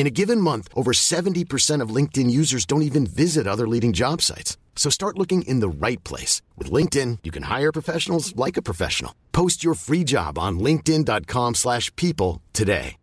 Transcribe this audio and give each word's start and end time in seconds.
In 0.00 0.06
a 0.06 0.16
given 0.22 0.40
month, 0.40 0.68
over 0.74 0.92
70% 0.92 1.82
of 1.82 1.94
LinkedIn 1.94 2.30
users 2.30 2.64
don't 2.64 2.80
even 2.80 3.06
visit 3.06 3.46
other 3.46 3.68
leading 3.68 3.92
job 3.92 4.22
sites. 4.22 4.56
So 4.74 4.88
start 4.90 5.18
looking 5.18 5.42
in 5.42 5.60
the 5.60 5.68
right 5.68 6.02
place. 6.04 6.40
With 6.56 6.72
LinkedIn, 6.72 7.18
you 7.22 7.30
can 7.30 7.42
hire 7.42 7.70
professionals 7.70 8.34
like 8.34 8.56
a 8.56 8.62
professional. 8.62 9.12
Post 9.32 9.62
your 9.62 9.74
free 9.74 10.02
job 10.04 10.38
on 10.38 10.58
linkedin.com 10.58 11.54
slash 11.54 11.94
people 11.96 12.40
today. 12.52 12.96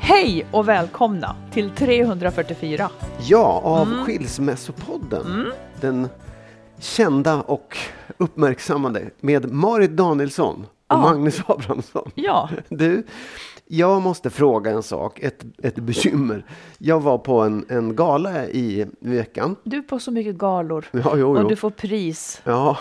Hej 0.00 0.46
och 0.52 0.68
välkomna 0.68 1.36
till 1.52 1.70
344. 1.70 2.90
Ja, 3.28 3.60
av 3.64 3.88
mm. 3.88 4.04
Skilsmässopodden. 4.04 5.26
Mm. 5.26 5.52
Den 5.80 6.08
kända 6.78 7.42
och 7.42 7.76
uppmärksammade 8.18 9.10
med 9.20 9.52
Marit 9.52 9.90
Danielsson 9.90 10.56
och 10.60 10.66
Ja. 10.88 10.96
Magnus 11.00 11.40
Abrahamsson. 11.46 12.10
Ja, 12.14 12.48
Du, 12.68 13.02
jag 13.66 14.02
måste 14.02 14.30
fråga 14.30 14.70
en 14.70 14.82
sak, 14.82 15.18
ett, 15.20 15.44
ett 15.62 15.74
bekymmer. 15.76 16.44
Jag 16.78 17.00
var 17.00 17.18
på 17.18 17.40
en, 17.40 17.64
en 17.68 17.96
gala 17.96 18.46
i 18.46 18.86
veckan. 19.00 19.56
du 19.64 19.76
är 19.76 19.82
på 19.82 19.98
så 19.98 20.10
mycket 20.10 20.34
galor 20.34 20.84
Ja, 20.92 21.12
jo, 21.16 21.30
och 21.36 21.42
jo. 21.42 21.48
du 21.48 21.56
får 21.56 21.70
pris. 21.70 22.40
Ja, 22.44 22.76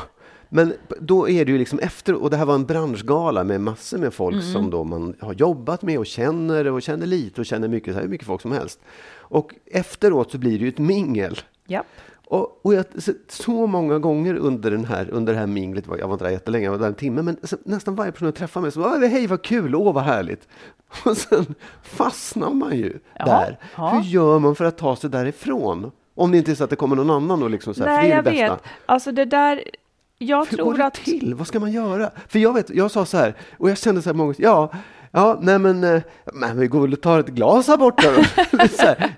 men 0.50 0.74
då 1.00 1.30
är 1.30 1.46
det 1.46 1.52
ju 1.52 1.58
liksom 1.58 1.80
efter, 1.80 2.14
och 2.14 2.30
det 2.30 2.38
här 2.38 2.46
var 2.46 2.56
en 2.56 2.66
branschgala 2.66 3.44
med 3.44 3.62
massor 3.62 3.98
med 3.98 4.14
folk 4.14 4.34
Mm. 4.36 4.46
som 4.54 4.70
då 4.70 4.84
man 4.84 5.16
har 5.20 5.34
jobbat 5.34 5.82
med 5.82 6.00
och 6.00 6.06
känner 6.06 6.68
och 6.68 6.82
känner 6.82 7.06
lite 7.08 7.42
och 7.42 7.46
känner 7.46 7.68
mycket, 7.68 7.94
så 7.94 8.00
här, 8.00 8.08
mycket 8.08 8.28
folk 8.28 8.42
som 8.42 8.52
helst. 8.52 8.80
Och 9.18 9.56
efteråt 9.66 10.32
så 10.32 10.38
blir 10.38 10.60
det 10.60 10.64
ju 10.64 10.70
ett 10.70 10.78
mingel. 10.78 11.40
Japp. 11.68 11.86
Och, 12.28 12.60
och 12.66 12.74
jag, 12.74 12.86
så, 12.98 13.12
så 13.30 13.68
många 13.68 14.00
gånger 14.00 14.36
under, 14.36 14.72
den 14.72 14.86
här, 14.86 15.10
under 15.12 15.34
det 15.34 15.40
här 15.40 15.48
minglet, 15.48 15.86
jag 16.00 16.08
var 16.08 16.14
inte 16.14 16.26
där 16.26 16.32
jättelänge, 16.32 16.66
jag 16.66 16.72
var 16.72 16.80
där 16.80 16.88
en 16.88 16.94
timme, 16.94 17.22
men 17.22 17.38
nästan 17.64 17.96
varje 17.96 18.12
person 18.12 18.26
jag 18.26 18.36
träffade 18.36 18.62
mig 18.62 18.72
så 18.72 18.80
var 18.80 19.08
hej 19.08 19.28
vad 19.28 19.42
kul, 19.42 19.76
åh 19.76 19.94
vad 19.94 20.04
härligt. 20.04 20.48
Och 21.06 21.18
sen 21.18 21.56
fastnar 21.84 22.52
man 22.52 22.78
ju 22.78 23.00
Ja, 23.20 23.26
där. 23.26 23.60
ja. 23.78 23.90
Hur 23.90 24.02
gör 24.02 24.40
man 24.40 24.56
för 24.56 24.66
att 24.66 24.78
ta 24.78 24.96
sig 24.96 25.10
därifrån? 25.10 25.92
Om 26.16 26.32
det 26.32 26.38
inte 26.38 26.52
är 26.52 26.56
så 26.56 26.64
att 26.64 26.70
det 26.70 26.76
kommer 26.76 26.96
någon 26.96 27.10
annan 27.10 27.44
och 27.44 27.50
liksom 27.50 27.74
så 27.74 27.84
här, 27.84 27.96
för 27.96 28.02
Nej, 28.02 28.12
jag 28.12 28.24
bästa. 28.24 28.54
vet. 28.54 28.64
Alltså 28.86 29.12
det 29.12 29.26
där, 29.26 29.64
jag 30.18 30.46
Hur 30.46 30.58
går 30.58 30.64
tror 30.64 30.74
det 30.78 30.86
att... 30.86 30.94
till? 30.94 31.34
Vad 31.36 31.48
ska 31.48 31.60
man 31.60 31.72
göra? 31.72 32.12
För 32.28 32.40
jag 32.40 32.54
vet, 32.54 32.70
jag 32.70 32.92
sa 32.92 33.06
så 33.06 33.18
här, 33.18 33.34
och 33.58 33.70
jag 33.70 33.78
kände 33.78 34.02
så 34.02 34.10
här 34.10 34.14
många 34.16 34.34
ja, 34.38 34.72
ja, 35.16 35.38
nej 35.42 35.60
men, 35.60 35.84
eh, 35.84 36.02
men 36.34 36.60
vi 36.60 36.68
går 36.68 36.82
väl 36.82 36.94
och 36.94 37.02
tar 37.02 37.20
ett 37.20 37.28
glas 37.28 37.68
här 37.68 37.78
borta 37.78 38.04
då. 38.16 38.24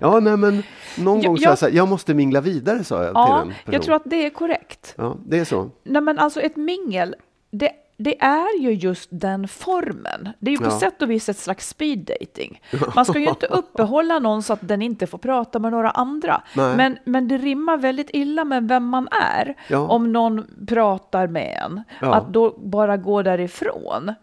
ja, 0.00 0.20
nej 0.20 0.36
men, 0.36 0.62
någon 0.98 1.22
gång 1.22 1.36
sa 1.36 1.42
jag- 1.42 1.50
jag 1.52 1.58
så 1.58 1.66
här, 1.66 1.72
jag 1.72 1.88
måste 1.88 2.14
mingla 2.14 2.40
vidare, 2.40 2.84
sa 2.84 2.96
jag 2.96 3.06
till 3.06 3.12
Ja, 3.14 3.42
en 3.42 3.48
person. 3.48 3.72
jag 3.72 3.82
tror 3.82 3.94
att 3.96 4.02
det 4.04 4.26
är 4.26 4.30
korrekt. 4.30 4.94
Ja, 4.98 5.16
det 5.26 5.38
är 5.38 5.44
så. 5.44 5.70
Nej, 5.84 6.02
men 6.02 6.18
alltså 6.18 6.40
ett 6.40 6.56
mingel, 6.56 7.14
det, 7.50 7.70
det 7.96 8.20
är 8.22 8.60
ju 8.60 8.72
just 8.72 9.08
den 9.12 9.48
formen. 9.48 10.28
Det 10.38 10.50
är 10.50 10.52
ju 10.52 10.58
på 10.58 10.64
Ja. 10.64 10.78
sätt 10.80 11.02
och 11.02 11.10
vis 11.10 11.28
ett 11.28 11.38
slags 11.38 11.68
speed 11.68 11.98
dating. 11.98 12.60
Man 12.94 13.04
ska 13.04 13.18
ju 13.18 13.28
inte 13.28 13.46
uppehålla 13.46 14.18
någon 14.18 14.42
så 14.42 14.52
att 14.52 14.58
den 14.68 14.82
inte 14.82 15.06
får 15.06 15.18
prata 15.18 15.58
med 15.58 15.70
några 15.72 15.90
andra. 15.90 16.42
Nej. 16.56 16.76
Men, 16.76 16.98
men 17.04 17.28
det 17.28 17.38
rimmar 17.38 17.76
väldigt 17.76 18.10
illa 18.12 18.44
med 18.44 18.68
vem 18.68 18.84
man 18.86 19.08
är. 19.36 19.54
Ja. 19.68 19.78
Om 19.78 20.12
någon 20.12 20.46
pratar 20.68 21.26
med 21.26 21.62
en, 21.66 21.82
Ja. 22.00 22.14
att 22.14 22.28
då 22.32 22.58
bara 22.58 22.96
gå 22.96 23.22
därifrån. 23.22 24.14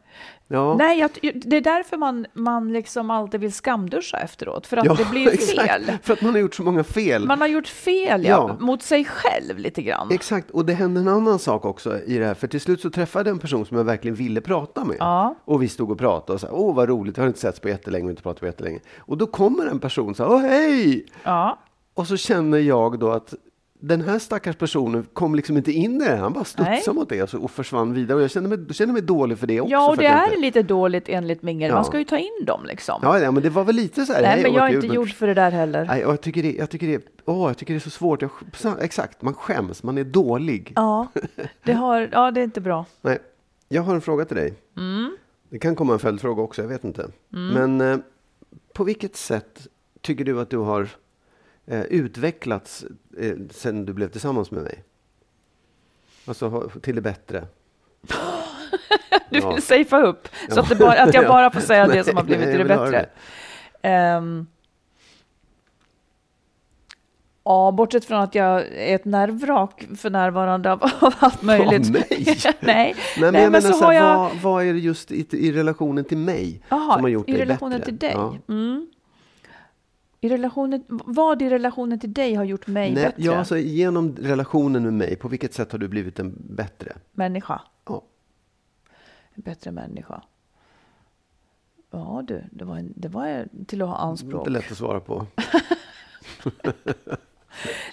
Ja. 0.48 0.76
Nej, 0.78 1.00
jag, 1.00 1.10
det 1.34 1.58
är 1.58 1.62
därför 1.62 1.98
man, 1.98 2.26
man 2.34 2.74
liksom 2.74 3.12
alltid 3.12 3.40
vill 3.42 3.54
skamduscha 3.54 4.18
efteråt, 4.18 4.68
för 4.68 4.78
att 4.78 4.86
ja, 4.86 4.94
det 4.94 5.06
blir 5.06 5.30
exakt. 5.34 5.68
fel. 5.68 5.92
För 6.04 6.14
att 6.14 6.22
man 6.22 6.32
har 6.34 6.40
gjort 6.40 6.56
så 6.56 6.64
många 6.64 6.84
fel. 6.84 7.28
Man 7.28 7.42
har 7.42 7.48
gjort 7.48 7.68
fel, 7.68 8.24
ja, 8.26 8.30
Ja. 8.60 8.66
mot 8.66 8.82
sig 8.84 9.06
själv 9.06 9.58
lite 9.60 9.82
grann. 9.82 10.12
Exakt, 10.12 10.52
och 10.52 10.66
det 10.66 10.74
hände 10.74 11.00
en 11.00 11.08
annan 11.08 11.40
sak 11.40 11.66
också 11.66 12.00
i 12.06 12.18
det 12.18 12.26
här. 12.26 12.34
För 12.34 12.48
till 12.48 12.62
slut 12.62 12.82
så 12.82 12.90
träffade 12.90 13.30
jag 13.30 13.34
en 13.36 13.40
person 13.40 13.66
som 13.66 13.78
jag 13.78 13.84
verkligen 13.84 14.16
ville 14.16 14.42
prata 14.42 14.86
med. 14.86 14.96
Ja. 15.00 15.36
Och 15.46 15.64
vi 15.64 15.68
stod 15.68 15.92
och 15.92 15.98
pratade 16.00 16.34
och 16.34 16.42
sa, 16.42 16.48
åh 16.52 16.76
vad 16.76 16.90
roligt, 16.90 17.18
vi 17.18 17.22
har 17.22 17.28
inte 17.28 17.40
setts 17.40 17.60
på 17.60 17.70
jättelänge, 17.70 18.02
vi 18.04 18.08
har 18.08 18.12
inte 18.12 18.24
pratat 18.24 18.40
på 18.40 18.46
jättelänge. 18.46 18.80
Och 18.98 19.18
då 19.18 19.28
kommer 19.28 19.66
en 19.66 19.80
person 19.80 20.10
och 20.10 20.16
sa, 20.18 20.28
åh 20.30 20.40
hej! 20.42 21.06
Ja. 21.24 21.60
Och 21.94 22.08
så 22.08 22.18
känner 22.18 22.58
jag 22.58 23.00
då 23.00 23.12
att 23.12 23.34
den 23.80 24.02
här 24.02 24.20
stackars 24.20 24.56
personen 24.56 25.08
kom 25.14 25.36
liksom 25.36 25.58
inte 25.58 25.72
in 25.72 26.02
i 26.02 26.06
det. 26.06 26.16
Han 26.16 26.34
bara 26.34 26.44
studsade 26.44 26.82
Nej. 26.88 26.96
mot 26.96 27.10
det 27.10 27.24
och, 27.24 27.30
så, 27.30 27.40
och 27.40 27.52
försvann 27.52 27.94
vidare. 27.94 28.16
Och 28.16 28.24
jag 28.24 28.32
kände 28.32 28.58
mig, 28.58 28.74
kände 28.74 28.94
mig 28.94 29.02
dålig 29.02 29.40
för 29.40 29.48
det 29.48 29.62
också. 29.62 29.72
Ja, 29.72 29.90
och 29.90 29.98
det 29.98 30.06
är 30.06 30.26
inte... 30.26 30.40
lite 30.40 30.64
dåligt 30.64 31.10
enligt 31.10 31.42
Mingel. 31.42 31.70
Ja. 31.70 31.76
Man 31.76 31.86
ska 31.86 31.98
ju 31.98 32.04
ta 32.04 32.18
in 32.18 32.46
dem 32.46 32.66
liksom. 32.66 33.00
Ja, 33.02 33.20
ja, 33.20 33.32
men 33.32 33.44
det 33.44 33.50
var 33.50 33.64
väl 33.64 33.76
lite 33.76 34.06
så 34.06 34.14
här. 34.14 34.22
Nej, 34.22 34.44
men 34.44 34.54
jag 34.54 34.70
är 34.70 34.76
inte 34.76 34.88
gjord 34.88 35.14
för 35.14 35.28
det 35.28 35.34
där 35.34 35.52
heller. 35.52 35.86
Nej, 35.86 36.06
och 36.06 36.12
jag 36.12 36.22
tycker 36.22 36.44
det, 36.44 36.52
jag 36.52 36.70
tycker 36.70 36.88
det, 36.88 37.06
åh, 37.26 37.50
jag 37.50 37.58
tycker 37.58 37.74
det 37.74 37.78
är 37.78 37.80
så 37.80 37.90
svårt. 37.90 38.22
Jag, 38.22 38.32
exakt, 38.82 39.22
man 39.22 39.34
skäms, 39.34 39.84
man 39.84 39.98
är 39.98 40.04
dålig. 40.04 40.74
Ja, 40.76 41.08
det, 41.64 41.74
har, 41.74 42.10
ja, 42.12 42.32
det 42.32 42.40
är 42.40 42.44
inte 42.44 42.62
bra. 42.62 42.86
Nej, 43.02 43.20
jag 43.70 43.82
har 43.82 43.96
en 43.96 44.02
fråga 44.02 44.26
till 44.26 44.38
dig. 44.38 44.54
Mm. 44.78 45.18
Det 45.50 45.60
kan 45.60 45.76
komma 45.76 45.94
en 45.94 46.00
följdfråga 46.00 46.42
också, 46.42 46.62
jag 46.62 46.70
vet 46.70 46.84
inte. 46.84 47.08
Men 47.30 47.82
eh, 47.82 47.98
på 48.74 48.84
vilket 48.84 49.16
sätt 49.16 49.68
tycker 50.02 50.26
du 50.26 50.40
att 50.40 50.50
du 50.50 50.58
har 50.58 50.90
eh, 51.68 51.82
utvecklats 51.82 52.86
eh, 53.18 53.34
sen 53.52 53.86
du 53.86 53.94
blev 53.94 54.10
tillsammans 54.10 54.52
med 54.52 54.64
mig? 54.64 54.84
Alltså 56.26 56.48
ha- 56.48 56.70
till 56.82 56.96
det 56.96 57.02
bättre. 57.02 57.48
Du 59.30 59.40
Ja. 59.40 59.54
vill 59.54 59.62
safea 59.64 60.02
upp, 60.02 60.28
så 60.50 60.56
Ja. 60.56 60.62
att, 60.72 60.78
bara, 60.80 61.02
att 61.04 61.14
jag 61.14 61.24
Ja. 61.24 61.28
bara 61.28 61.52
får 61.52 61.60
säga 61.62 61.88
det 61.88 62.04
som 62.04 62.18
har 62.18 62.24
blivit 62.24 62.46
till 62.50 62.58
det 62.58 62.66
bättre. 62.66 63.10
Ehm, 63.82 64.48
ja, 67.44 67.72
bortsett 67.72 68.06
från 68.06 68.20
att 68.22 68.36
jag 68.36 68.62
är 68.68 68.96
ett 68.96 69.06
nervvrak 69.06 69.88
för 69.98 70.10
närvarande 70.10 70.72
av, 70.72 70.84
av 71.00 71.14
allt 71.20 71.42
möjligt. 71.42 71.86
Av 71.88 71.92
mig? 71.92 72.06
Nej, 72.20 72.56
Nej, 72.62 72.96
men 73.20 73.34
Nej, 73.34 73.42
men 73.44 73.52
menar 73.52 73.62
så 73.72 73.74
så 73.74 73.86
här, 73.86 73.94
jag- 73.94 74.18
vad, 74.18 74.36
vad 74.42 74.64
är 74.66 74.74
det 74.74 74.80
just 74.80 75.12
i, 75.12 75.28
i 75.32 75.52
relationen 75.52 76.04
till 76.06 76.18
mig 76.18 76.62
Jaha, 76.70 76.94
som 76.94 77.02
har 77.04 77.10
gjort 77.10 77.30
i 77.30 77.32
dig 77.32 77.42
relationen 77.42 77.72
bättre? 77.80 77.86
till 77.86 77.98
dig. 77.98 78.12
Ja. 78.14 78.36
Mm. 78.50 78.88
I 80.26 80.30
relationen, 80.30 80.84
vad 80.88 81.42
i 81.42 81.50
relationen 81.50 82.00
till 82.00 82.14
dig 82.14 82.34
har 82.34 82.44
gjort 82.44 82.68
mig 82.68 82.94
Nej, 82.94 83.04
bättre? 83.04 83.24
ja, 83.24 83.36
alltså, 83.36 83.58
genom 83.58 84.16
relationen 84.16 84.84
med 84.84 84.94
mig, 84.94 85.16
på 85.16 85.28
vilket 85.28 85.54
sätt 85.54 85.72
har 85.72 85.80
du 85.80 85.88
blivit 85.88 86.20
en 86.20 86.36
bättre? 86.50 86.96
Människa. 87.12 87.62
Ja. 87.86 88.04
En 89.34 89.42
bättre 89.42 89.72
människa. 89.72 90.24
Ja 91.92 92.24
du, 92.28 92.44
det 92.52 92.66
var, 92.66 92.78
en, 92.78 92.94
det 92.96 93.08
var 93.08 93.48
till 93.68 93.82
att 93.82 93.88
ha 93.90 93.98
anspråk. 93.98 94.42
Inte 94.42 94.50
lätt 94.50 94.72
att 94.72 94.78
svara 94.78 95.00
på. 95.00 95.26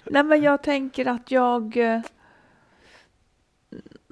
Nej 0.04 0.22
men 0.22 0.42
jag 0.42 0.62
tänker 0.62 1.06
att 1.06 1.30
jag... 1.30 1.76
eh, 1.76 2.00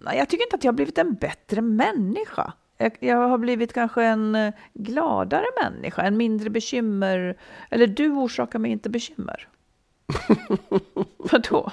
jag 0.04 0.28
tycker 0.28 0.44
inte 0.44 0.56
att 0.56 0.64
jag 0.64 0.72
har 0.72 0.76
blivit 0.76 0.98
en 0.98 1.14
bättre 1.14 1.60
människa. 1.60 2.52
Jag, 2.80 2.96
jag 3.00 3.28
har 3.28 3.38
blivit 3.38 3.72
kanske 3.72 4.04
en 4.04 4.34
eh, 4.34 4.54
gladare 4.74 5.44
människa, 5.62 6.02
en 6.02 6.16
mindre 6.16 6.50
bekymmer. 6.50 7.36
Eller 7.70 7.86
du 7.86 8.10
orsakar 8.10 8.58
mig 8.58 8.70
inte 8.70 8.90
bekymmer. 8.90 9.48
Vadå? 11.16 11.72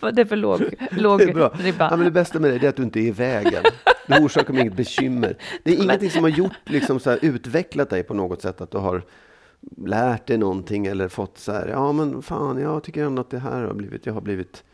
Vad 0.00 0.12
är 0.12 0.16
det 0.16 0.26
för 0.26 0.36
låg, 0.36 0.60
låg 0.90 1.18
Det 1.18 1.24
är 1.24 1.34
bra. 1.34 1.48
ribba? 1.58 1.88
Ja, 1.90 1.96
men 1.96 2.04
det 2.04 2.10
bästa 2.10 2.40
med 2.40 2.60
det 2.60 2.66
är 2.66 2.68
att 2.68 2.76
du 2.76 2.82
inte 2.82 3.00
är 3.00 3.02
i 3.02 3.10
vägen. 3.10 3.62
Det 4.06 4.20
orsakar 4.20 4.52
mig 4.52 4.62
inget 4.62 4.76
bekymmer. 4.76 5.36
Det 5.62 5.72
är 5.72 5.82
ingenting 5.82 6.10
som 6.10 6.22
har 6.22 6.30
gjort, 6.30 6.56
liksom 6.64 7.00
så 7.00 7.10
här, 7.10 7.18
utvecklat 7.22 7.90
dig 7.90 8.02
på 8.02 8.14
något 8.14 8.42
sätt. 8.42 8.60
Att 8.60 8.70
du 8.70 8.78
har 8.78 9.02
lärt 9.76 10.26
dig 10.26 10.38
någonting 10.38 10.86
eller 10.86 11.08
fått 11.08 11.38
så 11.38 11.52
här, 11.52 11.68
ja 11.68 11.92
men 11.92 12.22
fan, 12.22 12.60
jag 12.60 12.82
tycker 12.82 13.04
ändå 13.04 13.20
att 13.20 13.30
det 13.30 13.38
här 13.38 13.62
har 13.62 13.74
blivit, 13.74 14.06
jag 14.06 14.14
har 14.14 14.20
blivit 14.20 14.64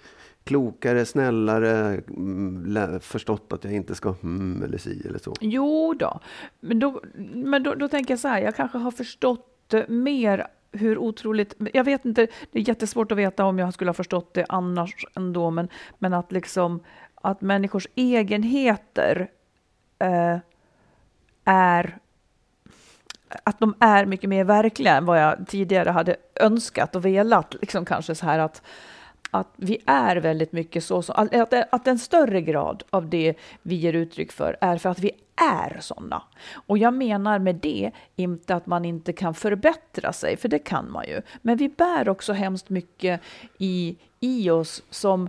klokare, 0.45 1.05
snällare, 1.07 2.03
mm, 2.09 3.01
förstått 3.01 3.53
att 3.53 3.65
jag 3.65 3.73
inte 3.73 3.95
ska 3.95 4.13
hmm 4.13 4.63
eller 4.63 4.79
si 4.79 5.03
eller 5.09 5.19
så. 5.19 5.35
Jo 5.41 5.95
då, 5.95 6.21
men, 6.61 6.79
då, 6.79 7.01
men 7.35 7.63
då, 7.63 7.75
då 7.75 7.89
tänker 7.89 8.13
jag 8.13 8.19
så 8.19 8.29
här, 8.29 8.41
jag 8.41 8.57
kanske 8.57 8.79
har 8.79 8.91
förstått 8.91 9.75
eh, 9.75 9.89
mer 9.89 10.47
hur 10.73 10.99
otroligt, 10.99 11.55
jag 11.73 11.85
vet 11.85 12.05
inte, 12.05 12.27
det 12.53 12.59
är 12.59 12.69
jättesvårt 12.69 13.13
att 13.13 13.19
veta 13.19 13.45
om 13.45 13.59
jag 13.59 13.75
skulle 13.75 13.89
ha 13.89 13.95
förstått 13.95 14.35
det 14.35 14.47
annars 14.49 15.07
ändå, 15.17 15.51
men, 15.51 15.69
men 15.99 16.15
att 16.15 16.33
liksom 16.33 16.81
att 17.15 17.41
människors 17.41 17.89
egenheter 17.95 19.31
eh, 19.99 20.39
är 21.45 21.99
att 23.45 23.59
de 23.59 23.75
är 23.81 24.07
mycket 24.07 24.31
mer 24.31 24.45
verkliga 24.45 24.97
än 24.97 25.05
vad 25.05 25.23
jag 25.23 25.47
tidigare 25.49 25.91
hade 25.91 26.17
önskat 26.35 26.97
och 26.97 27.05
velat. 27.05 27.55
Liksom 27.61 27.85
kanske 27.85 28.15
så 28.15 28.27
här 28.27 28.39
att, 28.39 28.63
att 29.35 29.53
vi 29.57 29.79
är 29.87 30.17
väldigt 30.17 30.53
mycket 30.53 30.85
så, 30.85 31.03
så 31.03 31.13
att, 31.13 31.55
att 31.71 31.87
en 31.87 31.99
större 31.99 32.41
grad 32.41 32.83
av 32.91 33.09
det 33.09 33.35
vi 33.63 33.75
ger 33.75 33.93
uttryck 33.93 34.33
för 34.33 34.57
är 34.61 34.79
för 34.79 34.89
att 34.89 34.99
vi 34.99 35.11
är 35.37 35.81
sådana. 35.81 36.23
Och 36.55 36.79
jag 36.79 36.95
menar 36.95 37.39
med 37.39 37.55
det 37.55 37.91
inte 38.17 38.55
att 38.55 38.67
man 38.67 38.85
inte 38.85 39.13
kan 39.13 39.35
förbättra 39.35 40.13
sig, 40.13 40.37
för 40.37 40.49
det 40.49 40.59
kan 40.59 40.91
man 40.91 41.05
ju. 41.07 41.23
Men 41.43 41.57
vi 41.57 41.69
bär 41.69 42.09
också 42.09 42.33
hemskt 42.33 42.69
mycket 42.69 43.21
i, 43.59 43.97
i 44.21 44.51
oss 44.51 44.83
som 44.91 45.29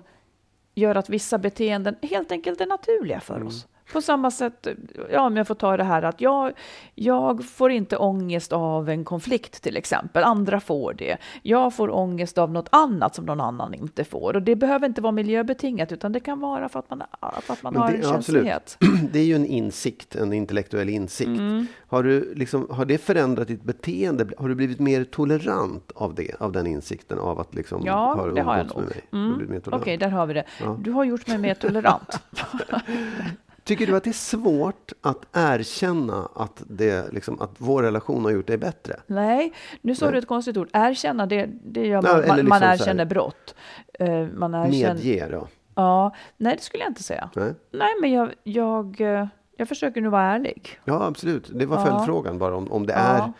gör 0.75 0.95
att 0.95 1.09
vissa 1.09 1.37
beteenden 1.37 1.95
helt 2.01 2.31
enkelt 2.31 2.61
är 2.61 2.65
naturliga 2.65 3.19
för 3.19 3.43
oss. 3.43 3.67
På 3.93 4.01
samma 4.01 4.31
sätt, 4.31 4.67
ja, 5.11 5.21
om 5.21 5.37
jag 5.37 5.47
får 5.47 5.55
ta 5.55 5.77
det 5.77 5.83
här 5.83 6.01
att 6.03 6.21
jag, 6.21 6.51
jag 6.95 7.45
får 7.45 7.71
inte 7.71 7.97
ångest 7.97 8.53
av 8.53 8.89
en 8.89 9.05
konflikt 9.05 9.63
till 9.63 9.77
exempel, 9.77 10.23
andra 10.23 10.59
får 10.59 10.93
det. 10.93 11.17
Jag 11.41 11.73
får 11.75 11.95
ångest 11.95 12.37
av 12.37 12.51
något 12.51 12.69
annat 12.71 13.15
som 13.15 13.25
någon 13.25 13.41
annan 13.41 13.73
inte 13.73 14.03
får. 14.03 14.35
Och 14.35 14.41
det 14.41 14.55
behöver 14.55 14.87
inte 14.87 15.01
vara 15.01 15.11
miljöbetingat, 15.11 15.91
utan 15.91 16.11
det 16.11 16.19
kan 16.19 16.39
vara 16.39 16.69
för 16.69 16.79
att 16.79 16.89
man, 16.89 17.03
för 17.41 17.53
att 17.53 17.63
man 17.63 17.73
Men 17.73 17.81
har 17.81 17.89
det- 17.91 17.97
en 17.97 18.01
ja, 18.03 18.15
absolut. 18.15 18.45
känslighet. 18.47 18.77
Det 19.13 19.19
är 19.19 19.25
ju 19.25 19.35
en 19.35 19.45
insikt, 19.45 20.15
en 20.15 20.33
intellektuell 20.33 20.89
insikt. 20.89 21.27
Mm. 21.27 21.67
Har, 21.87 22.03
du 22.03 22.33
liksom, 22.35 22.67
har 22.71 22.85
det 22.85 22.97
förändrat 22.97 23.47
ditt 23.47 23.63
beteende? 23.63 24.27
Har 24.37 24.49
du 24.49 24.55
blivit 24.55 24.79
mer 24.79 25.03
tolerant 25.03 25.91
av 25.95 26.15
det, 26.15 26.41
av 26.41 26.51
den 26.51 26.67
insikten? 26.67 27.19
Av 27.19 27.39
att 27.39 27.55
liksom 27.55 27.81
Ja, 27.85 28.13
ha 28.13 28.27
det 28.27 28.41
har 28.41 28.57
jag 28.57 28.67
nog. 28.67 28.75
Har 28.77 29.45
mer 29.45 29.45
Okej, 29.45 29.61
tolerant? 29.61 29.99
där 29.99 30.09
har 30.09 30.25
vi 30.25 30.33
det. 30.33 30.43
Ja. 30.63 30.77
Du 30.81 30.91
har 30.91 31.03
gjort 31.03 31.27
mig 31.27 31.37
mer 31.37 31.53
tolerant. 31.53 32.19
Tycker 33.63 33.87
du 33.87 33.95
att 33.95 34.03
det 34.03 34.09
är 34.09 34.13
svårt 34.13 34.91
att 35.01 35.25
erkänna 35.33 36.29
att, 36.35 36.63
det, 36.67 37.13
liksom, 37.13 37.41
att 37.41 37.51
vår 37.57 37.83
relation 37.83 38.23
har 38.25 38.31
gjort 38.31 38.47
dig 38.47 38.57
bättre? 38.57 38.99
Nej, 39.07 39.53
nu 39.81 39.95
sa 39.95 40.05
Nej. 40.05 40.11
du 40.11 40.17
ett 40.19 40.27
konstigt 40.27 40.57
ord. 40.57 40.69
Erkänna, 40.73 41.25
det, 41.25 41.49
det 41.63 41.87
gör 41.87 42.01
man. 42.01 42.11
eller 42.11 42.27
man, 42.27 42.35
liksom 42.37 42.49
man 42.49 42.63
erkänner 42.63 43.05
brott. 43.05 43.55
Eh, 43.99 44.27
man 44.33 44.53
erkänner, 44.53 44.93
Medge 44.93 45.27
då? 45.31 45.47
Ja, 45.75 46.15
nej, 46.37 46.55
det 46.55 46.61
skulle 46.63 46.83
jag 46.83 46.89
inte 46.89 47.03
säga. 47.03 47.29
Nej? 47.35 47.53
Nej, 47.71 47.93
men 48.01 48.11
jag, 48.11 48.29
jag, 48.43 49.01
eh, 49.01 49.27
jag 49.57 49.67
försöker 49.67 50.01
nu 50.01 50.09
vara 50.09 50.23
ärlig. 50.23 50.79
Ja, 50.85 51.05
absolut. 51.05 51.49
Det 51.53 51.65
var 51.65 51.77
Ja. 51.77 51.85
följdfrågan 51.85 52.37
bara. 52.37 52.55
Om, 52.55 52.71
om 52.71 52.85
det 52.85 52.93
Ja. 52.93 52.99
är... 52.99 53.33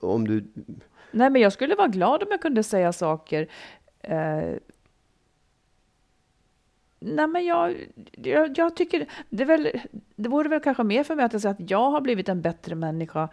Om 0.00 0.26
du, 0.28 0.44
Nej, 1.10 1.30
men 1.30 1.42
jag 1.42 1.52
skulle 1.52 1.74
vara 1.74 1.88
glad 1.88 2.22
om 2.22 2.28
jag 2.30 2.40
kunde 2.42 2.62
säga 2.62 2.92
saker. 2.92 3.48
Eh, 4.02 4.54
nej, 7.00 7.26
men 7.26 7.44
jag, 7.44 7.74
jag, 8.12 8.58
jag 8.58 8.76
tycker 8.76 9.06
det, 9.30 9.42
är 9.42 9.46
väl, 9.46 9.68
det 10.16 10.28
vore 10.28 10.48
väl 10.48 10.60
kanske 10.60 10.82
mer 10.84 11.04
för 11.04 11.14
mig 11.16 11.24
att 11.24 11.32
jag 11.32 11.42
säger 11.42 11.54
att 11.54 11.70
jag 11.70 11.90
har 11.90 12.00
blivit 12.00 12.28
en 12.28 12.42
bättre 12.42 12.74
människa 12.74 13.28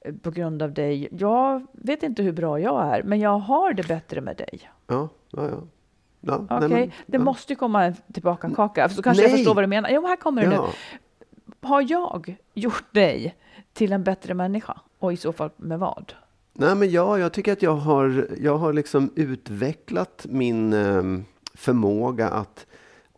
eh, 0.00 0.14
på 0.14 0.30
grund 0.30 0.62
av 0.62 0.72
dig. 0.72 1.08
Jag 1.10 1.66
vet 1.72 2.02
inte 2.02 2.22
hur 2.22 2.32
bra 2.32 2.60
jag 2.60 2.96
är, 2.96 3.02
men 3.02 3.20
jag 3.20 3.38
har 3.38 3.72
det 3.72 3.88
bättre 3.88 4.20
med 4.20 4.36
dig. 4.36 4.70
ja, 4.86 5.08
ja, 5.30 5.48
ja. 5.48 5.62
ja 6.20 6.46
Okej, 6.50 6.68
men- 6.68 6.90
det 7.06 7.16
ja. 7.16 7.24
måste 7.24 7.52
ju 7.52 7.56
komma 7.56 7.84
en 7.84 7.94
tillbaka 8.12 8.50
kaka, 8.50 8.88
så 8.88 9.02
kanske 9.02 9.22
jag 9.22 9.30
Nej. 9.30 9.38
förstår 9.38 9.54
vad 9.54 9.64
du 9.64 9.68
menar. 9.68 9.90
Jo, 9.90 10.06
här 10.06 10.16
kommer 10.16 10.42
det 10.42 10.48
nu. 10.48 10.54
Ja. 10.54 10.68
Har 11.60 11.84
jag 11.90 12.36
gjort 12.54 12.92
dig 12.94 13.36
till 13.72 13.92
en 13.92 14.02
bättre 14.04 14.34
människa? 14.34 14.80
Och 14.98 15.12
i 15.12 15.16
så 15.16 15.32
fall 15.32 15.50
med 15.56 15.78
vad? 15.78 16.14
Nej, 16.52 16.74
men 16.74 16.90
ja, 16.90 17.18
jag 17.18 17.32
tycker 17.32 17.52
att 17.52 17.62
jag 17.62 17.74
har, 17.74 18.28
jag 18.40 18.58
har 18.58 18.72
liksom 18.72 19.10
utvecklat 19.16 20.26
min 20.28 20.72
ehm, 20.72 21.24
förmåga 21.54 22.28
att, 22.28 22.66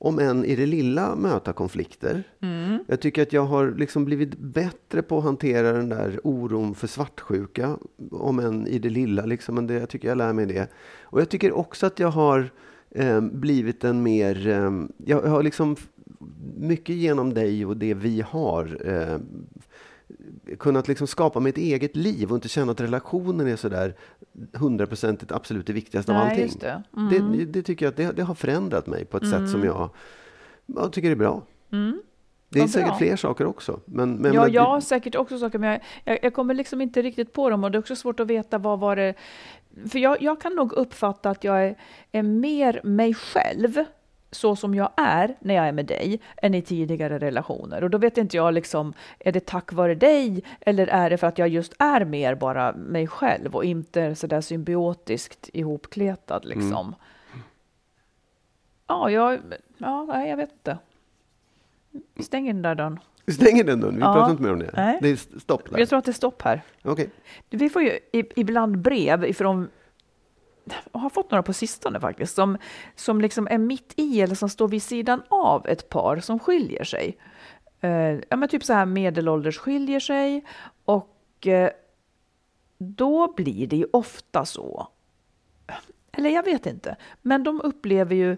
om 0.04 0.18
än 0.18 0.44
i 0.44 0.56
det 0.56 0.66
lilla, 0.66 1.16
möta 1.16 1.52
konflikter. 1.52 2.22
Mm. 2.40 2.78
Jag 2.86 3.00
tycker 3.00 3.22
att 3.22 3.32
jag 3.32 3.44
har 3.44 3.70
liksom 3.70 4.04
blivit 4.04 4.38
bättre 4.38 5.02
på 5.02 5.18
att 5.18 5.24
hantera 5.24 5.72
den 5.72 5.88
där 5.88 6.20
oron 6.24 6.74
för 6.74 6.86
svartsjuka, 6.86 7.76
om 8.10 8.38
än 8.38 8.66
i 8.66 8.78
det 8.78 8.88
lilla. 8.88 9.24
Liksom, 9.24 9.54
men 9.54 9.66
det, 9.66 9.74
jag 9.74 9.88
tycker 9.88 10.08
jag 10.08 10.18
lär 10.18 10.32
mig 10.32 10.46
det. 10.46 10.68
Och 11.02 11.20
jag 11.20 11.28
tycker 11.28 11.52
också 11.52 11.86
att 11.86 11.98
jag 11.98 12.08
har 12.08 12.50
ehm, 12.90 13.40
blivit 13.40 13.84
en 13.84 14.02
mer... 14.02 14.48
ehm, 14.48 14.92
jag 14.96 15.22
har 15.22 15.42
liksom 15.42 15.76
mycket 16.56 16.96
genom 16.96 17.34
dig 17.34 17.66
och 17.66 17.76
det 17.76 17.94
vi 17.94 18.20
har 18.20 18.80
ehm, 18.86 19.22
kunnat 20.58 20.88
liksom 20.88 21.06
skapa 21.06 21.41
mig 21.41 21.50
ett 21.50 21.58
eget 21.58 21.96
liv 21.96 22.31
och 22.31 22.35
inte 22.35 22.49
känna 22.49 22.73
att 22.73 22.81
relationen 22.81 23.46
är 23.46 23.56
sådär 23.56 23.94
hundraprocentigt 24.52 25.32
absolut 25.32 25.67
det 25.67 25.73
viktigaste 25.73 26.12
av 26.12 26.19
Nej, 26.19 26.29
allting. 26.29 26.44
just 26.44 26.61
det. 26.61 26.82
Mm. 26.96 27.37
Det, 27.37 27.44
det 27.44 27.62
tycker 27.62 27.87
jag 27.87 27.91
att 27.91 27.96
det, 27.96 28.12
det 28.12 28.23
har 28.23 28.35
förändrat 28.35 28.87
mig 28.87 29.05
på 29.05 29.17
ett 29.17 29.31
sätt 29.31 29.50
som 29.50 29.64
jag, 29.64 29.91
jag 30.67 30.93
tycker 30.93 31.11
är 31.11 31.14
bra. 31.17 31.43
Mm. 31.73 32.02
Det 32.49 32.61
är 32.61 32.67
säkert 32.67 32.99
fler 32.99 33.17
saker 33.17 33.46
också. 33.46 33.81
Men, 33.85 34.14
men 34.17 34.32
ja, 34.32 34.49
jag 34.49 34.62
har 34.62 34.81
säkert 34.81 35.14
också 35.14 35.38
saker, 35.38 35.58
men 35.58 35.70
jag, 35.70 35.81
jag, 36.05 36.19
jag 36.23 36.35
kommer 36.35 36.55
liksom 36.55 36.81
inte 36.81 37.02
riktigt 37.02 37.32
på 37.32 37.50
dem 37.50 37.64
och 37.64 37.70
det 37.70 37.79
är 37.79 37.81
också 37.81 37.97
svårt 37.97 38.20
att 38.20 38.26
veta 38.26 38.58
vad 38.58 38.81
var 38.81 38.97
det... 38.97 39.14
För 39.90 39.99
jag, 39.99 40.23
jag 40.23 40.40
kan 40.40 40.55
nog 40.55 40.73
uppfatta 40.73 41.31
att 41.31 41.44
jag 41.44 41.64
är, 41.64 41.79
är 42.12 42.23
mer 42.23 42.81
mig 42.85 43.14
själv, 43.14 43.85
så 44.34 44.56
som 44.56 44.75
jag 44.75 44.90
är 44.96 45.34
när 45.40 45.54
jag 45.54 45.69
är 45.69 45.72
med 45.72 45.86
dig, 45.86 46.20
än 46.36 46.54
i 46.54 46.62
tidigare 46.62 47.19
relationer. 47.19 47.84
Och 47.84 47.90
då 47.90 47.98
vet 47.98 48.19
inte 48.19 48.36
jag 48.36 48.54
liksom, 48.54 48.92
är 49.19 49.32
det 49.32 49.46
tack 49.46 49.72
vare 49.72 49.94
dig 49.94 50.42
eller 50.60 50.86
är 50.86 51.10
det 51.10 51.16
för 51.19 51.26
att 51.26 51.38
jag 51.38 51.48
just 51.48 51.72
är 51.78 52.04
mer 52.04 52.34
bara 52.34 52.72
mig 52.72 53.06
själv 53.06 53.54
och 53.56 53.64
inte 53.64 54.14
så 54.14 54.26
där 54.26 54.40
symbiotiskt 54.40 55.50
ihopkletad 55.52 56.44
liksom. 56.44 56.94
Ja, 58.86 59.10
jag, 59.10 59.38
ja, 59.78 60.26
jag 60.26 60.37
vet 60.37 60.52
inte. 60.52 60.78
Stänger 62.20 62.52
den 62.52 62.62
där 62.62 62.75
dörren. 62.75 62.99
Stänger 63.26 63.64
den 63.64 63.80
dörren, 63.80 63.94
vi 63.97 64.00
Ja. 64.00 64.12
pratar 64.14 64.30
inte 64.30 64.42
mer 64.42 64.52
om 64.52 64.59
det. 64.59 64.70
Nej. 64.76 64.99
Det 65.02 65.09
är 65.09 65.12
st- 65.14 65.40
stopp 65.40 65.70
där. 65.70 65.78
Jag 65.78 65.88
tror 65.88 65.99
att 65.99 66.04
det 66.04 66.11
är 66.11 66.12
stopp 66.12 66.42
här. 66.42 66.62
Okej. 66.82 67.11
Vi 67.50 67.68
får 67.70 67.82
ju 67.82 67.99
ibland 68.12 68.78
brev 68.78 69.25
ifrån 69.25 69.68
har 70.92 71.11
fått 71.11 71.30
några 71.30 71.42
på 71.42 71.52
sistone 71.52 72.00
faktiskt, 72.00 72.35
som, 72.35 72.59
som 72.94 73.21
liksom 73.21 73.49
är 73.50 73.59
mitt 73.59 73.92
i 73.97 74.21
eller 74.21 74.35
som 74.35 74.49
står 74.49 74.68
vid 74.68 74.83
sidan 74.83 75.23
av 75.28 75.66
ett 75.66 75.88
par 75.88 76.21
som 76.21 76.38
skiljer 76.38 76.85
sig. 76.85 77.18
Eh, 77.80 78.18
ja, 78.28 78.37
men 78.37 78.49
typ 78.49 78.64
så 78.64 78.73
här 78.73 78.87
medelålders 78.87 79.59
skiljer 79.59 80.00
sig 80.00 80.44
och 80.85 81.47
eh, 81.47 81.71
då 82.78 83.33
blir 83.33 83.66
det 83.66 83.76
ju 83.76 83.87
ofta 83.92 84.44
så. 84.44 84.88
Eller 86.12 86.30
jag 86.30 86.42
vet 86.42 86.66
inte, 86.66 86.97
men 87.23 87.44
de 87.44 87.61
upplever 87.61 88.14
ju, 88.14 88.33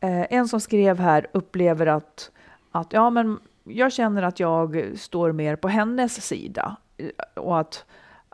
eh, 0.00 0.32
en 0.32 0.48
som 0.48 0.60
skrev 0.60 0.98
här 0.98 1.26
upplever 1.32 1.86
att, 1.86 2.30
att 2.70 2.92
ja, 2.92 3.10
men 3.10 3.38
jag 3.64 3.92
känner 3.92 4.22
att 4.22 4.40
jag 4.40 4.92
står 4.96 5.32
mer 5.32 5.56
på 5.56 5.68
hennes 5.68 6.26
sida 6.26 6.76
eh, 6.96 7.08
och 7.34 7.60
att 7.60 7.84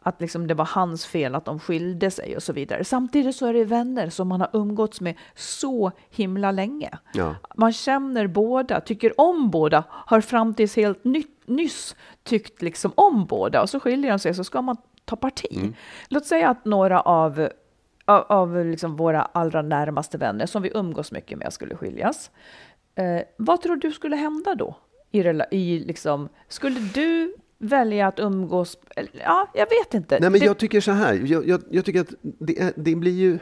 att 0.02 0.20
liksom 0.20 0.46
det 0.46 0.54
var 0.54 0.64
hans 0.64 1.06
fel 1.06 1.34
att 1.34 1.44
de 1.44 1.60
skilde 1.60 2.10
sig 2.10 2.36
och 2.36 2.42
så 2.42 2.52
vidare. 2.52 2.84
Samtidigt 2.84 3.36
så 3.36 3.46
är 3.46 3.52
det 3.52 3.64
vänner 3.64 4.08
som 4.08 4.28
man 4.28 4.40
har 4.40 4.50
umgåtts 4.52 5.00
med 5.00 5.14
så 5.34 5.92
himla 6.10 6.50
länge. 6.50 6.98
Ja. 7.12 7.34
Man 7.54 7.72
känner 7.72 8.26
båda, 8.26 8.80
tycker 8.80 9.20
om 9.20 9.50
båda, 9.50 9.84
har 9.90 10.20
fram 10.20 10.54
tills 10.54 10.76
helt 10.76 11.04
ny, 11.04 11.24
nyss 11.46 11.96
tyckt 12.22 12.62
liksom 12.62 12.92
om 12.94 13.26
båda 13.26 13.62
och 13.62 13.70
så 13.70 13.80
skiljer 13.80 14.10
de 14.10 14.18
sig 14.18 14.34
så 14.34 14.44
ska 14.44 14.62
man 14.62 14.76
ta 15.04 15.16
parti. 15.16 15.74
Låt 16.08 16.26
säga 16.26 16.48
att 16.48 16.64
några 16.64 17.00
av, 17.00 17.48
av, 18.04 18.24
av 18.28 18.64
liksom 18.64 18.96
våra 18.96 19.22
allra 19.22 19.62
närmaste 19.62 20.18
vänner 20.18 20.46
som 20.46 20.62
vi 20.62 20.70
umgås 20.74 21.12
mycket 21.12 21.38
med 21.38 21.52
skulle 21.52 21.76
skiljas. 21.76 22.30
Eh, 22.94 23.22
vad 23.36 23.60
tror 23.62 23.76
du 23.76 23.92
skulle 23.92 24.16
hända 24.16 24.54
då? 24.54 24.74
I, 25.10 25.18
i 25.50 25.84
liksom, 25.86 26.28
skulle 26.48 26.80
du 26.80 27.34
välja 27.62 28.06
att 28.06 28.18
umgås? 28.18 28.78
Ja, 29.12 29.50
jag 29.54 29.66
vet 29.70 29.94
inte. 29.94 30.18
Nej, 30.20 30.30
men 30.30 30.40
Det- 30.40 30.46
jag 30.46 30.58
tycker 30.58 30.80
så 30.80 30.90
här. 30.92 31.14
Jag, 31.26 31.48
jag, 31.48 31.62
jag 31.70 31.84
tycker 31.84 32.00
att 32.00 32.14
det, 32.22 32.58
är, 32.60 32.72
det 32.76 32.94
blir 32.94 33.12
ju... 33.12 33.38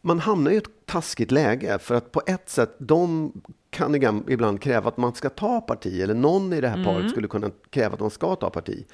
man 0.00 0.18
hamnar 0.18 0.50
i 0.50 0.56
ett 0.56 0.86
taskigt 0.86 1.30
läge 1.30 1.78
för 1.78 1.94
att 1.94 2.12
på 2.12 2.22
ett 2.26 2.48
sätt, 2.50 2.74
de 2.78 3.32
kan 3.70 3.94
ibland 4.28 4.60
kräva 4.60 4.88
att 4.88 4.96
man 4.96 5.14
ska 5.14 5.28
ta 5.28 5.60
parti 5.60 6.00
eller 6.00 6.14
någon 6.14 6.52
i 6.52 6.60
det 6.60 6.68
här 6.68 6.84
paret 6.84 7.10
skulle 7.10 7.28
kunna 7.28 7.50
kräva 7.70 7.94
att 7.94 8.00
man 8.00 8.10
ska 8.10 8.36
ta 8.36 8.50
parti. 8.50 8.84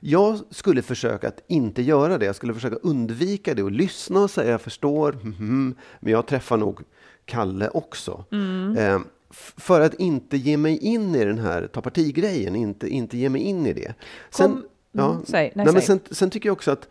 Jag 0.00 0.38
skulle 0.50 0.82
försöka 0.82 1.28
att 1.28 1.40
inte 1.46 1.82
göra 1.82 2.18
det. 2.18 2.26
Jag 2.26 2.36
skulle 2.36 2.54
försöka 2.54 2.76
undvika 2.76 3.54
det 3.54 3.62
och 3.62 3.70
lyssna 3.72 4.20
och 4.20 4.30
säga 4.30 4.50
jag 4.50 4.60
förstår, 4.60 5.12
mhm, 5.22 5.74
men 6.00 6.12
jag 6.12 6.26
träffar 6.26 6.56
nog 6.56 6.80
Kalle 7.24 7.68
också. 7.68 8.24
Eh, 8.78 8.94
f- 8.94 9.02
för 9.56 9.80
att 9.80 9.94
inte 9.94 10.36
ge 10.36 10.56
mig 10.56 10.78
in 10.78 11.14
i 11.14 11.24
den 11.24 11.38
här 11.38 11.66
ta 11.66 11.80
partigrejen, 11.80 12.56
inte, 12.56 12.88
inte 12.88 13.18
ge 13.18 13.28
mig 13.28 13.42
in 13.42 13.66
i 13.66 13.72
det. 13.72 13.94
Sen, 14.30 14.50
Kom- 14.50 14.64
ja, 14.92 15.10
Mm, 15.10 15.24
säg. 15.26 15.52
Nej, 15.54 15.64
nej, 15.64 15.72
men 15.74 15.82
sen, 15.82 16.00
sen 16.10 16.30
tycker 16.30 16.48
jag 16.48 16.52
också 16.52 16.70
att 16.70 16.88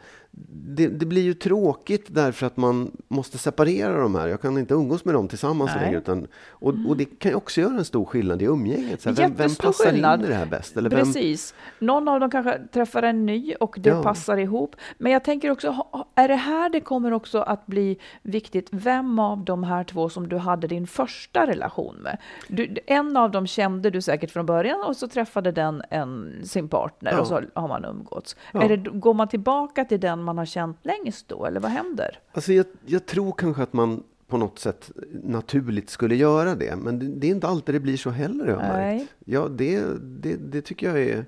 det, 0.50 0.88
det 0.88 1.06
blir 1.06 1.22
ju 1.22 1.34
tråkigt 1.34 2.06
därför 2.10 2.48
att 2.48 2.58
man 2.58 2.92
måste 3.08 3.38
separera 3.38 4.02
de 4.02 4.16
här. 4.16 4.28
Jag 4.28 4.42
kan 4.42 4.58
inte 4.58 4.74
umgås 4.74 5.06
med 5.06 5.14
dem 5.16 5.28
tillsammans 5.28 5.72
Nej. 5.76 5.84
Längre. 5.86 5.98
Utan, 5.98 6.28
och, 6.50 6.74
och 6.88 6.98
det 6.98 7.06
kan 7.06 7.32
ju 7.32 7.36
också 7.36 7.62
göra 7.62 7.78
en 7.78 7.86
stor 7.86 8.06
skillnad 8.06 8.42
i 8.42 8.46
umgänget. 8.46 9.02
Så 9.02 9.10
här, 9.10 9.16
vem, 9.16 9.34
vem 9.36 9.56
passar 9.56 9.92
skillnad. 9.92 10.20
in 10.20 10.26
i 10.26 10.30
det 10.30 10.36
här 10.36 10.46
bäst? 10.46 10.78
Eller 10.78 10.90
vem, 10.90 11.00
Precis. 11.00 11.54
Någon 11.80 12.08
av 12.08 12.20
dem 12.20 12.32
kanske 12.32 12.60
träffar 12.74 13.04
en 13.04 13.26
ny 13.26 13.54
och 13.60 13.76
det 13.80 13.90
Ja. 13.90 14.04
passar 14.04 14.38
ihop. 14.38 14.76
Men 14.98 15.12
jag 15.12 15.24
tänker 15.24 15.52
också, 15.52 15.86
är 16.16 16.28
det 16.28 16.36
här 16.36 16.70
det 16.70 16.82
kommer 16.82 17.14
också 17.14 17.40
att 17.40 17.66
bli 17.66 17.98
viktigt? 18.22 18.68
Vem 18.72 19.20
av 19.20 19.44
de 19.46 19.64
här 19.64 19.84
två 19.84 20.10
som 20.10 20.30
du 20.30 20.38
hade 20.38 20.68
din 20.68 20.88
första 20.88 21.48
relation 21.48 21.96
med? 21.96 22.18
Du, 22.48 22.76
en 22.88 23.18
av 23.18 23.32
dem 23.32 23.48
kände 23.48 23.90
du 23.90 24.02
säkert 24.02 24.32
från 24.32 24.46
början 24.46 24.84
och 24.88 24.96
så 24.98 25.08
träffade 25.08 25.52
den 25.52 25.82
en, 25.90 26.42
sin 26.44 26.70
partner 26.70 27.12
Ja. 27.12 27.20
och 27.22 27.28
så 27.28 27.42
har 27.54 27.68
man 27.68 27.86
umgåtts. 27.86 28.36
Ja. 28.52 28.62
Är 28.64 28.78
det, 28.78 28.90
går 28.90 29.14
man 29.14 29.28
tillbaka 29.28 29.86
till 29.86 30.00
den 30.00 30.27
man 30.28 30.38
har 30.38 30.46
känt 30.46 30.78
längst 30.82 31.28
då, 31.28 31.46
eller 31.46 31.60
vad 31.60 31.72
händer? 31.72 32.20
Alltså 32.32 32.54
jag, 32.54 32.66
jag 32.86 33.06
tror 33.06 33.32
kanske 33.32 33.64
att 33.64 33.74
man 33.74 34.04
på 34.28 34.38
något 34.38 34.60
sätt 34.60 34.92
naturligt 35.24 35.90
skulle 35.90 36.16
göra 36.16 36.56
det. 36.56 36.76
Men 36.76 37.00
det, 37.00 37.06
det 37.06 37.28
är 37.28 37.32
inte 37.32 37.48
alltid 37.48 37.76
det 37.76 37.80
blir 37.80 37.98
så 37.98 38.10
heller. 38.10 38.48
Jag 38.48 38.58
Nej. 38.58 39.08
ja, 39.26 39.48
det, 39.48 39.84
det, 40.02 40.36
det 40.36 40.62
tycker 40.62 40.88
jag 40.88 41.00
är... 41.02 41.26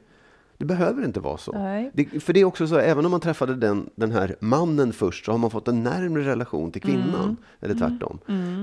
Det 0.58 0.65
behöver 0.65 1.06
inte 1.06 1.20
vara 1.20 1.38
så. 1.38 1.51
Det, 1.94 2.06
för 2.06 2.34
det 2.34 2.39
är 2.39 2.46
också 2.46 2.68
så, 2.68 2.77
även 2.77 3.06
om 3.06 3.12
man 3.12 3.20
träffade 3.20 3.56
den, 3.56 3.89
den 3.96 4.12
här 4.12 4.36
mannen 4.39 4.94
först 4.94 5.25
så 5.25 5.32
har 5.32 5.38
man 5.38 5.51
fått 5.51 5.68
en 5.68 5.84
närmre 5.84 6.24
relation 6.24 6.72
till 6.72 6.82
kvinnan. 6.82 7.24
Mm. 7.24 7.38
Eller 7.62 7.75
tvärtom. 7.75 8.20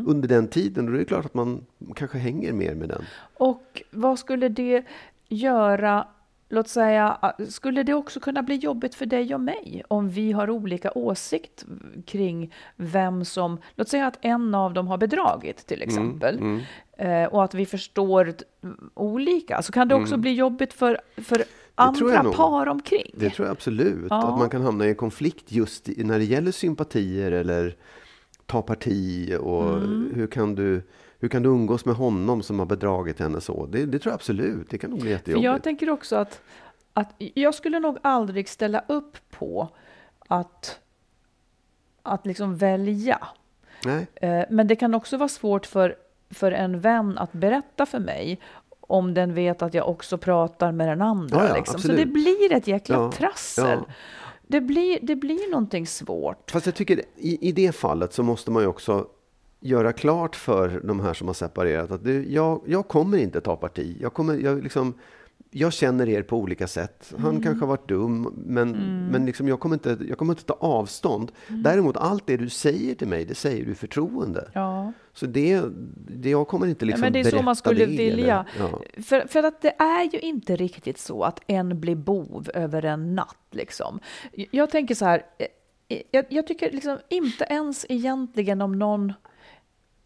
Under 0.06 0.28
den 0.28 0.48
tiden, 0.48 0.86
då 0.86 0.92
är 0.92 0.98
det 0.98 1.04
klart 1.04 1.24
att 1.24 1.34
man 1.34 1.64
kanske 1.94 2.18
hänger 2.18 2.52
mer 2.52 2.74
med 2.74 2.88
den. 2.88 3.02
Och 3.34 3.82
vad 3.90 4.18
skulle 4.18 4.48
det 4.48 4.84
göra, 5.28 6.06
låt 6.48 6.68
säga, 6.68 7.34
skulle 7.48 7.82
det 7.82 7.94
också 7.94 8.20
kunna 8.20 8.42
bli 8.42 8.54
jobbigt 8.56 8.94
för 8.94 9.06
dig 9.06 9.34
och 9.34 9.40
mig 9.40 9.82
om 9.88 10.08
vi 10.08 10.32
har 10.32 10.50
olika 10.50 10.92
åsikt 10.94 11.66
kring 12.06 12.52
vem 12.76 13.24
som, 13.24 13.58
låt 13.74 13.88
säga 13.88 14.06
att 14.06 14.18
en 14.20 14.54
av 14.54 14.72
dem 14.74 14.86
har 14.88 14.98
bedragit 14.98 15.66
till 15.66 15.82
exempel, 15.82 16.60
eh, 16.98 17.24
och 17.24 17.44
att 17.44 17.54
vi 17.54 17.66
förstår 17.66 18.24
t- 18.32 18.44
olika, 18.94 19.62
så 19.62 19.72
kan 19.72 19.88
det 19.88 19.94
också 19.94 20.16
bli 20.16 20.32
jobbigt 20.34 20.72
för, 20.72 21.00
för 21.16 21.42
andra 21.74 22.32
par 22.32 22.66
omkring. 22.68 23.10
Det 23.14 23.30
tror 23.30 23.46
jag 23.48 23.52
absolut. 23.52 24.06
Ja. 24.10 24.22
Att 24.32 24.38
man 24.38 24.50
kan 24.50 24.62
hamna 24.62 24.86
i 24.86 24.88
en 24.88 24.94
konflikt 24.94 25.52
just 25.52 25.88
när 25.96 26.18
det 26.18 26.24
gäller 26.24 26.52
sympatier 26.52 27.32
eller 27.32 27.76
ta 28.46 28.62
parti 28.62 29.36
och 29.40 29.68
Mm. 29.76 30.12
hur, 30.14 30.26
kan 30.26 30.54
du, 30.54 30.82
hur 31.18 31.28
kan 31.28 31.42
du 31.42 31.48
umgås 31.48 31.84
med 31.84 31.94
honom 31.94 32.42
som 32.42 32.58
har 32.58 32.66
bedragit 32.66 33.18
henne 33.20 33.40
så? 33.40 33.66
Det, 33.66 33.86
det 33.86 33.98
tror 33.98 34.10
jag 34.10 34.14
absolut. 34.14 34.70
Det 34.70 34.78
kan 34.78 34.90
nog 34.90 34.98
bli 35.00 35.08
För 35.08 35.12
jättejobbigt. 35.12 35.44
jag 35.44 35.62
tänker 35.62 35.90
också 35.90 36.16
att, 36.16 36.40
att 36.92 37.14
jag 37.18 37.54
skulle 37.54 37.80
nog 37.80 37.98
aldrig 38.02 38.48
ställa 38.48 38.84
upp 38.88 39.16
på 39.30 39.68
att, 40.28 40.80
att 42.02 42.26
liksom 42.26 42.56
välja. 42.56 43.26
Nej. 43.84 44.06
Eh, 44.14 44.44
Men 44.50 44.66
det 44.66 44.76
kan 44.76 44.94
också 44.94 45.16
vara 45.16 45.28
svårt 45.28 45.66
för, 45.66 45.96
för 46.30 46.52
en 46.52 46.80
vän 46.80 47.18
att 47.18 47.32
berätta 47.32 47.86
för 47.86 47.98
mig 47.98 48.40
om 48.80 49.14
den 49.14 49.34
vet 49.34 49.62
att 49.62 49.74
jag 49.74 49.88
också 49.88 50.18
pratar 50.18 50.72
med 50.72 50.88
den 50.88 51.02
andra. 51.02 51.36
Ja, 51.42 51.48
ja, 51.48 51.56
liksom. 51.56 51.80
Så 51.80 51.88
det 51.92 52.06
blir 52.06 52.52
ett 52.52 52.66
jäkla 52.66 52.96
Ja, 52.96 53.12
trassel. 53.12 53.78
Det, 54.48 54.60
blir, 54.60 54.98
det 55.02 55.16
blir 55.16 55.50
någonting 55.50 55.86
svårt. 55.86 56.50
Fast 56.50 56.66
jag 56.66 56.74
tycker 56.74 57.02
i, 57.16 57.48
i 57.48 57.52
det 57.52 57.72
fallet 57.72 58.12
så 58.12 58.22
måste 58.22 58.50
man 58.50 58.62
ju 58.62 58.68
också 58.68 59.06
göra 59.66 59.92
klart 59.92 60.36
för 60.36 60.80
de 60.84 61.00
här 61.00 61.14
som 61.14 61.26
har 61.26 61.34
separerat 61.34 61.90
att 61.90 62.04
det, 62.04 62.24
jag, 62.28 62.62
jag 62.66 62.88
kommer 62.88 63.18
inte 63.18 63.40
ta 63.40 63.56
parti. 63.56 63.96
Jag, 64.00 64.14
kommer, 64.14 64.34
jag, 64.38 64.62
liksom, 64.62 64.94
jag 65.50 65.72
känner 65.72 66.08
er 66.08 66.22
på 66.22 66.36
olika 66.36 66.66
sätt. 66.66 67.14
Han 67.18 67.30
Mm. 67.30 67.42
kanske 67.42 67.60
har 67.62 67.68
varit 67.68 67.88
dum, 67.88 68.34
men, 68.46 68.70
men 69.10 69.26
liksom, 69.26 69.48
jag, 69.48 69.60
kommer 69.60 69.74
inte, 69.76 69.98
jag 70.08 70.18
kommer 70.18 70.32
inte 70.32 70.44
ta 70.44 70.54
avstånd. 70.60 71.32
Mm. 71.48 71.62
Däremot, 71.62 71.96
allt 71.96 72.26
det 72.26 72.36
du 72.36 72.48
säger 72.48 72.94
till 72.94 73.08
mig, 73.08 73.24
det 73.24 73.34
säger 73.34 73.64
du 73.66 73.72
i 73.72 73.74
förtroende. 73.74 74.50
Ja. 74.54 74.92
Så 75.12 75.26
det, 75.26 75.62
det, 76.08 76.30
jag 76.30 76.48
kommer 76.48 76.66
inte 76.66 76.84
liksom 76.84 77.00
men 77.00 77.12
det 77.12 77.20
är 77.20 77.24
så 77.24 77.42
man 77.42 77.56
skulle 77.56 77.86
det, 77.86 77.96
vilja. 77.96 78.44
Eller, 78.56 78.70
ja. 78.70 79.02
För, 79.02 79.26
för 79.28 79.42
att 79.42 79.62
det 79.62 79.74
är 79.78 80.04
ju 80.12 80.18
inte 80.18 80.56
riktigt 80.56 80.98
så 80.98 81.22
att 81.22 81.40
en 81.46 81.80
blir 81.80 81.96
bov 81.96 82.50
över 82.54 82.84
en 82.84 83.14
natt. 83.14 83.36
Liksom. 83.50 84.00
Jag 84.50 84.70
tänker 84.70 84.94
så 84.94 85.04
här, 85.04 85.22
eh, 85.38 85.46
jag, 86.10 86.24
jag 86.28 86.46
tycker 86.46 86.72
liksom 86.72 86.98
inte 87.08 87.44
ens 87.50 87.86
egentligen 87.88 88.62
om 88.62 88.78
någon 88.78 89.12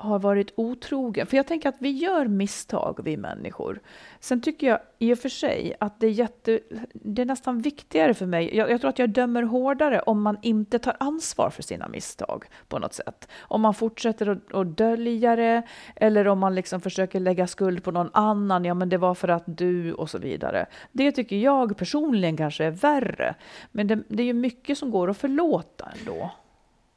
har 0.01 0.19
varit 0.19 0.53
otrogen. 0.57 1.27
För 1.27 1.37
jag 1.37 1.47
tänker 1.47 1.69
att 1.69 1.77
vi 1.79 1.91
gör 1.91 2.27
misstag, 2.27 3.01
vi 3.05 3.17
människor. 3.17 3.81
Sen 4.21 4.41
tycker 4.41 4.67
jag 4.67 4.79
i 4.99 5.15
och 5.15 5.19
för 5.19 5.29
sig 5.29 5.75
att 5.81 6.01
det 6.01 6.07
är, 6.07 6.11
jätte, 6.11 6.61
det 6.93 7.23
är 7.23 7.27
nästan 7.27 7.63
viktigare 7.63 8.15
för 8.15 8.27
mig. 8.27 8.57
Jag, 8.57 8.71
jag 8.71 8.81
tror 8.81 8.89
att 8.89 8.99
jag 8.99 9.11
dömer 9.11 9.43
hårdare 9.43 10.01
om 10.01 10.23
man 10.23 10.39
inte 10.43 10.79
tar 10.79 10.97
ansvar 11.01 11.51
för 11.51 11.63
sina 11.63 11.89
misstag 11.89 12.45
på 12.69 12.79
något 12.79 12.95
sätt. 12.95 13.29
Om 13.41 13.61
man 13.61 13.75
fortsätter 13.75 14.27
att, 14.29 14.55
att 14.55 14.77
dölja 14.77 15.37
det 15.37 15.63
eller 15.97 16.29
om 16.29 16.39
man 16.39 16.55
liksom 16.55 16.81
försöker 16.81 17.21
lägga 17.21 17.47
skuld 17.47 17.85
på 17.85 17.91
någon 17.91 18.11
annan. 18.13 18.65
Ja, 18.65 18.75
men 18.75 18.89
det 18.89 18.99
var 18.99 19.15
för 19.15 19.29
att 19.29 19.45
du 19.47 19.93
och 19.93 20.11
så 20.11 20.19
vidare. 20.19 20.67
Det 20.93 21.13
tycker 21.13 21.37
jag 21.37 21.77
personligen 21.77 22.37
kanske 22.37 22.65
är 22.65 22.71
värre. 22.71 23.35
Men 23.73 23.87
det, 23.87 24.03
det 24.09 24.23
är 24.23 24.27
ju 24.27 24.33
mycket 24.33 24.79
som 24.79 24.91
går 24.91 25.11
att 25.11 25.19
förlåta 25.19 25.89
ändå. 25.99 26.31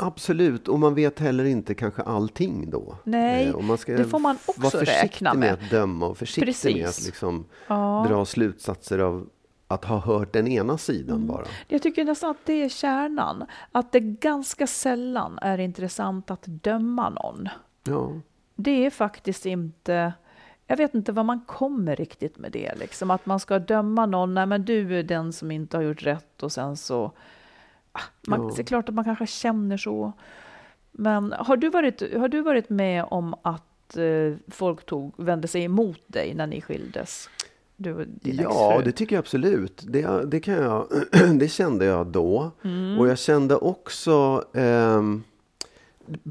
Absolut, 0.05 0.67
och 0.67 0.79
man 0.79 0.95
vet 0.95 1.19
heller 1.19 1.43
inte 1.45 1.73
kanske 1.75 2.01
allting 2.01 2.69
då. 2.69 2.97
Nej, 3.03 3.53
och 3.53 3.63
man 3.63 3.77
ska 3.77 3.91
det 3.97 4.05
får 4.05 4.19
man 4.19 4.37
också 4.47 4.77
räkna 4.77 5.33
med. 5.33 5.39
med. 5.39 5.53
att 5.53 5.69
döma 5.69 6.07
och 6.07 6.17
försiktig 6.17 6.41
med 6.75 6.83
Precis. 6.85 6.99
att 6.99 7.05
liksom 7.05 7.45
Ja. 7.67 8.05
dra 8.09 8.25
slutsatser 8.25 8.99
av 8.99 9.29
att 9.67 9.85
ha 9.85 9.99
hört 9.99 10.33
den 10.33 10.47
ena 10.47 10.77
sidan 10.77 11.15
Mm. 11.15 11.27
bara. 11.27 11.45
Jag 11.67 11.81
tycker 11.81 12.05
nästan 12.05 12.29
att 12.31 12.45
det 12.45 12.53
är 12.63 12.69
kärnan. 12.69 13.45
Att 13.71 13.91
det 13.91 13.99
ganska 13.99 14.67
sällan 14.67 15.39
är 15.41 15.57
intressant 15.57 16.31
att 16.31 16.43
döma 16.45 17.09
någon. 17.09 17.49
Ja. 17.83 18.11
Det 18.55 18.85
är 18.85 18.89
faktiskt 18.89 19.45
inte... 19.45 20.13
Jag 20.67 20.77
vet 20.77 20.93
inte 20.95 21.11
vad 21.11 21.25
man 21.25 21.41
kommer 21.41 21.95
riktigt 21.95 22.37
med 22.37 22.51
det. 22.51 22.75
Liksom. 22.79 23.11
Att 23.11 23.25
man 23.25 23.39
ska 23.39 23.59
döma 23.59 24.05
någon. 24.05 24.33
Nej, 24.33 24.45
men 24.45 24.65
du 24.65 24.99
är 24.99 25.03
den 25.03 25.33
som 25.33 25.51
inte 25.51 25.77
har 25.77 25.81
gjort 25.83 26.03
rätt 26.03 26.43
och 26.43 26.51
sen 26.51 26.77
så... 26.77 27.11
Man. 28.27 28.47
Det 28.47 28.59
är 28.59 28.63
klart 28.63 28.89
att 28.89 28.95
man 28.95 29.05
kanske 29.05 29.27
känner 29.27 29.77
så. 29.77 30.13
Men 30.91 31.33
har 31.39 31.57
du 31.57 31.69
varit, 31.69 32.13
har 32.17 32.27
du 32.27 32.41
varit 32.41 32.69
med 32.69 33.05
om 33.07 33.35
att 33.41 33.97
eh, 33.97 34.35
folk 34.47 34.85
tog, 34.85 35.13
vände 35.17 35.47
sig 35.47 35.63
emot 35.63 36.01
dig 36.07 36.33
när 36.33 36.47
ni 36.47 36.61
skildes? 36.61 37.29
Du 37.75 38.07
Ja, 38.21 38.81
det 38.85 38.91
tycker 38.91 39.15
jag 39.15 39.19
absolut. 39.19 39.83
Det, 39.87 40.25
det, 40.25 40.39
kan 40.39 40.53
jag, 40.53 40.87
det 41.39 41.47
kände 41.47 41.85
jag 41.85 42.07
då. 42.07 42.51
Mm. 42.63 42.99
Och 42.99 43.07
jag 43.07 43.19
kände 43.19 43.55
också 43.55 44.45
ehm, 44.53 45.23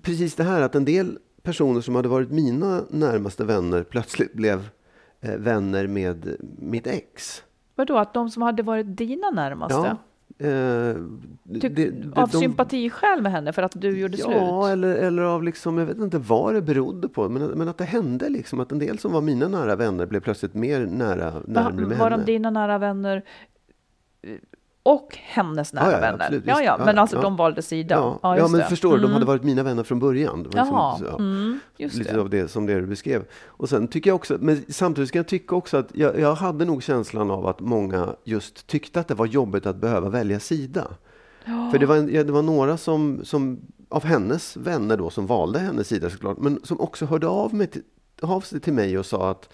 precis 0.03 0.35
det 0.35 0.45
här 0.45 0.61
att 0.61 0.75
en 0.75 0.85
del 0.85 1.19
personer 1.43 1.81
som 1.81 1.95
hade 1.95 2.09
varit 2.09 2.31
mina 2.31 2.85
närmaste 2.91 3.45
vänner 3.45 3.83
plötsligt 3.83 4.33
blev 4.33 4.69
eh, 5.21 5.37
vänner 5.37 5.87
med 5.87 6.37
mitt 6.59 6.87
ex. 6.87 7.43
Vadå, 7.75 7.99
att 7.99 8.15
de 8.15 8.31
som 8.31 8.43
hade 8.43 8.63
varit 8.63 8.97
dina 8.97 9.31
närmaste? 9.31 9.75
Ja, 9.75 9.87
eh, 9.87 9.97
Ty- 10.43 11.69
det- 11.69 11.69
det- 11.69 12.13
av 12.21 12.29
de- 12.29 12.39
sympatiskäl 12.39 13.23
med 13.23 13.33
henne 13.33 13.53
för 13.53 13.63
att 13.63 13.73
du 13.81 13.99
gjorde 13.99 14.17
Ja, 14.17 14.25
slut? 14.25 14.73
eller, 14.73 14.95
eller 14.95 15.23
av 15.23 15.43
liksom, 15.43 15.79
jag 15.79 15.87
vet 15.87 15.99
inte 15.99 16.19
vad 16.19 16.55
det 16.55 16.63
berodde 16.63 17.09
på, 17.09 17.29
men, 17.29 17.43
men 17.43 17.69
att 17.69 17.79
det 17.79 17.85
hände 17.85 18.29
liksom, 18.29 18.61
att 18.61 18.73
en 18.73 18.79
del 18.79 18.99
som 18.99 19.13
var 19.13 19.21
mina 19.21 19.49
nära 19.49 19.77
vänner 19.77 20.07
blev 20.07 20.21
plötsligt 20.21 20.55
mer 20.55 20.87
nära, 20.87 21.31
Var, 21.31 21.43
närmare 21.47 21.87
med 21.87 21.99
var 21.99 22.11
henne. 22.11 22.25
de 22.25 22.33
dina 22.33 22.51
nära 22.51 22.79
vänner 22.79 23.23
eh, 24.23 24.31
och 24.83 25.19
hennes 25.23 25.73
nära 25.73 25.85
Ja, 25.85 25.93
ja, 25.93 26.01
vänner? 26.01 26.25
absolut, 26.25 26.45
ja, 26.47 26.63
ja, 26.63 26.79
men 26.85 26.99
alltså 26.99 27.21
de 27.21 27.37
valde 27.37 27.63
sida? 27.63 27.95
Ja, 28.23 28.37
ja, 28.37 28.49
men 28.49 28.61
det. 28.61 28.67
förstår 28.67 28.91
du, 28.93 28.97
de 28.97 29.05
Mm. 29.05 29.13
hade 29.15 29.27
varit 29.27 29.43
mina 29.43 29.63
vänner 29.63 29.83
från 29.83 29.99
början. 29.99 30.43
Det 30.43 30.49
Jaha, 30.59 30.99
ja. 31.05 31.15
mm, 31.19 31.61
just 31.77 31.95
Lite 31.97 32.13
det. 32.15 32.21
av 32.21 32.31
det 32.31 32.49
som 32.49 32.67
det 32.67 32.75
du 32.81 32.87
beskrev. 32.87 33.25
Och 33.47 33.69
sen 33.69 33.89
tycker 33.89 34.11
jag 34.11 34.15
också, 34.15 34.37
men 34.41 34.65
samtidigt 34.69 35.09
ska 35.09 35.19
jag 35.19 35.27
tycka 35.29 35.55
också 35.57 35.77
att 35.77 35.89
jag, 35.95 36.19
jag 36.21 36.35
hade 36.35 36.65
nog 36.65 36.83
känslan 36.83 37.31
av 37.31 37.47
att 37.47 37.61
många 37.61 38.09
just 38.25 38.67
tyckte 38.67 39.01
att 39.01 39.09
det 39.09 39.15
var 39.15 39.27
jobbigt 39.27 39.67
att 39.67 39.77
behöva 39.77 40.09
välja 40.09 40.41
sida. 40.41 40.87
För 41.73 41.79
det 41.79 41.87
var, 41.87 42.25
det 42.25 42.33
var 42.33 42.43
några 42.43 42.77
som, 42.77 43.21
som, 43.25 43.61
av 43.89 44.05
hennes 44.05 44.57
vänner 44.57 44.97
då, 44.97 45.11
som 45.11 45.27
valde 45.27 45.59
hennes 45.59 45.89
sida 45.89 46.11
såklart, 46.11 46.39
men 46.39 46.61
som 46.65 46.81
också 46.81 47.07
hörde 47.07 47.27
av, 47.29 47.55
mig 47.55 47.71
av 48.23 48.41
sig 48.41 48.61
till 48.61 48.73
mig 48.73 48.99
och 48.99 49.07
sa 49.07 49.31
att 49.31 49.49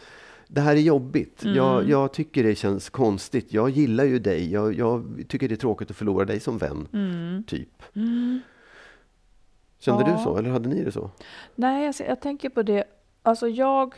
det 0.48 0.60
här 0.60 0.76
är 0.76 0.80
jobbigt. 0.80 1.42
Mm. 1.44 1.56
Jag, 1.56 1.88
jag 1.88 2.12
tycker 2.12 2.44
det 2.44 2.54
känns 2.54 2.90
konstigt. 2.90 3.52
Jag 3.52 3.70
gillar 3.70 4.04
ju 4.04 4.18
dig. 4.18 4.52
Jag, 4.52 4.74
jag 4.74 5.24
tycker 5.28 5.48
det 5.48 5.54
är 5.54 5.56
tråkigt 5.56 5.90
att 5.90 5.96
förlora 5.96 6.24
dig 6.24 6.40
som 6.40 6.58
vän. 6.58 6.88
Mm. 6.92 7.42
Typ. 7.46 7.82
Kände 9.80 10.04
Ja. 10.10 10.16
du 10.16 10.22
så, 10.24 10.36
eller 10.36 10.50
hade 10.50 10.68
ni 10.68 10.84
det 10.84 10.92
så? 10.92 11.10
Nej, 11.54 11.86
alltså, 11.86 12.04
jag 12.04 12.20
tänker 12.20 12.48
på 12.48 12.62
det. 12.62 12.84
Alltså 13.22 13.48
jag... 13.48 13.94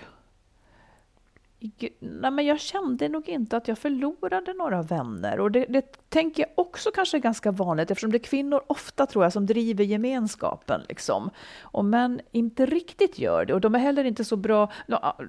Nej, 2.01 2.31
men 2.31 2.47
jag 2.47 2.61
kände 2.61 3.09
nog 3.09 3.29
inte 3.29 3.57
att 3.57 3.69
jag 3.69 3.79
förlorade 3.79 4.53
några 4.53 4.83
vänner. 4.83 5.41
Och 5.41 5.51
det, 5.51 5.67
det 5.69 6.09
tänker 6.09 6.43
jag 6.43 6.51
också 6.55 6.91
kanske 6.95 7.17
är 7.17 7.21
ganska 7.21 7.51
vanligt 7.51 7.91
eftersom 7.91 8.13
det 8.13 8.17
är 8.17 8.23
kvinnor 8.23 8.63
ofta 8.67 9.07
tror 9.07 9.25
jag 9.25 9.33
som 9.33 9.47
driver 9.47 9.85
gemenskapen. 9.85 10.81
Liksom. 10.89 11.31
Och 11.63 11.85
män 11.85 12.21
inte 12.33 12.67
riktigt 12.67 13.19
gör 13.19 13.45
det. 13.45 13.55
Och 13.55 13.61
de 13.61 13.75
är 13.75 13.79
heller 13.79 14.05
inte 14.05 14.25
så 14.25 14.37
bra. 14.37 14.73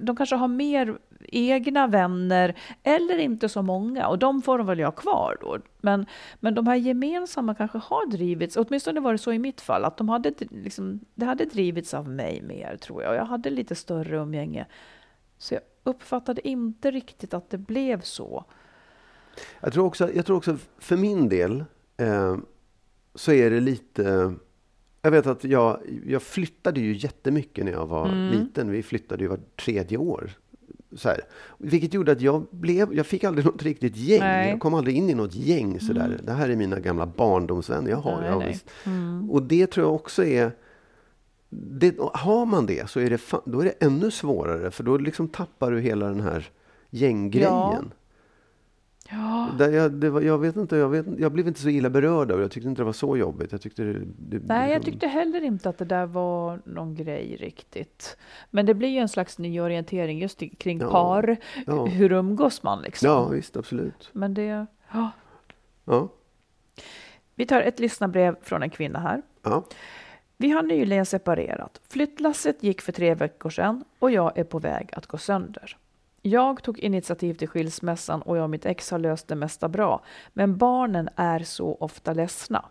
De, 0.01 0.15
kanske 0.15 0.35
har 0.35 0.47
mer 0.47 0.97
egna 1.27 1.88
vänner 1.88 2.55
eller 2.83 3.17
inte 3.17 3.50
så 3.50 3.61
många. 3.61 4.07
Och 4.07 4.19
de 4.19 4.41
får 4.41 4.57
de 4.57 4.67
väl 4.67 4.83
ha 4.83 4.91
kvar 4.91 5.38
då. 5.41 5.57
Men, 5.81 6.05
men 6.39 6.55
de 6.55 6.67
här 6.67 6.75
gemensamma 6.75 7.55
kanske 7.55 7.77
har 7.77 8.05
drivits, 8.11 8.57
åtminstone 8.57 9.00
var 9.00 9.11
det 9.11 9.17
så 9.17 9.33
i 9.33 9.39
mitt 9.39 9.61
fall, 9.61 9.85
att 9.85 9.97
de 9.97 10.09
hade, 10.09 10.33
liksom, 10.39 11.00
det 11.15 11.25
hade 11.25 11.45
drivits 11.45 11.93
av 11.93 12.09
mig 12.09 12.41
mer 12.41 12.77
tror 12.77 13.03
jag. 13.03 13.11
Och 13.11 13.17
jag 13.17 13.25
hade 13.25 13.50
lite 13.50 13.75
större 13.75 14.17
umgänge. 14.17 14.65
Så 15.38 15.53
jag 15.53 15.61
uppfattade 15.83 16.47
inte 16.47 16.91
riktigt 16.91 17.33
att 17.33 17.50
det 17.50 17.57
blev 17.57 18.01
så. 18.01 18.45
Jag 19.61 19.73
tror 19.73 19.85
också, 19.85 20.13
jag 20.13 20.25
tror 20.25 20.38
också 20.38 20.57
för 20.79 20.97
min 20.97 21.29
del 21.29 21.63
eh, 21.97 22.38
så 23.15 23.31
är 23.31 23.50
det 23.51 23.59
lite... 23.59 24.33
Jag 25.01 25.11
vet 25.11 25.27
att 25.27 25.43
jag, 25.43 25.79
jag 26.05 26.21
flyttade 26.21 26.79
ju 26.79 26.95
jättemycket 26.97 27.65
när 27.65 27.71
jag 27.71 27.85
var 27.88 28.05
Mm. 28.09 28.29
liten. 28.31 28.71
Vi 28.71 28.83
flyttade 28.83 29.23
ju 29.23 29.27
var 29.29 29.39
tredje 29.65 29.97
år. 29.97 30.31
Så 30.95 31.09
här. 31.09 31.19
Vilket 31.57 31.93
gjorde 31.93 32.11
att 32.11 32.21
jag, 32.21 32.47
blev, 32.51 32.93
jag 32.93 33.05
fick 33.05 33.23
aldrig 33.23 33.45
något 33.45 33.63
riktigt 33.63 33.95
gäng. 33.97 34.19
Nej. 34.19 34.50
Jag 34.50 34.59
kom 34.59 34.73
aldrig 34.73 34.95
in 34.97 35.09
i 35.09 35.13
något 35.13 35.35
gäng. 35.35 35.79
Sådär. 35.79 36.05
Mm. 36.05 36.19
Det 36.25 36.31
här 36.31 36.50
är 36.50 36.55
mina 36.55 36.79
gamla 36.79 37.05
barndomsvänner. 37.05 37.89
Jag 37.91 37.97
har, 37.97 38.21
Nej, 38.21 38.29
ja, 38.29 38.39
nej. 38.39 38.47
visst. 38.47 38.69
Mm. 38.85 39.31
Och 39.31 39.43
det 39.43 39.67
tror 39.67 39.85
jag 39.85 39.95
också 39.95 40.23
är... 40.25 40.51
Det, 41.53 41.96
har 42.13 42.46
man 42.46 42.65
det 42.65 42.89
så 42.89 43.00
är 43.00 43.10
det, 43.10 43.22
då 43.46 43.60
är 43.60 43.65
det 43.65 43.72
ännu 43.86 44.12
svårare. 44.12 44.72
För 44.72 44.84
då 44.84 44.98
liksom 44.98 45.27
tappar 45.27 45.72
du 45.72 45.79
hela 45.81 46.08
den 46.08 46.22
här 46.22 46.50
gänggrejen. 46.89 47.93
Ja, 49.10 49.50
Där 49.58 49.70
jag, 49.72 49.89
var, 50.03 50.22
jag, 50.22 50.38
vet 50.38 50.55
inte, 50.55 50.75
jag, 50.75 50.89
vet, 50.89 51.05
jag 51.20 51.31
blev 51.31 51.48
inte 51.48 51.60
så 51.62 51.70
illa 51.70 51.89
berörd 51.89 52.31
av 52.31 52.38
det. 52.38 52.43
Jag 52.43 52.51
tyckte 52.51 52.70
inte 52.70 52.81
det 52.81 52.86
var 52.86 52.93
så 52.93 53.17
jobbigt. 53.17 53.51
Jag 53.51 53.62
tyckte 53.62 53.84
det, 53.84 53.93
det, 54.17 54.41
nej, 54.46 54.72
jag 54.72 54.79
liksom- 54.79 54.91
tyckte 54.91 55.08
heller 55.08 55.41
inte 55.41 55.70
att 55.70 55.77
det 55.77 55.86
där 55.86 56.05
var 56.05 56.62
någon 56.65 56.96
grej 56.96 57.36
riktigt. 57.39 58.17
Men 58.50 58.65
det 58.65 58.74
blir 58.74 58.89
ju 58.89 58.98
en 58.98 59.10
slags 59.10 59.38
nyorientering 59.39 60.20
just 60.20 60.43
i- 60.43 60.50
kring 60.50 60.79
Ja. 60.79 60.91
par. 60.91 61.38
Ja, 61.67 61.86
Hur 61.86 62.12
umgås 62.12 62.63
man 62.63 62.81
liksom? 62.81 63.10
ja 63.10 63.27
visst, 63.27 63.58
absolut. 63.58 64.10
Men 64.13 64.34
det... 64.34 64.65
Ja. 64.93 65.12
Ja, 65.86 66.10
Vi 67.36 67.46
tar 67.46 67.62
ett 67.62 67.79
lyssnarbrev 67.79 68.36
från 68.41 68.63
en 68.63 68.70
kvinna 68.70 69.00
här. 69.00 69.22
ja. 69.43 69.63
Vi 70.41 70.51
har 70.51 70.63
nyligen 70.63 71.05
separerat. 71.05 71.81
Flyttlasset 71.89 72.63
gick 72.63 72.81
för 72.81 72.91
tre 72.91 73.13
veckor 73.13 73.50
sedan 73.50 73.83
och 74.00 74.12
jag 74.12 74.38
är 74.38 74.43
på 74.43 74.60
väg 74.60 74.89
att 74.93 75.07
gå 75.07 75.17
sönder. 75.17 75.77
Jag 76.21 76.63
tog 76.63 76.79
initiativ 76.79 77.33
till 77.33 77.48
skilsmässan 77.48 78.21
och 78.21 78.38
jag 78.38 78.43
och 78.43 78.50
mitt 78.50 78.65
ex 78.65 78.91
har 78.91 79.00
löst 79.00 79.27
det 79.27 79.36
mesta 79.36 79.69
bra. 79.69 80.01
Men 80.33 80.57
barnen 80.57 81.10
är 81.15 81.39
så 81.39 81.77
ofta 81.79 82.13
ledsna. 82.13 82.65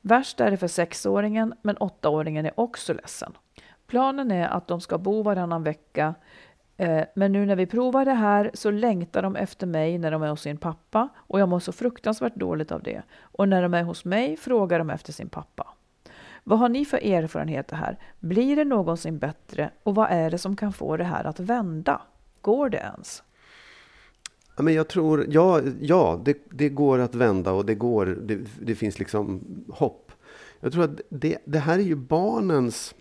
Värst 0.00 0.40
är 0.40 0.50
det 0.50 0.56
för 0.56 0.68
sexåringen, 0.68 1.54
men 1.62 1.76
åttaåringen 1.76 2.46
är 2.46 2.60
också 2.60 2.92
ledsen. 2.92 3.32
Planen 3.86 4.30
är 4.30 4.48
att 4.48 4.68
de 4.68 4.80
ska 4.80 4.98
bo 4.98 5.22
varannan 5.22 5.62
vecka. 5.62 6.14
Eh, 6.76 7.04
men 7.14 7.32
nu 7.32 7.46
när 7.46 7.56
vi 7.56 7.66
provar 7.66 8.04
det 8.04 8.14
här 8.14 8.50
så 8.54 8.70
längtar 8.70 9.22
de 9.22 9.36
efter 9.36 9.66
mig 9.66 9.98
när 9.98 10.10
de 10.10 10.22
är 10.22 10.28
hos 10.28 10.40
sin 10.40 10.58
pappa 10.58 11.08
och 11.16 11.40
jag 11.40 11.48
mår 11.48 11.60
så 11.60 11.72
fruktansvärt 11.72 12.34
dåligt 12.34 12.72
av 12.72 12.82
det. 12.82 13.02
Och 13.20 13.48
när 13.48 13.62
de 13.62 13.74
är 13.74 13.82
hos 13.82 14.04
mig 14.04 14.36
frågar 14.36 14.78
de 14.78 14.90
efter 14.90 15.12
sin 15.12 15.28
pappa. 15.28 15.74
Vad 16.44 16.58
har 16.58 16.68
ni 16.68 16.84
för 16.84 16.98
erfarenheter 16.98 17.76
här? 17.76 17.98
Blir 18.20 18.56
det 18.56 18.64
någonsin 18.64 19.18
bättre? 19.18 19.70
Och 19.82 19.94
vad 19.94 20.10
är 20.10 20.30
det 20.30 20.38
som 20.38 20.56
kan 20.56 20.72
få 20.72 20.96
det 20.96 21.04
här 21.04 21.24
att 21.24 21.40
vända? 21.40 22.02
Går 22.40 22.68
det 22.70 22.78
ens? 22.78 23.22
Ja, 24.56 24.62
Men 24.62 24.74
jag 24.74 24.88
tror, 24.88 25.26
ja, 25.28 25.60
ja 25.80 26.20
det, 26.24 26.38
det 26.50 26.68
går 26.68 26.98
att 26.98 27.14
vända 27.14 27.52
och 27.52 27.66
det, 27.66 27.74
går, 27.74 28.06
det, 28.06 28.38
det 28.60 28.74
finns 28.74 28.98
liksom 28.98 29.40
hopp. 29.68 30.12
Jag 30.60 30.72
tror 30.72 30.84
att 30.84 31.00
det, 31.08 31.38
det 31.44 31.58
här 31.58 31.78
är 31.78 31.82
ju 31.82 31.94
barnens 31.96 32.94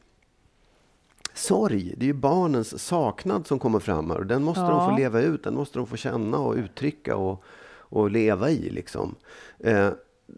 sorg. 1.34 1.94
Det 1.98 2.06
är 2.06 2.08
ju 2.08 2.14
barnens 2.14 2.84
saknad 2.84 3.48
som 3.48 3.60
kommer 3.60 3.80
fram 3.80 4.10
här. 4.12 4.18
Och 4.18 4.26
den 4.26 4.44
måste 4.44 4.62
de 4.62 4.70
Ja. 4.72 4.90
få 4.90 4.98
leva 4.98 5.22
ut. 5.22 5.44
Den 5.44 5.56
måste 5.56 5.80
de 5.80 5.88
få 5.88 5.96
känna 5.98 6.38
och 6.38 6.56
uttrycka 6.56 7.16
och, 7.16 7.44
och 7.74 8.12
leva 8.12 8.50
i. 8.50 8.70
Liksom. 8.70 9.16
Eh, 9.60 9.90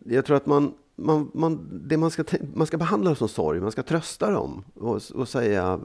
jag 0.05 0.25
tror 0.25 0.37
att 0.37 0.45
man, 0.45 0.73
man, 0.95 1.31
man, 1.33 1.67
det 1.87 1.97
man, 1.97 2.11
ska, 2.11 2.23
man 2.53 2.67
ska 2.67 2.77
behandla 2.77 3.15
som 3.15 3.27
sorg. 3.27 3.59
Man 3.59 3.71
ska 3.71 3.83
trösta 3.83 4.31
dem 4.31 4.63
och, 4.73 5.01
och 5.15 5.27
säga, 5.27 5.79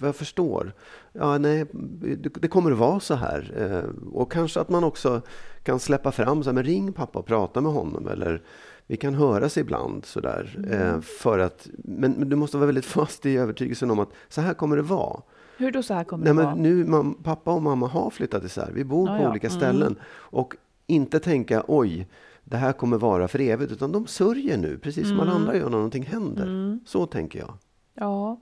vad 0.00 0.08
jag 0.08 0.16
förstår. 0.16 0.72
Ja, 1.12 1.38
nej, 1.38 1.64
det, 1.72 2.28
det 2.40 2.48
kommer 2.48 2.72
att 2.72 2.78
vara 2.78 3.00
så 3.00 3.14
här. 3.14 3.52
Eh, 3.56 4.10
och 4.12 4.32
kanske 4.32 4.60
att 4.60 4.68
man 4.68 4.84
också 4.84 5.20
kan 5.62 5.78
släppa 5.80 6.12
fram, 6.12 6.42
så 6.42 6.48
här, 6.50 6.54
men 6.54 6.64
ring 6.64 6.92
pappa 6.92 7.18
och 7.18 7.26
prata 7.26 7.60
med 7.60 7.72
honom. 7.72 8.08
Eller 8.08 8.42
vi 8.86 8.96
kan 8.96 9.14
höras 9.14 9.58
ibland. 9.58 10.04
Sådär, 10.04 10.66
eh, 10.70 11.00
för 11.00 11.38
att, 11.38 11.68
men, 11.78 12.12
men 12.12 12.28
du 12.28 12.36
måste 12.36 12.56
vara 12.56 12.66
väldigt 12.66 12.84
fast 12.96 13.26
i 13.26 13.36
övertygelsen 13.36 13.90
om 13.90 13.98
att 13.98 14.10
så 14.28 14.40
här 14.40 14.54
kommer 14.54 14.76
det 14.76 14.82
vara. 14.82 15.20
Hur 15.56 15.72
då 15.72 15.82
så 15.82 15.94
här 15.94 16.04
kommer 16.04 16.24
Nej, 16.24 16.34
det 16.34 16.42
vara? 16.42 16.54
nu, 16.54 16.84
mam, 16.84 17.14
pappa 17.22 17.52
och 17.52 17.62
mamma 17.62 17.86
har 17.86 18.10
flyttat 18.10 18.44
isär. 18.44 18.70
Vi 18.74 18.84
bor 18.84 19.08
Ja, 19.08 19.16
på 19.16 19.22
ja. 19.22 19.30
olika 19.30 19.46
Mm. 19.46 19.58
ställen. 19.60 19.96
Och 20.06 20.56
inte 20.86 21.20
tänka, 21.20 21.64
oj, 21.68 22.08
det 22.44 22.56
här 22.56 22.72
kommer 22.72 22.96
vara 22.98 23.28
för 23.28 23.40
evigt. 23.40 23.72
Utan 23.72 23.92
de 23.92 24.06
sörjer 24.06 24.56
nu, 24.56 24.78
precis 24.78 25.08
som 25.08 25.20
alla 25.20 25.30
Mm. 25.30 25.42
andra 25.42 25.56
gör 25.56 25.64
när 25.64 25.70
någonting 25.70 26.02
händer. 26.06 26.42
Mm. 26.42 26.80
Så 26.86 27.06
tänker 27.06 27.38
jag. 27.38 27.54
Ja. 27.94 28.40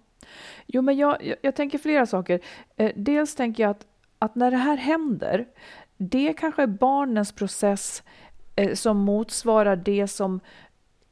Jo, 0.66 0.82
men 0.82 0.96
jag, 0.96 1.24
jag, 1.24 1.36
jag 1.42 1.56
tänker 1.56 1.78
flera 1.78 2.06
saker. 2.06 2.40
Eh, 2.76 2.92
dels 2.96 3.34
tänker 3.34 3.62
jag 3.62 3.70
att, 3.70 3.86
att 4.18 4.34
när 4.34 4.50
det 4.50 4.56
här 4.56 4.76
händer, 4.76 5.46
det 5.96 6.32
kanske 6.38 6.62
är 6.62 6.66
barnens 6.66 7.32
process 7.32 8.02
eh, 8.56 8.74
som 8.74 8.96
motsvarar 8.96 9.76
det 9.76 10.08
som 10.08 10.40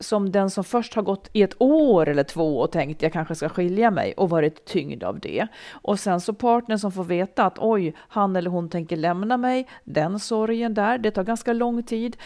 som 0.03 0.33
den 0.33 0.51
som 0.51 0.65
först 0.65 0.95
har 0.95 1.03
gått 1.03 1.31
i 1.33 1.43
ett 1.43 1.55
år 1.59 2.09
eller 2.09 2.23
två 2.25 2.59
och 2.59 2.73
tänkt 2.73 3.03
jag 3.03 3.13
kanske 3.13 3.35
ska 3.35 3.49
skilja 3.49 3.91
mig 3.91 4.13
och 4.17 4.31
varit 4.31 4.65
tyngd 4.65 5.05
av 5.05 5.21
det. 5.21 5.47
Och 5.71 6.01
sen 6.01 6.21
så 6.21 6.33
partnern 6.35 6.79
som 6.79 6.93
får 6.93 7.05
veta 7.05 7.45
att 7.45 7.59
oj, 7.59 7.95
han 7.99 8.37
eller 8.37 8.51
hon 8.51 8.69
tänker 8.69 8.97
lämna 8.97 9.37
mig, 9.37 9.69
den 9.85 10.19
sorgen 10.21 10.75
där, 10.75 10.99
det 10.99 11.11
tar 11.11 11.25
ganska 11.25 11.53
lång 11.53 11.83
tid. 11.83 12.17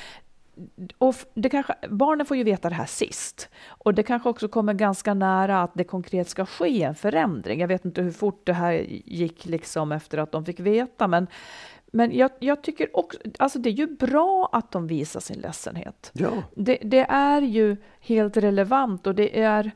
Och 0.99 1.15
det 1.35 1.49
kanske, 1.49 1.75
barnen 1.89 2.27
får 2.27 2.37
ju 2.37 2.45
veta 2.45 2.69
det 2.69 2.75
här 2.75 2.87
sist. 2.87 3.49
Och 3.67 3.95
det 3.95 4.03
kanske 4.03 4.29
också 4.29 4.49
kommer 4.49 4.75
ganska 4.75 5.15
nära 5.15 5.63
att 5.63 5.75
det 5.75 5.85
konkret 5.85 6.29
ska 6.29 6.47
ske 6.47 6.83
en 6.83 6.95
förändring. 6.95 7.61
Jag 7.61 7.69
vet 7.69 7.85
inte 7.85 8.03
hur 8.03 8.11
fort 8.11 8.47
det 8.47 8.53
här 8.53 8.73
gick 9.05 9.45
liksom 9.45 9.93
efter 9.93 10.19
att 10.19 10.33
de 10.33 10.45
fick 10.45 10.61
veta, 10.61 11.09
men, 11.09 11.27
men 11.87 12.17
jag, 12.17 12.31
jag 12.39 12.63
tycker 12.63 12.97
också, 12.97 13.19
alltså 13.39 13.59
det 13.59 13.69
är 13.69 13.73
ju 13.73 13.87
bra 13.87 14.49
att 14.53 14.73
de 14.73 14.87
visar 14.87 15.21
sin 15.21 15.41
ledsenhet. 15.41 16.11
Ja, 16.15 16.31
Det, 16.55 16.79
det 16.83 17.07
är 17.09 17.43
ju 17.43 17.77
helt 18.01 18.37
relevant 18.37 19.07
och 19.07 19.15
det 19.15 19.41
är... 19.41 19.71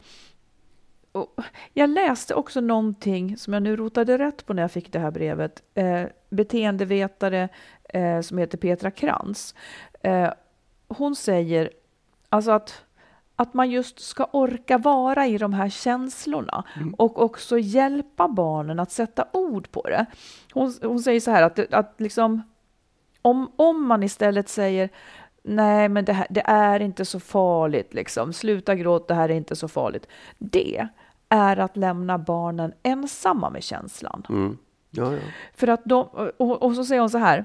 Jag 1.72 1.90
läste 1.90 2.34
också 2.34 2.60
någonting 2.60 3.36
som 3.36 3.52
jag 3.52 3.62
nu 3.62 3.76
rotade 3.76 4.18
rätt 4.18 4.46
på 4.46 4.54
när 4.54 4.62
jag 4.62 4.72
fick 4.72 4.92
det 4.92 4.98
här 4.98 5.10
brevet. 5.10 5.62
Eh, 5.74 6.02
beteendevetare 6.30 7.48
eh, 7.88 8.20
som 8.20 8.38
heter 8.38 8.58
Petra 8.58 8.90
Krantz. 8.90 9.54
Eh, 10.02 10.30
hon 10.88 11.16
säger 11.16 11.70
alltså 12.28 12.50
att, 12.50 12.84
att 13.36 13.54
man 13.54 13.70
just 13.70 14.00
ska 14.00 14.24
orka 14.32 14.78
vara 14.78 15.26
i 15.26 15.38
de 15.38 15.52
här 15.52 15.68
känslorna 15.68 16.64
och 16.96 17.22
också 17.22 17.58
hjälpa 17.58 18.28
barnen 18.28 18.80
att 18.80 18.90
sätta 18.90 19.26
ord 19.32 19.70
på 19.70 19.82
det. 19.82 20.06
Hon, 20.52 20.74
hon 20.82 21.00
säger 21.00 21.20
så 21.20 21.30
här 21.30 21.42
att, 21.42 21.74
att 21.74 21.94
liksom, 21.98 22.42
om, 23.22 23.52
om 23.56 23.86
man 23.86 24.02
istället 24.02 24.48
säger 24.48 24.90
nej 25.42 25.88
men 25.88 26.04
det, 26.04 26.12
här, 26.12 26.26
det 26.30 26.42
är 26.46 26.80
inte 26.80 27.04
så 27.04 27.20
farligt, 27.20 27.94
liksom. 27.94 28.32
sluta 28.32 28.74
gråta, 28.74 29.14
det 29.14 29.14
här 29.14 29.28
är 29.28 29.34
inte 29.34 29.56
så 29.56 29.68
farligt. 29.68 30.06
Det 30.38 30.88
är 31.28 31.56
att 31.56 31.76
lämna 31.76 32.18
barnen 32.18 32.72
ensamma 32.82 33.50
med 33.50 33.62
känslan. 33.62 34.26
mm. 34.28 34.58
ja, 34.90 35.12
ja. 35.12 35.20
För 35.54 35.68
att 35.68 35.84
de, 35.84 36.08
och, 36.36 36.62
och 36.62 36.74
så 36.74 36.84
säger 36.84 37.00
hon 37.00 37.10
så 37.10 37.18
här, 37.18 37.44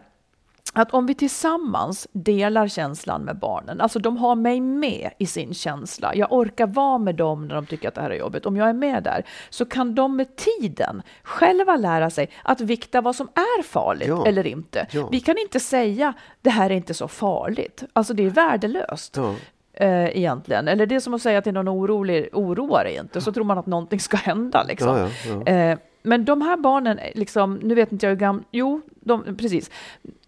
att 0.74 0.92
om 0.94 1.06
vi 1.06 1.16
tillsammans 1.16 2.08
delar 2.12 2.68
känslan 2.68 3.22
med 3.22 3.36
barnen, 3.40 3.82
alltså 3.82 4.00
de 4.00 4.18
har 4.18 4.36
mig 4.36 4.62
med 4.62 5.10
i 5.18 5.26
sin 5.26 5.54
känsla, 5.54 6.16
jag 6.16 6.32
orkar 6.32 6.68
vara 6.68 6.98
med 6.98 7.16
dem 7.16 7.48
när 7.48 7.56
de 7.56 7.66
tycker 7.66 7.88
att 7.88 7.96
det 7.96 8.02
här 8.02 8.10
är 8.10 8.16
jobbigt, 8.16 8.46
om 8.46 8.58
jag 8.58 8.70
är 8.70 8.74
med 8.74 9.04
där, 9.04 9.24
så 9.50 9.66
kan 9.66 9.96
de 9.96 10.16
med 10.16 10.36
tiden 10.36 11.02
själva 11.24 11.76
lära 11.76 12.10
sig 12.10 12.30
att 12.44 12.62
vikta 12.62 13.02
vad 13.02 13.16
som 13.16 13.28
är 13.36 13.64
farligt 13.64 14.08
Ja. 14.08 14.28
eller 14.28 14.48
inte. 14.48 14.88
Ja. 14.92 15.08
Vi 15.12 15.20
kan 15.20 15.38
inte 15.38 15.60
säga, 15.60 16.14
det 16.42 16.50
här 16.50 16.70
är 16.70 16.74
inte 16.76 16.94
så 16.94 17.08
farligt, 17.08 17.84
alltså 17.94 18.14
det 18.14 18.26
är 18.26 18.30
värdelöst. 18.30 19.18
ja. 19.18 19.34
Eh, 19.76 20.18
egentligen. 20.18 20.68
Eller 20.68 20.86
det 20.86 20.96
är 20.96 21.00
som 21.00 21.14
att 21.14 21.22
säga 21.22 21.42
till 21.42 21.54
någon 21.54 21.70
orolig, 21.70 22.30
oroa 22.34 22.84
dig 22.84 22.98
inte, 22.98 23.22
så 23.22 23.32
tror 23.32 23.44
man 23.44 23.58
att 23.58 23.66
någonting 23.66 24.00
ska 24.00 24.18
hända. 24.18 24.64
Liksom. 24.64 24.98
ja, 24.98 25.10
ja, 25.46 25.54
ja. 25.70 25.78
Men 26.04 26.26
de 26.26 26.42
här 26.42 26.58
barnen, 26.58 27.00
liksom, 27.16 27.56
nu 27.56 27.76
vet 27.76 27.92
inte 27.92 28.06
jag 28.06 28.12
hur 28.12 28.20
gamla, 28.20 28.44
jo, 28.52 28.82
de, 29.00 29.36
precis. 29.38 29.72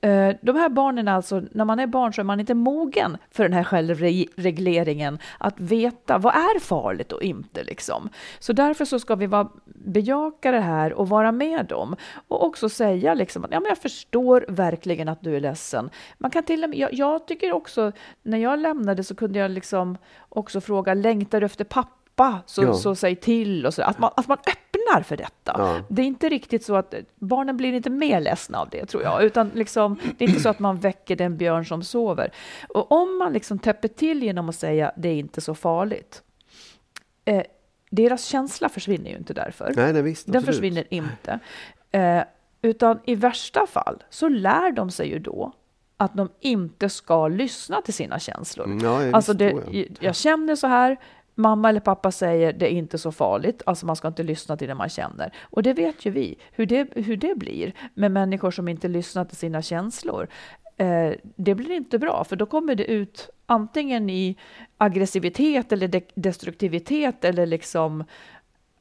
Eh, 0.01 0.35
de 0.41 0.55
här 0.55 0.69
barnen 0.69 1.07
alltså, 1.07 1.43
när 1.51 1.65
man 1.65 1.79
är 1.79 1.87
barn 1.87 2.13
så 2.13 2.21
är 2.21 2.23
man 2.23 2.39
inte 2.39 2.53
mogen 2.53 3.17
för 3.31 3.43
den 3.43 3.53
här 3.53 3.63
självregleringen, 3.63 5.19
att 5.37 5.59
veta 5.59 6.17
vad 6.17 6.33
är 6.33 6.59
farligt 6.59 7.11
och 7.11 7.23
inte 7.23 7.63
liksom. 7.63 8.09
Så 8.39 8.53
därför 8.53 8.85
så 8.85 8.99
ska 8.99 9.15
vi 9.15 9.27
vara, 9.27 9.49
bejaka 9.65 10.51
det 10.51 10.59
här 10.59 10.93
och 10.93 11.09
vara 11.09 11.31
med 11.31 11.65
dem 11.65 11.95
och 12.27 12.45
också 12.45 12.69
säga 12.69 13.13
liksom 13.13 13.45
att 13.45 13.51
ja, 13.51 13.59
men 13.59 13.69
jag 13.69 13.77
förstår 13.77 14.45
verkligen 14.47 15.09
att 15.09 15.21
du 15.21 15.35
är 15.35 15.39
ledsen. 15.39 15.89
Man 16.17 16.31
kan 16.31 16.43
till 16.43 16.63
och 16.63 16.69
med, 16.69 16.79
jag, 16.79 16.93
jag 16.93 17.27
tycker 17.27 17.51
också, 17.51 17.91
när 18.23 18.37
jag 18.37 18.59
lämnade 18.59 19.03
så 19.03 19.15
kunde 19.15 19.39
jag 19.39 19.51
liksom 19.51 19.97
också 20.29 20.61
fråga, 20.61 20.93
längtar 20.93 21.39
du 21.39 21.45
efter 21.45 21.63
pappa? 21.63 22.04
Så, 22.45 22.63
Ja. 22.63 22.73
så 22.73 22.95
säg 22.95 23.15
till 23.15 23.65
och 23.65 23.73
så, 23.73 23.81
att 23.81 23.99
man, 23.99 24.11
att 24.15 24.27
man 24.27 24.37
öppnar 24.37 25.01
för 25.01 25.17
detta. 25.17 25.55
Ja. 25.57 25.79
Det 25.89 26.01
är 26.01 26.05
inte 26.05 26.29
riktigt 26.29 26.65
så 26.65 26.75
att 26.75 26.93
barnen 27.15 27.57
blir 27.57 27.73
inte 27.73 27.89
mer 27.89 28.19
ledsna 28.19 28.59
av 28.59 28.69
det 28.69 28.85
tror 28.85 29.03
jag, 29.03 29.23
utan 29.23 29.49
liksom, 29.49 29.99
det 30.17 30.25
är 30.25 30.29
inte 30.29 30.41
så 30.41 30.49
att 30.49 30.59
man 30.59 30.79
väcker 30.79 31.15
den 31.15 31.37
björn 31.37 31.65
som 31.65 31.83
sover. 31.83 32.31
Och 32.69 32.91
om 32.91 33.17
man 33.17 33.33
liksom 33.33 33.59
täpper 33.59 33.87
till 33.87 34.23
genom 34.23 34.49
att 34.49 34.55
säga 34.55 34.91
det 34.97 35.09
är 35.09 35.15
inte 35.15 35.41
så 35.41 35.55
farligt, 35.55 36.21
eh, 37.25 37.43
deras 37.89 38.25
känsla 38.25 38.69
försvinner 38.69 39.09
ju 39.09 39.17
inte 39.17 39.33
därför. 39.33 39.73
Nej, 39.75 39.93
nej 39.93 40.01
visst. 40.01 40.25
Den 40.25 40.35
absolut. 40.35 40.55
försvinner 40.55 40.85
inte. 40.89 41.39
Eh, 41.91 42.23
utan 42.61 42.99
i 43.05 43.15
värsta 43.15 43.67
fall 43.67 44.03
så 44.09 44.29
lär 44.29 44.71
de 44.71 44.91
sig 44.91 45.09
ju 45.09 45.19
då 45.19 45.53
att 45.97 46.13
de 46.13 46.29
inte 46.39 46.89
ska 46.89 47.27
lyssna 47.27 47.81
till 47.81 47.93
sina 47.93 48.19
känslor. 48.19 48.65
Mm, 48.65 48.79
ja, 48.79 49.15
alltså 49.15 49.33
det, 49.33 49.51
jag. 49.71 49.97
jag 49.99 50.15
känner 50.15 50.55
så 50.55 50.67
här, 50.67 50.97
mamma 51.35 51.69
eller 51.69 51.79
pappa 51.79 52.11
säger 52.11 52.53
det 52.53 52.73
är 52.73 52.77
inte 52.77 52.97
så 52.97 53.11
farligt, 53.11 53.61
alltså 53.65 53.85
man 53.85 53.95
ska 53.95 54.07
inte 54.07 54.23
lyssna 54.23 54.57
till 54.57 54.67
det 54.67 54.75
man 54.75 54.89
känner. 54.89 55.33
Och 55.41 55.63
det 55.63 55.73
vet 55.73 56.05
ju 56.05 56.11
vi, 56.11 56.35
hur 56.51 56.65
det, 56.65 56.87
hur 56.95 57.17
det 57.17 57.35
blir 57.37 57.73
med 57.93 58.11
människor 58.11 58.51
som 58.51 58.67
inte 58.67 58.87
lyssnar 58.87 59.25
till 59.25 59.37
sina 59.37 59.61
känslor. 59.61 60.27
Eh, 60.77 61.11
det 61.35 61.55
blir 61.55 61.71
inte 61.71 61.99
bra, 61.99 62.23
för 62.23 62.35
då 62.35 62.45
kommer 62.45 62.75
det 62.75 62.85
ut 62.91 63.29
antingen 63.45 64.09
i 64.09 64.35
aggressivitet 64.77 65.71
eller 65.71 65.87
de- 65.87 66.07
destruktivitet 66.15 67.25
eller 67.25 67.45
liksom 67.45 68.03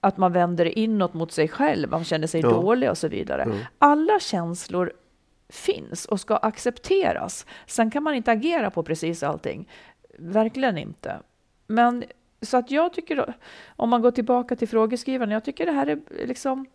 att 0.01 0.17
man 0.17 0.33
vänder 0.33 0.79
inåt 0.79 1.15
mot 1.15 1.33
sig 1.33 1.49
själv, 1.49 1.91
man 1.91 2.05
känner 2.05 2.27
sig 2.27 2.41
Ja. 2.41 2.49
dålig 2.51 2.91
och 2.91 2.99
så 2.99 3.09
vidare. 3.09 3.45
Ja. 3.49 3.55
Alla 3.79 4.21
känslor 4.21 4.93
finns 5.49 6.05
och 6.05 6.21
ska 6.21 6.37
accepteras. 6.37 7.47
Sen 7.67 7.91
kan 7.91 8.03
man 8.03 8.15
inte 8.15 8.33
agera 8.33 8.71
på 8.71 8.83
precis 8.83 9.23
allting. 9.23 9.69
Verkligen 10.19 10.79
inte. 10.79 11.17
Men 11.67 12.05
så 12.43 12.57
att 12.57 12.71
jag 12.71 12.93
tycker, 12.93 13.35
om 13.77 13.91
man 13.91 14.03
går 14.03 14.11
tillbaka 14.11 14.57
till 14.57 14.69
frågeskrivaren, 14.69 15.31
jag 15.31 15.45
tycker 15.45 15.67
det 15.67 15.73
här 15.73 15.87
är 15.87 16.01
liksom 16.27 16.67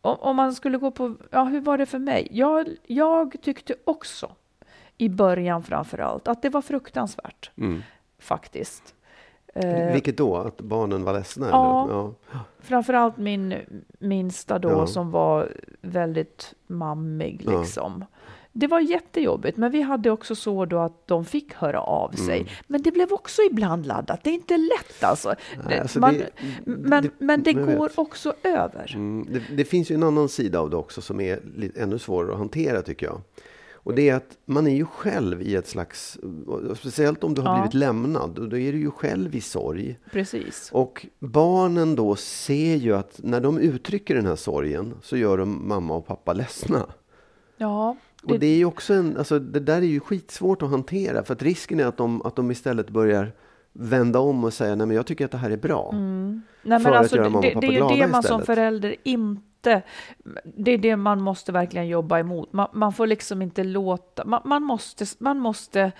om, 0.00 0.16
om 0.20 0.36
man 0.36 0.54
skulle 0.54 0.78
gå 0.78 0.90
på, 0.90 1.14
ja 1.30 1.44
hur 1.44 1.60
var 1.60 1.78
det 1.78 1.86
för 1.86 1.98
mig? 1.98 2.28
Jag, 2.30 2.68
jag 2.86 3.36
tyckte 3.42 3.74
också 3.84 4.30
i 4.98 5.08
början 5.08 5.62
framför 5.62 5.98
allt 5.98 6.28
att 6.28 6.42
det 6.42 6.48
var 6.48 6.62
fruktansvärt 6.62 7.50
Mm. 7.56 7.82
faktiskt. 8.18 8.94
Eh, 9.54 9.92
Vilket 9.92 10.16
då? 10.16 10.36
Att 10.36 10.60
barnen 10.60 11.04
var 11.04 11.12
ledsna? 11.12 11.48
Ja. 11.50 11.84
Eller? 11.84 11.94
ja. 11.94 12.38
Framförallt 12.60 13.16
min 13.16 13.54
minsta 13.98 14.58
då 14.58 14.68
Ja. 14.70 14.86
som 14.86 15.10
var 15.10 15.52
väldigt 15.80 16.54
mammig 16.66 17.42
Ja. 17.46 17.64
Det 18.54 18.66
var 18.66 18.80
jättejobbigt, 18.80 19.56
men 19.56 19.70
vi 19.70 19.82
hade 19.82 20.10
också 20.10 20.34
så 20.34 20.64
då 20.64 20.78
att 20.78 21.06
de 21.08 21.24
fick 21.24 21.54
höra 21.54 21.80
av 21.80 22.10
sig. 22.12 22.36
Mm. 22.40 22.48
Men 22.66 22.82
det 22.82 22.90
blev 22.92 23.12
också 23.12 23.42
ibland 23.50 23.86
laddat. 23.86 24.24
Det 24.24 24.30
är 24.30 24.34
inte 24.34 24.56
lätt 24.56 25.04
alltså. 25.04 25.34
Nej, 25.68 25.78
alltså 25.78 26.00
man, 26.00 26.14
det- 26.14 26.30
men, 26.64 27.02
det- 27.02 27.10
men 27.18 27.42
det 27.42 27.50
jag 27.50 27.66
vet. 27.66 27.78
går 27.78 27.90
också 27.94 28.34
över. 28.42 28.92
Mm, 28.94 29.26
det, 29.32 29.56
det 29.56 29.64
finns 29.64 29.90
ju 29.90 29.94
en 29.94 30.02
annan 30.02 30.28
sida 30.28 30.60
av 30.60 30.70
det 30.70 30.76
också 30.76 31.00
som 31.00 31.20
är 31.20 31.40
lite, 31.56 31.80
ännu 31.82 31.98
svårare 31.98 32.32
att 32.32 32.38
hantera 32.38 32.82
tycker 32.82 33.06
jag. 33.06 33.20
Och 33.84 33.94
det 33.94 34.08
är 34.08 34.14
att 34.14 34.38
man 34.44 34.66
är 34.66 34.74
ju 34.76 34.86
själv 34.86 35.42
i 35.42 35.54
ett 35.56 35.68
slags, 35.68 36.18
speciellt 36.76 37.24
om 37.24 37.34
du 37.34 37.40
har 37.42 37.48
Ja. 37.48 37.60
blivit 37.62 37.74
lämnad, 37.74 38.30
då 38.50 38.58
är 38.58 38.72
du 38.72 38.78
ju 38.78 38.90
själv 38.90 39.34
i 39.34 39.40
sorg. 39.40 39.98
Precis. 40.12 40.70
Och 40.72 41.06
barnen 41.18 41.96
då 41.96 42.16
ser 42.16 42.76
ju 42.76 42.92
att 42.96 43.20
när 43.22 43.40
de 43.40 43.58
uttrycker 43.58 44.14
den 44.14 44.26
här 44.26 44.36
sorgen 44.36 44.94
så 45.02 45.16
gör 45.16 45.38
de 45.38 45.68
mamma 45.68 45.94
och 45.94 46.06
pappa 46.06 46.32
ledsna. 46.32 46.86
Ja, 47.56 47.96
Och 48.22 48.38
det 48.38 48.46
är 48.46 48.56
ju 48.56 48.64
också 48.64 48.94
en, 48.94 49.16
alltså 49.16 49.38
det 49.38 49.60
där 49.60 49.76
är 49.76 49.86
ju 49.86 50.00
skitsvårt 50.00 50.62
att 50.62 50.70
hantera 50.70 51.24
för 51.24 51.34
att 51.34 51.42
risken 51.42 51.80
är 51.80 51.86
att 51.86 51.96
de, 51.96 52.22
att 52.22 52.36
de 52.36 52.50
istället 52.50 52.90
börjar 52.90 53.32
vända 53.72 54.18
om 54.18 54.44
och 54.44 54.52
säga 54.52 54.74
nej 54.74 54.86
men 54.86 54.96
jag 54.96 55.06
tycker 55.06 55.24
att 55.24 55.30
det 55.30 55.38
här 55.38 55.50
är 55.50 55.56
bra. 55.56 55.90
Nej, 55.92 56.40
men 56.62 56.80
för 56.80 56.90
att 56.90 56.96
alltså, 56.96 57.16
göra 57.16 57.28
mamma 57.28 57.38
och 57.38 57.44
det, 57.44 57.50
pappa 57.50 57.66
det 57.66 57.76
är 57.76 57.90
ju 57.94 58.00
det 58.00 58.06
man 58.06 58.22
som 58.22 58.40
istället. 58.40 58.46
förälder 58.46 58.96
inte... 59.02 59.82
Det 60.44 60.70
är 60.70 60.78
det 60.78 60.96
man 60.96 61.20
måste 61.20 61.52
verkligen 61.52 61.88
jobba 61.88 62.18
emot. 62.18 62.52
Man, 62.52 62.68
man 62.72 62.92
får 62.92 63.06
liksom 63.06 63.42
inte 63.42 63.64
låta... 63.64 64.24
Man, 64.24 64.42
man, 64.44 64.62
måste, 64.62 65.06
man 65.18 65.38
måste 65.38 65.92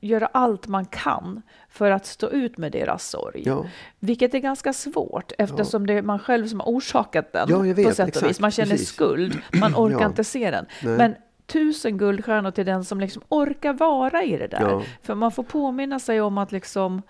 göra 0.00 0.26
allt 0.26 0.66
man 0.66 0.84
kan 0.84 1.42
för 1.68 1.90
att 1.90 2.06
stå 2.06 2.28
ut 2.28 2.58
med 2.58 2.72
deras 2.72 3.08
sorg. 3.08 3.42
Ja. 3.46 3.66
Vilket 3.98 4.34
är 4.34 4.38
ganska 4.38 4.72
svårt 4.72 5.32
eftersom 5.38 5.86
det 5.86 5.92
är 5.92 6.02
man 6.02 6.18
själv 6.18 6.46
som 6.46 6.60
har 6.60 6.66
orsakat 6.66 7.32
den. 7.32 7.48
Ja, 7.50 7.66
jag 7.66 7.76
på 7.76 7.82
vet, 7.82 7.96
sätt 7.96 8.04
och 8.04 8.08
exakt, 8.08 8.30
vis. 8.30 8.40
Man 8.40 8.50
känner 8.50 8.70
precis. 8.70 8.88
skuld, 8.88 9.42
man 9.60 9.74
orkar 9.76 10.00
Ja. 10.00 10.06
inte 10.06 10.24
se 10.24 10.50
den. 10.50 10.66
Nej. 10.82 10.96
Men 10.96 11.14
tusen 11.46 11.98
guldstjärnor 11.98 12.50
till 12.50 12.66
den 12.66 12.84
som 12.84 13.00
liksom 13.00 13.22
orkar 13.28 13.72
vara 13.72 14.22
i 14.22 14.36
det 14.36 14.46
där. 14.46 14.60
Ja. 14.60 14.82
För 15.02 15.14
man 15.14 15.32
får 15.32 15.42
påminna 15.42 15.98
sig 15.98 16.20
om 16.20 16.38
att 16.38 16.52
liksom 16.52 17.02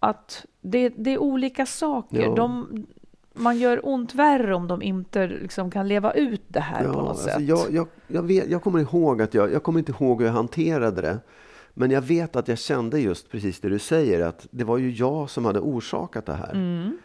att 0.00 0.46
det, 0.60 0.88
det 0.88 1.10
är 1.10 1.18
olika 1.18 1.66
saker. 1.66 2.22
Ja. 2.22 2.34
De, 2.34 2.66
man 3.32 3.58
gör 3.58 3.88
ont 3.88 4.14
värre 4.14 4.54
om 4.54 4.68
de 4.68 4.82
inte 4.82 5.26
liksom 5.26 5.70
kan 5.70 5.88
leva 5.88 6.12
ut 6.12 6.42
det 6.48 6.60
här 6.60 6.84
på 6.84 6.92
något 6.92 7.08
alltså 7.08 7.24
sätt. 7.28 7.40
Jag, 7.40 7.70
jag, 7.70 7.88
jag, 8.06 8.22
vet, 8.22 8.50
jag 8.50 8.62
kommer 8.62 8.78
ihåg 8.80 9.22
att 9.22 9.34
jag, 9.34 9.52
jag 9.52 9.62
kommer 9.62 9.78
inte 9.78 9.92
ihåg 9.92 10.20
hur 10.20 10.26
jag 10.26 10.34
hanterade 10.34 11.02
det. 11.02 11.18
Men 11.78 11.90
jag 11.90 12.02
vet 12.02 12.36
att 12.36 12.48
jag 12.48 12.58
kände 12.58 13.00
just 13.00 13.30
precis 13.30 13.60
det 13.60 13.68
du 13.68 13.78
säger, 13.78 14.20
att 14.26 14.46
det 14.50 14.64
var 14.64 14.78
ju 14.78 14.90
jag 14.90 15.30
som 15.30 15.44
hade 15.44 15.60
orsakat 15.60 16.26
det 16.26 16.34
här. 16.34 16.52
Mm. 16.54 16.98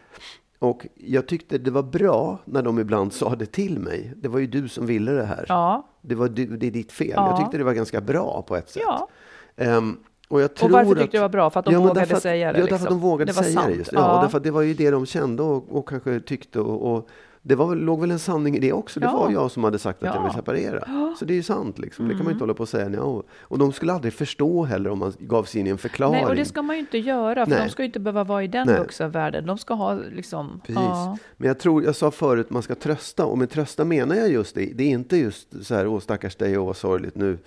Och 0.58 0.86
jag 0.94 1.26
tyckte 1.28 1.58
det 1.58 1.70
var 1.70 1.82
bra 1.82 2.38
när 2.44 2.62
de 2.62 2.78
ibland 2.78 3.12
sa 3.12 3.34
det 3.36 3.46
till 3.46 3.78
mig. 3.78 4.12
Det 4.16 4.28
var 4.28 4.38
ju 4.38 4.46
du 4.46 4.68
som 4.68 4.86
ville 4.86 5.12
det 5.12 5.24
här. 5.24 5.44
Ja, 5.48 5.88
Det, 6.00 6.14
var 6.14 6.28
du, 6.28 6.46
det 6.56 6.66
är 6.66 6.70
ditt 6.70 6.92
fel. 6.92 7.12
Ja. 7.16 7.28
Jag 7.30 7.38
tyckte 7.40 7.58
det 7.58 7.64
var 7.64 7.72
ganska 7.72 8.00
bra 8.00 8.42
på 8.48 8.56
ett 8.56 8.70
sätt. 8.70 8.82
ja. 8.86 9.08
Ehm, 9.56 9.96
och, 10.28 10.40
jag 10.42 10.54
tror 10.54 10.68
Och 10.68 10.72
varför 10.72 10.92
att, 10.92 10.98
tyckte 10.98 11.16
du 11.16 11.18
det 11.18 11.22
var 11.22 11.28
bra? 11.28 11.50
För 11.50 11.60
att 11.60 11.66
de 11.66 11.72
Ja, 11.74 11.80
vågade 11.80 12.14
att- 12.16 12.22
säga 12.22 12.52
det? 12.52 12.58
Ja, 12.58 12.64
därför 12.66 12.72
liksom. 12.74 12.82
att 12.86 12.88
de 12.88 13.00
vågade 13.00 13.32
det 13.32 13.36
var 13.36 13.42
säga 13.42 13.54
sant. 13.54 13.66
det. 13.72 13.74
Just, 13.78 13.92
ja, 13.92 14.20
därför 14.22 14.38
att 14.38 14.44
det 14.44 14.50
var 14.50 14.62
ju 14.62 14.74
det 14.74 14.90
de 14.90 15.06
kände 15.06 15.42
och, 15.42 15.76
och 15.76 15.88
kanske 15.88 16.20
tyckte. 16.20 16.60
Och, 16.60 16.92
och 16.96 17.08
det 17.44 17.54
var, 17.54 17.76
låg 17.76 18.00
väl 18.00 18.10
en 18.10 18.18
sanning 18.18 18.56
i 18.56 18.58
det 18.60 18.72
också. 18.72 19.00
Det 19.00 19.06
Ja. 19.06 19.16
var 19.16 19.30
jag 19.30 19.50
som 19.50 19.64
hade 19.64 19.78
sagt 19.78 20.02
att 20.02 20.06
jag 20.06 20.16
Ja. 20.16 20.22
vill 20.22 20.32
separera. 20.32 21.14
Så 21.18 21.24
det 21.24 21.32
är 21.32 21.36
ju 21.36 21.42
sant. 21.42 21.78
Liksom. 21.78 22.04
Det 22.08 22.10
kan 22.14 22.18
man 22.18 22.26
Mm. 22.26 22.32
inte 22.32 22.42
hålla 22.42 22.54
på 22.54 22.62
och 22.62 22.68
säga. 22.68 23.02
Och, 23.02 23.26
och 23.40 23.58
de 23.58 23.72
skulle 23.72 23.92
aldrig 23.92 24.12
förstå 24.12 24.64
heller 24.64 24.90
om 24.90 24.98
man 24.98 25.12
gav 25.18 25.44
sig 25.44 25.60
in 25.60 25.66
i 25.66 25.70
en 25.70 25.78
förklaring. 25.78 26.12
Nej, 26.14 26.26
och 26.26 26.36
det 26.36 26.44
ska 26.44 26.62
man 26.62 26.76
ju 26.76 26.80
inte 26.80 26.98
göra, 26.98 27.46
för 27.46 27.50
Nej. 27.50 27.64
de 27.64 27.70
ska 27.70 27.82
ju 27.82 27.86
inte 27.86 28.00
behöva 28.00 28.24
vara 28.24 28.44
i 28.44 28.48
den 28.48 28.66
Nej. 28.66 28.78
vuxenvärlden. 28.78 29.46
De 29.46 29.58
ska 29.58 29.74
ha 29.74 29.94
liksom... 30.12 30.60
Precis. 30.66 30.74
Ja. 30.82 31.18
Men 31.36 31.48
jag 31.48 31.58
tror, 31.58 31.84
jag 31.84 31.96
sa 31.96 32.10
förut, 32.10 32.50
man 32.50 32.62
ska 32.62 32.74
trösta. 32.74 33.26
Och 33.26 33.38
med 33.38 33.50
trösta 33.50 33.84
menar 33.84 34.16
jag 34.16 34.30
just 34.30 34.54
det. 34.54 34.72
Det 34.74 34.84
är 34.84 34.88
inte 34.90 35.16
just 35.16 35.66
så 35.66 35.74
här, 35.74 35.86
åh 35.86 36.00
stackars 36.00 36.36
dig, 36.36 36.58
åh 36.58 36.66
vad 36.66 36.76
sorgligt, 36.76 37.16
nu, 37.16 37.38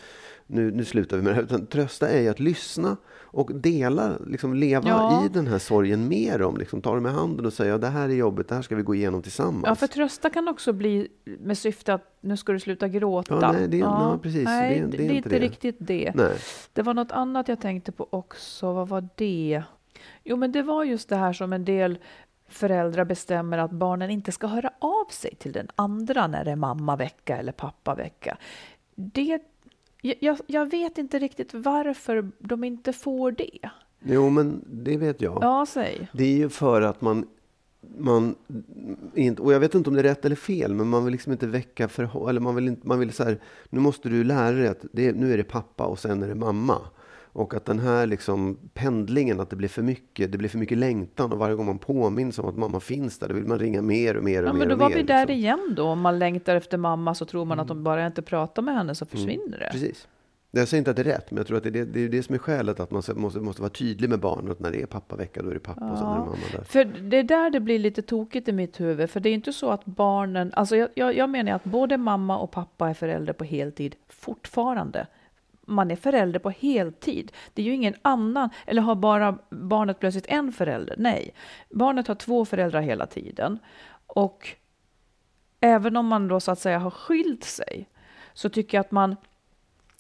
nu, 0.48 0.72
nu 0.72 0.86
slutar 0.86 1.18
vi 1.18 1.24
med 1.24 1.32
det 1.32 1.36
här. 1.36 1.44
Utan 1.44 1.66
trösta 1.66 2.08
är 2.10 2.22
ju 2.22 2.28
att 2.30 2.40
lyssna 2.40 2.98
och 3.36 3.52
dela, 3.56 4.18
liksom 4.28 4.54
leva 4.54 4.90
Ja. 4.90 5.26
i 5.26 5.30
den 5.30 5.48
här 5.48 5.60
sorgen 5.60 6.08
med 6.08 6.40
dem. 6.40 6.58
Liksom, 6.58 6.82
ta 6.82 6.96
dem 6.96 7.06
i 7.06 7.10
handen 7.10 7.46
och 7.46 7.54
säga, 7.54 7.70
ja, 7.70 7.78
det 7.78 7.88
här 7.88 8.10
är 8.10 8.14
jobbigt, 8.14 8.48
det 8.48 8.56
här 8.56 8.62
ska 8.62 8.76
vi 8.76 8.84
gå 8.84 8.96
igenom 8.96 9.22
tillsammans. 9.22 9.64
ja, 9.66 9.76
för 9.76 9.88
trösta 9.88 10.30
kan 10.30 10.48
också 10.48 10.74
bli 10.74 11.08
med 11.40 11.58
syfte 11.58 11.94
att 11.94 12.18
nu 12.22 12.38
ska 12.38 12.52
du 12.54 12.60
sluta 12.60 12.88
gråta. 12.88 13.38
Ja, 13.42 13.52
nej, 13.52 13.68
det 13.68 13.78
är- 13.78 13.82
ja, 13.82 14.20
precis. 14.24 14.46
Nej, 14.46 14.70
Det 14.80 14.86
är- 14.86 14.88
det, 14.88 14.98
det 14.98 14.98
är 14.98 15.00
är 15.00 15.04
inte 15.04 15.16
inte 15.16 15.30
det. 15.30 15.40
riktigt 15.40 15.76
det. 15.80 16.12
Nej. 16.16 16.34
Det 16.74 16.82
var 16.82 16.94
något 16.94 17.12
annat 17.12 17.48
jag 17.48 17.62
tänkte 17.62 17.92
på 17.92 18.08
också. 18.10 18.74
Vad 18.74 18.88
var 18.88 19.10
det? 19.16 19.64
Jo, 20.24 20.38
men 20.38 20.52
det 20.52 20.62
var 20.62 20.84
just 20.84 21.10
det 21.10 21.16
här 21.16 21.34
som 21.34 21.54
en 21.54 21.66
del 21.66 21.98
föräldrar 22.50 23.06
bestämmer 23.06 23.58
att 23.58 23.72
barnen 23.72 24.10
inte 24.10 24.32
ska 24.32 24.48
höra 24.48 24.70
av 24.80 25.06
sig 25.12 25.36
till 25.36 25.52
den 25.52 25.68
andra 25.76 26.28
när 26.28 26.46
det 26.46 26.52
är 26.52 26.56
mammavecka 26.56 27.38
eller 27.38 27.52
pappavecka. 27.52 28.38
Det, 28.96 29.40
jag, 30.20 30.38
jag 30.48 30.72
vet 30.72 30.98
inte 30.98 31.20
riktigt 31.20 31.54
varför 31.54 32.32
de 32.40 32.64
inte 32.64 32.94
får 32.94 33.32
det. 33.32 33.70
Jo, 34.04 34.30
men 34.30 34.64
det 34.68 34.98
vet 34.98 35.22
jag. 35.22 35.38
Ja, 35.42 35.66
säg. 35.70 36.08
Det 36.14 36.24
är 36.24 36.38
ju 36.38 36.50
för 36.50 36.82
att 36.82 37.02
man, 37.02 37.28
man 37.98 38.36
inte, 39.14 39.42
och 39.42 39.54
jag 39.54 39.60
vet 39.60 39.76
inte 39.76 39.90
om 39.90 39.94
det 39.94 40.02
är 40.02 40.04
rätt 40.04 40.26
eller 40.26 40.36
fel, 40.36 40.74
men 40.74 40.88
man 40.88 41.06
vill 41.06 41.12
liksom 41.12 41.32
inte 41.32 41.48
väcka 41.48 41.88
för, 41.88 42.30
eller 42.30 42.42
man 42.42 42.56
vill 42.56 42.68
inte, 42.68 42.88
man 42.88 43.00
vill 43.00 43.14
så 43.14 43.24
här, 43.24 43.40
nu 43.70 43.80
måste 43.80 44.10
du 44.10 44.24
lära 44.24 44.52
dig 44.52 44.68
att 44.68 44.86
det, 44.92 45.14
nu 45.14 45.34
är 45.34 45.38
det 45.38 45.44
pappa 45.44 45.86
och 45.86 46.00
sen 46.00 46.24
är 46.24 46.28
det 46.28 46.36
mamma. 46.36 46.82
Och 47.36 47.54
att 47.54 47.66
den 47.66 47.80
här 47.80 48.08
liksom 48.08 48.58
pendlingen, 48.74 49.40
att 49.40 49.50
det 49.50 49.56
blir 49.56 49.70
för 49.70 49.82
mycket, 49.82 50.32
det 50.32 50.38
blir 50.38 50.50
för 50.50 50.58
mycket 50.58 50.78
längtan 50.78 51.32
och 51.32 51.38
varje 51.38 51.56
gång 51.56 51.66
man 51.66 51.80
påminns 51.80 52.40
om 52.40 52.46
att 52.46 52.58
mamma 52.58 52.80
finns 52.80 53.20
där, 53.20 53.28
då 53.28 53.34
vill 53.34 53.46
man 53.46 53.60
ringa 53.60 53.82
mer 53.82 54.18
och 54.18 54.24
mer 54.24 54.44
och 54.44 54.50
Ja, 54.50 54.54
mer 54.54 54.60
men 54.60 54.70
då 54.70 54.76
var 54.76 54.90
vi 54.90 55.04
där 55.04 55.20
liksom. 55.26 55.36
igen 55.36 55.74
då. 55.76 55.84
Om 55.84 56.02
man 56.02 56.20
längtar 56.20 56.56
efter 56.56 56.78
mamma 56.78 57.16
så 57.16 57.26
tror 57.26 57.46
man 57.46 57.60
att 57.60 57.72
om 57.72 57.84
bara 57.84 58.00
jag 58.00 58.08
inte 58.08 58.22
pratar 58.22 58.62
med 58.62 58.76
henne 58.76 58.96
så 58.96 59.06
försvinner 59.06 59.60
det. 59.60 59.70
Precis. 59.72 60.08
Jag 60.52 60.68
säger 60.68 60.80
inte 60.80 60.92
att 60.92 60.98
det 60.98 61.02
är 61.02 61.04
rätt, 61.04 61.32
men 61.32 61.38
jag 61.38 61.48
tror 61.48 61.58
att 61.58 61.64
det 61.64 61.70
är 61.70 61.72
det, 61.72 61.86
det, 61.86 62.00
är 62.00 62.10
det 62.10 62.24
som 62.24 62.36
är 62.36 62.40
skälet. 62.40 62.80
Att 62.80 62.92
man 62.92 63.04
måste, 63.16 63.40
måste 63.40 63.62
vara 63.62 63.70
tydlig 63.70 64.10
med 64.10 64.20
barnet. 64.20 64.60
När 64.60 64.72
det 64.72 64.82
är 64.82 64.86
pappavecka, 64.86 65.42
då 65.42 65.50
är 65.50 65.54
det 65.54 65.60
pappa 65.60 65.92
och 65.92 65.98
sen 65.98 66.08
är 66.08 66.14
det 66.14 66.20
mamma 66.20 66.38
där. 66.52 66.64
För 66.64 66.86
det 66.86 67.18
är 67.18 67.24
där 67.24 67.50
det 67.50 67.60
blir 67.60 67.80
lite 67.80 68.02
tokigt 68.02 68.48
i 68.48 68.52
mitt 68.52 68.80
huvud. 68.80 69.10
För 69.10 69.20
det 69.20 69.30
är 69.30 69.34
inte 69.34 69.54
så 69.54 69.70
att 69.70 69.86
barnen... 69.86 70.52
Alltså 70.54 70.76
jag, 70.76 70.90
jag, 70.96 71.16
jag 71.16 71.30
menar 71.30 71.52
att 71.52 71.64
både 71.64 71.98
mamma 71.98 72.38
och 72.38 72.52
pappa 72.52 72.90
är 72.90 72.94
förälder 72.94 73.34
på 73.34 73.44
heltid 73.44 73.96
fortfarande. 74.10 75.08
Man 75.66 75.92
är 75.92 75.96
förälder 75.96 76.40
på 76.40 76.50
heltid. 76.50 77.32
Det 77.54 77.62
är 77.62 77.66
ju 77.66 77.74
ingen 77.74 77.96
annan, 78.02 78.50
eller 78.66 78.82
har 78.82 78.96
bara 78.96 79.38
barnet 79.50 80.00
plötsligt 80.00 80.28
en 80.28 80.52
förälder? 80.52 80.96
Nej, 80.98 81.34
barnet 81.70 82.08
har 82.08 82.16
två 82.16 82.46
föräldrar 82.46 82.82
hela 82.82 83.06
tiden. 83.06 83.60
Och 84.08 84.50
även 85.60 85.98
om 85.98 86.08
man 86.08 86.28
då 86.28 86.40
så 86.40 86.52
att 86.52 86.60
säga 86.60 86.80
har 86.80 86.92
skilt 86.92 87.44
sig 87.44 87.90
så 88.34 88.50
tycker 88.50 88.78
jag 88.78 88.86
att 88.86 88.92
man 88.92 89.16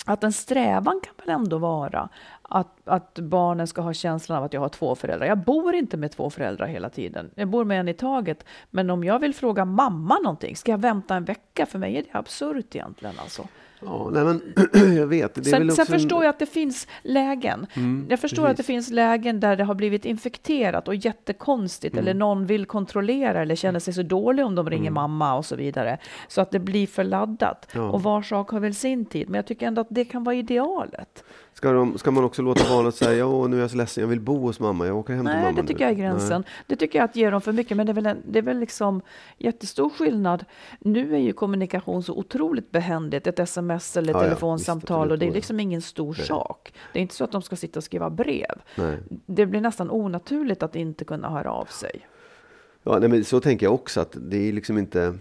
att 0.06 0.23
en 0.23 0.34
strävan 0.34 1.01
kan 1.04 1.13
väl 1.17 1.36
ändå 1.36 1.58
vara 1.58 2.10
att, 2.41 2.88
att 2.88 3.19
barnen 3.19 3.67
ska 3.67 3.82
ha 3.82 3.93
känslan 3.93 4.38
av 4.38 4.43
att 4.43 4.54
jag 4.54 4.62
har 4.62 4.69
två 4.69 4.95
föräldrar. 4.95 5.28
Jag 5.28 5.38
bor 5.38 5.75
inte 5.75 5.97
med 5.97 6.12
två 6.12 6.30
föräldrar 6.30 6.67
hela 6.67 6.89
tiden. 6.89 7.32
Jag 7.36 7.47
bor 7.47 7.63
med 7.63 7.80
en 7.80 7.88
i 7.88 7.93
taget. 7.93 8.45
Men 8.69 8.89
om 8.89 9.04
jag 9.04 9.19
vill 9.19 9.36
fråga 9.36 9.65
mamma 9.65 10.19
någonting, 10.19 10.56
ska 10.56 10.71
jag 10.71 10.78
vänta 10.78 11.15
en 11.15 11.25
vecka? 11.25 11.65
För 11.65 11.80
mig 11.80 11.97
är 11.97 12.04
det 12.04 12.10
absurt 12.19 12.75
egentligen. 12.75 13.15
Alltså. 13.19 13.47
Ja, 13.79 14.09
nej 14.13 14.23
men 14.23 14.41
jag 14.95 15.07
vet. 15.07 15.35
Det 15.35 15.43
sen, 15.43 15.71
sen 15.71 15.85
förstår 15.85 16.23
jag 16.23 16.29
att 16.29 16.39
det 16.39 16.45
finns 16.45 16.88
lägen. 17.03 17.67
Mm, 17.73 18.05
jag 18.09 18.19
förstår 18.19 18.43
precis. 18.43 18.51
att 18.51 18.57
det 18.57 18.63
finns 18.63 18.91
lägen 18.91 19.39
där 19.39 19.55
det 19.55 19.63
har 19.63 19.75
blivit 19.75 20.05
infekterat 20.05 20.88
och 20.88 20.95
jättekonstigt 20.95 21.93
mm. 21.93 22.03
eller 22.03 22.13
någon 22.13 22.45
vill 22.45 22.65
kontrollera 22.65 23.41
eller 23.41 23.55
känner 23.55 23.79
sig 23.79 23.93
så 23.93 24.01
dålig 24.01 24.45
om 24.45 24.55
de 24.55 24.69
ringer 24.69 24.91
mm. 24.91 24.93
mamma 24.93 25.35
och 25.35 25.45
så 25.45 25.55
vidare. 25.55 25.97
Så 26.27 26.41
att 26.41 26.51
det 26.51 26.59
blir 26.59 26.88
för 26.88 27.03
laddat. 27.03 27.67
Ja. 27.73 27.89
Och 27.89 28.03
var 28.03 28.21
sak 28.21 28.49
har 28.49 28.59
väl 28.59 28.75
sin 28.75 29.05
tid. 29.05 29.29
Men 29.29 29.35
jag 29.35 29.45
tycker 29.45 29.67
ändå 29.67 29.81
att 29.81 29.88
det 29.89 30.05
kan 30.05 30.23
vara 30.23 30.35
idealet. 30.35 31.23
Ska, 31.55 31.71
de, 31.71 31.97
ska 31.97 32.11
man 32.11 32.23
också 32.23 32.41
låta 32.41 32.69
barnet 32.69 32.95
säga 32.95 33.27
åh 33.27 33.49
nu 33.49 33.57
är 33.57 33.61
jag 33.61 33.71
så 33.71 33.77
ledsen, 33.77 34.01
jag 34.01 34.07
vill 34.07 34.19
bo 34.19 34.38
hos 34.38 34.59
mamma, 34.59 34.88
jag 34.88 34.97
åker 34.97 35.13
hem 35.13 35.25
Nej, 35.25 35.33
till 35.33 35.41
mamma 35.41 35.51
Nej, 35.51 35.61
det 35.61 35.67
tycker 35.67 35.79
nu. 35.79 35.85
jag 35.85 35.91
är 35.91 35.95
gränsen. 35.95 36.41
Nej. 36.41 36.51
Det 36.67 36.75
tycker 36.75 36.99
jag 36.99 37.05
att 37.05 37.15
ger 37.15 37.31
dem 37.31 37.41
för 37.41 37.51
mycket, 37.51 37.77
men 37.77 37.85
det 37.85 37.91
är, 37.91 37.93
väl 37.93 38.05
en, 38.05 38.17
det 38.27 38.39
är 38.39 38.43
väl 38.43 38.59
liksom 38.59 39.01
jättestor 39.38 39.89
skillnad. 39.89 40.45
Nu 40.79 41.15
är 41.15 41.19
ju 41.19 41.33
kommunikation 41.33 42.03
så 42.03 42.13
otroligt 42.13 42.71
behändigt, 42.71 43.27
ett 43.27 43.39
sms 43.39 43.74
eller 43.97 44.09
ett 44.09 44.21
ja, 44.21 44.23
telefonsamtal 44.23 45.07
ja, 45.07 45.13
och 45.13 45.19
det 45.19 45.27
är 45.27 45.31
liksom 45.31 45.59
ingen 45.59 45.81
stor 45.81 46.15
Nej. 46.17 46.27
sak. 46.27 46.73
Det 46.93 46.99
är 46.99 47.01
inte 47.01 47.15
så 47.15 47.23
att 47.23 47.31
de 47.31 47.41
ska 47.41 47.55
sitta 47.55 47.79
och 47.79 47.83
skriva 47.83 48.09
brev. 48.09 48.61
Nej. 48.75 48.97
Det 49.25 49.45
blir 49.45 49.61
nästan 49.61 49.91
onaturligt 49.91 50.63
att 50.63 50.75
inte 50.75 51.05
kunna 51.05 51.29
höra 51.29 51.51
av 51.51 51.65
sig. 51.65 52.07
Ja, 52.83 52.99
nej, 52.99 53.09
men 53.09 53.23
så 53.23 53.39
tänker 53.39 53.65
jag 53.65 53.73
också 53.73 54.01
att 54.01 54.17
det 54.21 54.49
är 54.49 54.53
liksom 54.53 54.77
inte 54.77 55.17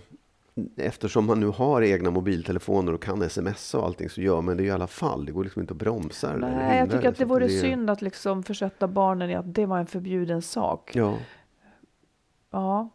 eftersom 0.77 1.27
man 1.27 1.41
nu 1.41 1.47
har 1.47 1.83
egna 1.83 2.11
mobiltelefoner 2.11 2.93
och 2.93 3.03
kan 3.03 3.31
smsa 3.31 3.79
och 3.79 3.85
allting 3.85 4.11
så 4.11 4.21
gör 4.21 4.41
man 4.41 4.57
det 4.57 4.63
i 4.63 4.71
alla 4.71 4.87
fall. 4.87 5.27
Det 5.27 5.33
går 5.33 5.45
liksom 5.45 5.63
inte 5.63 5.75
att 5.75 5.79
bromsa. 5.79 6.37
Nej, 6.37 6.79
jag 6.79 6.91
tycker 6.91 7.09
att 7.09 7.17
det 7.17 7.25
vore 7.25 7.47
det... 7.47 7.61
synd 7.61 7.91
att 7.91 8.03
liksom 8.03 8.43
försätta 8.43 8.89
barnen 8.89 9.31
i 9.31 9.35
att 9.35 9.55
det 9.55 9.67
var 9.67 9.79
en 9.79 9.87
förbjuden 9.87 10.43
sak. 10.43 10.97
Ja. 10.97 11.19
Ja. 12.51 12.89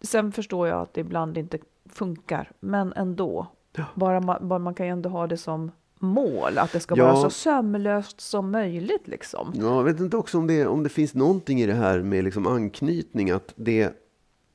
Sen 0.00 0.32
förstår 0.32 0.68
jag 0.68 0.80
att 0.80 0.94
det 0.94 1.00
ibland 1.00 1.38
inte 1.38 1.58
funkar, 1.88 2.52
men 2.60 2.92
ändå. 2.92 3.46
Ja. 3.76 3.84
Bara, 3.94 4.20
man, 4.20 4.48
bara 4.48 4.58
man 4.58 4.74
kan 4.74 4.86
ju 4.86 4.92
ändå 4.92 5.08
ha 5.08 5.26
det 5.26 5.36
som 5.36 5.70
mål, 5.98 6.58
att 6.58 6.72
det 6.72 6.80
ska 6.80 6.96
ja. 6.96 7.04
vara 7.04 7.16
så 7.16 7.30
sömlöst 7.30 8.20
som 8.20 8.50
möjligt. 8.50 9.08
Liksom. 9.08 9.52
Ja, 9.54 9.76
jag 9.76 9.84
vet 9.84 10.00
inte 10.00 10.16
också 10.16 10.38
om 10.38 10.46
det, 10.46 10.66
om 10.66 10.82
det 10.82 10.88
finns 10.88 11.14
någonting 11.14 11.60
i 11.60 11.66
det 11.66 11.74
här 11.74 12.00
med 12.00 12.24
liksom 12.24 12.46
anknytning, 12.46 13.30
att 13.30 13.52
det 13.56 14.00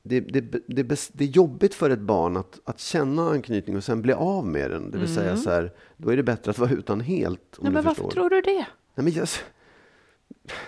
det, 0.02 0.20
det, 0.20 0.40
det, 0.66 0.82
det, 1.12 1.24
är 1.24 1.28
jobbigt 1.28 1.74
för 1.74 1.90
ett 1.90 2.00
barn 2.00 2.36
att, 2.36 2.60
att 2.64 2.80
känna 2.80 3.30
anknytning 3.30 3.76
och 3.76 3.84
sen 3.84 4.02
bli 4.02 4.12
av 4.12 4.46
med 4.46 4.70
den. 4.70 4.90
Det 4.90 4.98
vill 4.98 5.10
mm. 5.10 5.22
säga 5.22 5.36
så 5.36 5.50
här, 5.50 5.72
då 5.96 6.10
är 6.10 6.16
det 6.16 6.22
bättre 6.22 6.50
att 6.50 6.58
vara 6.58 6.70
utan 6.70 7.00
helt. 7.00 7.58
Om 7.58 7.64
Nej, 7.64 7.72
men 7.72 7.84
varför 7.84 8.08
tror 8.08 8.30
du 8.30 8.40
det? 8.40 8.66
Nej, 8.94 9.04
men, 9.04 9.08
yes. 9.08 9.40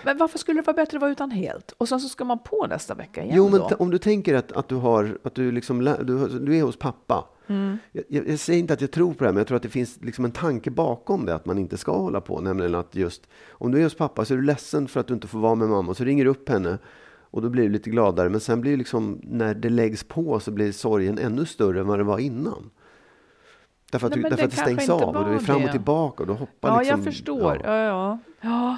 men 0.03 0.17
varför 0.17 0.39
skulle 0.39 0.61
det 0.61 0.67
vara 0.67 0.75
bättre 0.75 0.97
att 0.97 1.01
vara 1.01 1.11
utan 1.11 1.31
helt? 1.31 1.71
Och 1.77 1.89
sen 1.89 1.99
så 1.99 2.09
ska 2.09 2.25
man 2.25 2.39
på 2.39 2.67
nästa 2.69 2.93
vecka 2.93 3.23
igen 3.23 3.35
Jo, 3.37 3.49
men 3.49 3.59
då? 3.59 3.75
om 3.79 3.91
du 3.91 3.97
tänker 3.97 4.35
att, 4.35 4.51
att, 4.51 4.67
du, 4.67 4.75
har, 4.75 5.17
att 5.23 5.35
du, 5.35 5.51
liksom, 5.51 5.79
du, 6.01 6.27
du 6.39 6.57
är 6.57 6.63
hos 6.63 6.77
pappa. 6.77 7.27
Mm. 7.47 7.77
Jag, 7.91 8.03
jag, 8.07 8.27
jag, 8.27 8.39
säger 8.39 8.59
inte 8.59 8.73
att 8.73 8.81
jag 8.81 8.91
tror 8.91 9.13
på 9.13 9.23
det 9.23 9.25
här, 9.25 9.33
men 9.33 9.37
jag 9.37 9.47
tror 9.47 9.55
att 9.55 9.63
det 9.63 9.69
finns 9.69 9.99
liksom 10.01 10.25
en 10.25 10.31
tanke 10.31 10.71
bakom 10.71 11.25
det, 11.25 11.35
att 11.35 11.45
man 11.45 11.57
inte 11.57 11.77
ska 11.77 11.97
hålla 11.97 12.21
på. 12.21 12.41
Nämligen 12.41 12.75
att 12.75 12.95
just, 12.95 13.27
om 13.49 13.71
du 13.71 13.79
är 13.79 13.83
hos 13.83 13.95
pappa 13.95 14.25
så 14.25 14.33
är 14.33 14.37
du 14.37 14.43
ledsen 14.43 14.87
för 14.87 14.99
att 14.99 15.07
du 15.07 15.13
inte 15.13 15.27
får 15.27 15.39
vara 15.39 15.55
med 15.55 15.69
mamma, 15.69 15.93
så 15.93 16.03
ringer 16.03 16.23
du 16.25 16.31
upp 16.31 16.49
henne 16.49 16.77
och 17.33 17.41
då 17.41 17.49
blir 17.49 17.63
du 17.63 17.69
lite 17.69 17.89
gladare. 17.89 18.29
Men 18.29 18.39
sen 18.39 18.61
blir 18.61 18.77
liksom, 18.77 19.19
när 19.23 19.53
det 19.53 19.69
läggs 19.69 20.03
på 20.03 20.39
så 20.39 20.51
blir 20.51 20.71
sorgen 20.71 21.17
ännu 21.17 21.45
större 21.45 21.79
än 21.79 21.87
vad 21.87 21.99
det 21.99 22.03
var 22.03 22.19
innan. 22.19 22.69
Därför 23.91 24.07
att, 24.07 24.15
Nej, 24.15 24.23
du, 24.23 24.29
därför 24.29 24.43
att 24.43 24.51
det 24.51 24.57
stängs 24.57 24.89
av 24.89 25.15
och 25.15 25.29
du 25.29 25.35
är 25.35 25.39
fram 25.39 25.63
och 25.63 25.71
tillbaka 25.71 26.23
och 26.23 26.27
du 26.27 26.33
hoppar 26.33 26.69
ja, 26.69 26.79
liksom. 26.79 26.97
jag 26.99 27.05
förstår. 27.05 27.61
Ja. 27.63 27.87
Ja, 27.87 28.19
ja. 28.41 28.77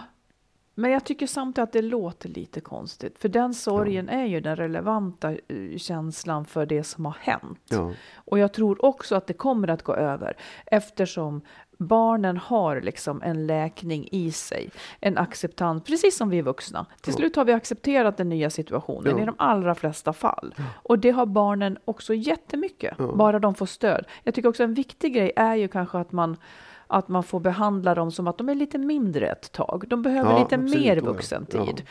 Men 0.75 0.91
jag 0.91 1.03
tycker 1.03 1.27
samtidigt 1.27 1.63
att 1.63 1.73
det 1.73 1.81
låter 1.81 2.29
lite 2.29 2.61
konstigt. 2.61 3.19
För 3.19 3.29
den 3.29 3.53
sorgen 3.53 4.09
ja. 4.11 4.17
är 4.17 4.25
ju 4.25 4.39
den 4.39 4.55
relevanta 4.55 5.31
eh, 5.31 5.77
känslan 5.77 6.45
för 6.45 6.65
det 6.65 6.83
som 6.83 7.05
har 7.05 7.17
hänt. 7.19 7.67
Ja. 7.69 7.91
Och 8.15 8.39
jag 8.39 8.53
tror 8.53 8.85
också 8.85 9.15
att 9.15 9.27
det 9.27 9.33
kommer 9.33 9.67
att 9.67 9.83
gå 9.83 9.93
över. 9.93 10.37
Eftersom 10.65 11.41
barnen 11.77 12.37
har 12.37 12.81
liksom 12.81 13.21
en 13.21 13.47
läkning 13.47 14.07
i 14.11 14.31
sig, 14.31 14.71
en 14.99 15.17
acceptans, 15.17 15.83
precis 15.83 16.17
som 16.17 16.29
vi 16.29 16.41
vuxna. 16.41 16.85
Till 17.01 17.13
ja. 17.13 17.17
slut 17.17 17.35
har 17.35 17.45
vi 17.45 17.53
accepterat 17.53 18.17
den 18.17 18.29
nya 18.29 18.49
situationen 18.49 19.19
i 19.19 19.25
de 19.25 19.35
allra 19.37 19.75
flesta 19.75 20.13
fall. 20.13 20.55
Och 20.73 20.99
det 20.99 21.11
har 21.11 21.25
barnen 21.25 21.77
också 21.85 22.13
jättemycket, 22.13 22.95
ja. 22.97 23.11
bara 23.15 23.39
de 23.39 23.55
får 23.55 23.65
stöd. 23.65 24.05
Jag 24.23 24.33
tycker 24.33 24.49
också 24.49 24.63
en 24.63 24.73
viktig 24.73 25.13
grej 25.13 25.31
är 25.35 25.55
ju 25.55 25.67
kanske 25.67 25.97
att 25.97 26.11
man 26.11 26.37
att 26.87 27.07
man 27.07 27.23
får 27.23 27.39
behandla 27.39 27.95
dem 27.95 28.11
som 28.11 28.27
att 28.27 28.37
de 28.37 28.49
är 28.49 28.55
lite 28.55 28.77
mindre 28.77 29.27
ett 29.27 29.51
tag. 29.51 29.85
De 29.87 30.01
behöver 30.01 30.39
lite 30.39 30.55
absolut. 30.55 30.75
mer 30.75 31.01
vuxentid. 31.01 31.83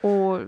Och, 0.00 0.10
ja. 0.10 0.40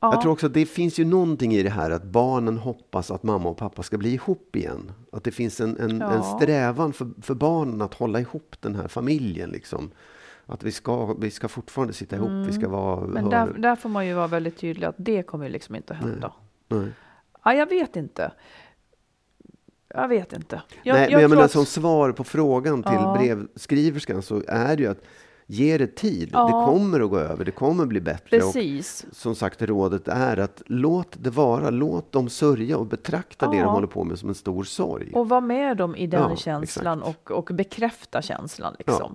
Jag 0.00 0.20
tror 0.20 0.32
också 0.32 0.46
att 0.46 0.54
det 0.54 0.66
finns 0.66 0.98
ju 0.98 1.04
någonting 1.04 1.54
i 1.54 1.62
det 1.62 1.70
här 1.70 1.90
att 1.90 2.04
barnen 2.04 2.58
hoppas 2.58 3.10
att 3.10 3.22
mamma 3.22 3.48
och 3.48 3.56
pappa 3.56 3.82
ska 3.82 3.98
bli 3.98 4.12
ihop 4.12 4.56
igen. 4.56 4.92
Att 5.12 5.24
det 5.24 5.30
finns 5.30 5.60
en, 5.60 5.76
en, 5.76 6.00
ja. 6.00 6.12
en 6.12 6.22
strävan 6.22 6.92
för, 6.92 7.08
för 7.22 7.34
barnen 7.34 7.82
att 7.82 7.94
hålla 7.94 8.20
ihop 8.20 8.56
den 8.60 8.74
här 8.74 8.88
familjen. 8.88 9.50
Liksom. 9.50 9.90
Att 10.46 10.62
vi 10.62 10.72
ska, 10.72 11.14
vi 11.14 11.30
ska 11.30 11.48
fortfarande 11.48 11.94
sitta 11.94 12.16
ihop, 12.16 12.28
mm. 12.28 12.46
vi 12.46 12.52
ska 12.52 12.68
vara... 12.68 13.06
Men 13.06 13.30
där, 13.30 13.46
där, 13.58 13.76
får 13.76 13.88
man 13.88 14.06
ju 14.06 14.14
vara 14.14 14.26
väldigt 14.26 14.58
tydlig 14.58 14.86
att 14.86 14.96
det 14.98 15.22
kommer 15.22 15.48
liksom 15.48 15.74
inte 15.74 15.92
att 15.92 16.00
hända. 16.00 16.32
Nej. 16.68 16.80
Nej. 16.80 16.92
Ja, 17.44 17.54
jag 17.54 17.68
vet 17.68 17.96
inte. 17.96 18.32
Jag 19.94 20.08
vet 20.08 20.32
inte. 20.32 20.62
Jag, 20.82 20.94
Nej, 20.94 21.02
jag 21.02 21.12
men 21.12 21.20
jag 21.20 21.30
menar 21.30 21.42
att... 21.42 21.50
som 21.50 21.66
svar 21.66 22.12
på 22.12 22.24
frågan 22.24 22.82
till 22.82 22.92
ja. 22.92 23.16
brevskriverskan 23.18 24.22
så 24.22 24.42
är 24.48 24.76
det 24.76 24.82
ju 24.82 24.88
att 24.88 25.02
Ge 25.52 25.78
det 25.78 25.86
tid. 25.86 26.30
Ja. 26.32 26.46
Det 26.46 26.72
kommer 26.72 27.00
att 27.00 27.10
gå 27.10 27.18
över. 27.18 27.44
Det 27.44 27.50
kommer 27.50 27.82
att 27.82 27.88
bli 27.88 28.00
bättre. 28.00 28.38
Precis. 28.38 29.06
Och, 29.10 29.16
som 29.16 29.34
sagt, 29.34 29.62
rådet 29.62 30.08
är 30.08 30.36
att 30.36 30.62
låt 30.66 31.16
det 31.20 31.30
vara. 31.30 31.70
Låt 31.70 32.12
dem 32.12 32.28
sörja 32.28 32.78
och 32.78 32.86
betrakta 32.86 33.46
ja. 33.46 33.52
det 33.52 33.58
de 33.58 33.68
håller 33.68 33.86
på 33.86 34.04
med 34.04 34.18
som 34.18 34.28
en 34.28 34.34
stor 34.34 34.64
sorg. 34.64 35.12
Och 35.14 35.28
var 35.28 35.40
med 35.40 35.76
dem 35.76 35.96
i 35.96 36.06
den 36.06 36.30
ja, 36.30 36.36
känslan 36.36 37.02
och, 37.02 37.30
och 37.30 37.50
bekräfta 37.52 38.22
känslan. 38.22 38.74
Liksom. 38.78 39.14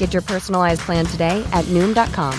Get 0.00 0.14
your 0.14 0.22
personalized 0.22 0.80
plan 0.86 1.06
today 1.06 1.44
at 1.52 1.64
Noom.com. 1.66 2.34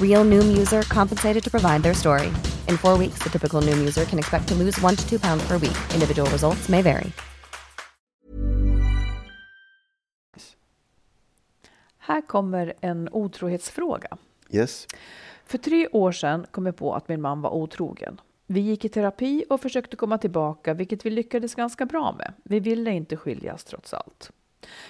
Real 0.00 0.24
Noom 0.24 0.58
user 0.58 0.82
compensated 0.82 1.44
to 1.44 1.50
provide 1.50 1.82
their 1.82 1.94
story. 1.94 2.26
In 2.68 2.76
four 2.76 2.98
weeks, 2.98 3.22
the 3.22 3.30
typical 3.30 3.62
Noom 3.62 3.78
user 3.78 4.04
can 4.04 4.18
expect 4.18 4.48
to 4.48 4.54
lose 4.54 4.84
one 4.84 4.96
to 4.96 5.08
two 5.08 5.18
pounds 5.18 5.48
per 5.48 5.58
week. 5.58 5.76
Individual 5.94 6.30
results 6.30 6.68
may 6.68 6.82
vary. 6.82 7.12
Här 11.98 12.20
kommer 12.20 12.74
en 12.80 13.08
otrohetsfråga. 13.12 14.16
Yes. 14.50 14.86
För 15.44 15.58
tre 15.58 15.88
år 15.88 16.12
sedan 16.12 16.46
kom 16.50 16.66
jag 16.66 16.76
på 16.76 16.94
att 16.94 17.08
min 17.08 17.20
man 17.20 17.40
var 17.40 17.50
otrogen. 17.50 18.20
Vi 18.46 18.60
gick 18.60 18.84
i 18.84 18.88
terapi 18.88 19.44
och 19.50 19.60
försökte 19.60 19.96
komma 19.96 20.18
tillbaka, 20.18 20.74
vilket 20.74 21.06
vi 21.06 21.10
lyckades 21.10 21.54
ganska 21.54 21.86
bra 21.86 22.12
med. 22.18 22.32
Vi 22.42 22.60
ville 22.60 22.90
inte 22.90 23.16
skiljas 23.16 23.64
trots 23.64 23.94
allt. 23.94 24.32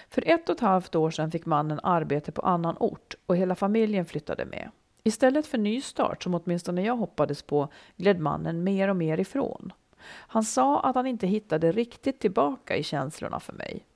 För 0.08 0.28
ett 0.28 0.48
och 0.48 0.54
ett 0.54 0.60
halvt 0.60 0.94
år 0.94 1.10
sedan 1.10 1.30
fick 1.30 1.46
mannen 1.46 1.80
arbete 1.82 2.32
på 2.32 2.42
annan 2.42 2.76
ort 2.80 3.14
och 3.26 3.36
hela 3.36 3.54
familjen 3.54 4.06
flyttade 4.06 4.44
med. 4.44 4.70
Istället 5.04 5.46
för 5.46 5.58
nystart, 5.58 6.22
som 6.22 6.34
åtminstone 6.34 6.82
jag 6.82 6.96
hoppades 6.96 7.42
på, 7.42 7.68
gled 7.96 8.20
mannen 8.20 8.64
mer 8.64 8.88
och 8.88 8.96
mer 8.96 9.20
ifrån. 9.20 9.72
Han 10.04 10.44
sa 10.44 10.80
att 10.80 10.94
han 10.94 11.06
inte 11.06 11.26
hittade 11.26 11.72
riktigt 11.72 12.20
tillbaka 12.20 12.76
i 12.76 12.82
känslorna 12.82 13.40
för 13.40 13.52
mig. 13.52 13.86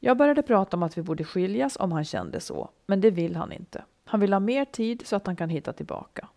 Jag 0.00 0.16
började 0.16 0.42
prata 0.42 0.76
om 0.76 0.82
att 0.82 0.98
vi 0.98 1.02
borde 1.02 1.24
skiljas 1.24 1.76
om 1.76 1.92
han 1.92 2.04
kände 2.04 2.40
så, 2.40 2.70
men 2.86 3.00
det 3.00 3.10
vill 3.10 3.36
han 3.36 3.52
inte. 3.52 3.84
Han 4.04 4.20
vill 4.20 4.32
ha 4.32 4.40
mer 4.40 4.64
tid 4.64 5.06
så 5.06 5.16
att 5.16 5.26
han 5.26 5.36
kan 5.36 5.48
hitta 5.48 5.72
tillbaka. 5.72 6.28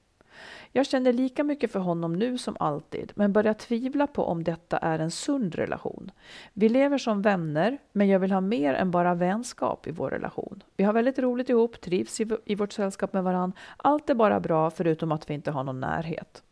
Jag 0.77 0.85
känner 0.85 1.13
lika 1.13 1.43
mycket 1.43 1.71
för 1.71 1.79
honom 1.79 2.13
nu 2.13 2.37
som 2.37 2.55
alltid, 2.59 3.11
men 3.15 3.33
börjar 3.33 3.53
tvivla 3.53 4.07
på 4.07 4.23
om 4.25 4.43
detta 4.43 4.77
är 4.77 4.99
en 4.99 5.11
sund 5.11 5.55
relation. 5.55 6.11
Vi 6.53 6.69
lever 6.69 6.97
som 6.97 7.21
vänner, 7.21 7.77
men 7.91 8.07
jag 8.07 8.19
vill 8.19 8.31
ha 8.31 8.41
mer 8.41 8.73
än 8.73 8.91
bara 8.91 9.13
vänskap 9.13 9.87
i 9.87 9.91
vår 9.91 10.09
relation. 10.09 10.63
Vi 10.77 10.83
har 10.83 10.93
väldigt 10.93 11.19
roligt 11.19 11.49
ihop, 11.49 11.81
trivs 11.81 12.21
i, 12.45 12.55
vårt 12.55 12.73
sällskap 12.73 13.13
med 13.13 13.23
varann. 13.23 13.53
Allt 13.77 14.09
är 14.09 14.15
bara 14.15 14.39
bra, 14.39 14.69
förutom 14.69 15.11
att 15.11 15.29
vi 15.29 15.33
inte 15.33 15.51
har 15.51 15.63
någon 15.63 15.79
närhet. 15.79 16.43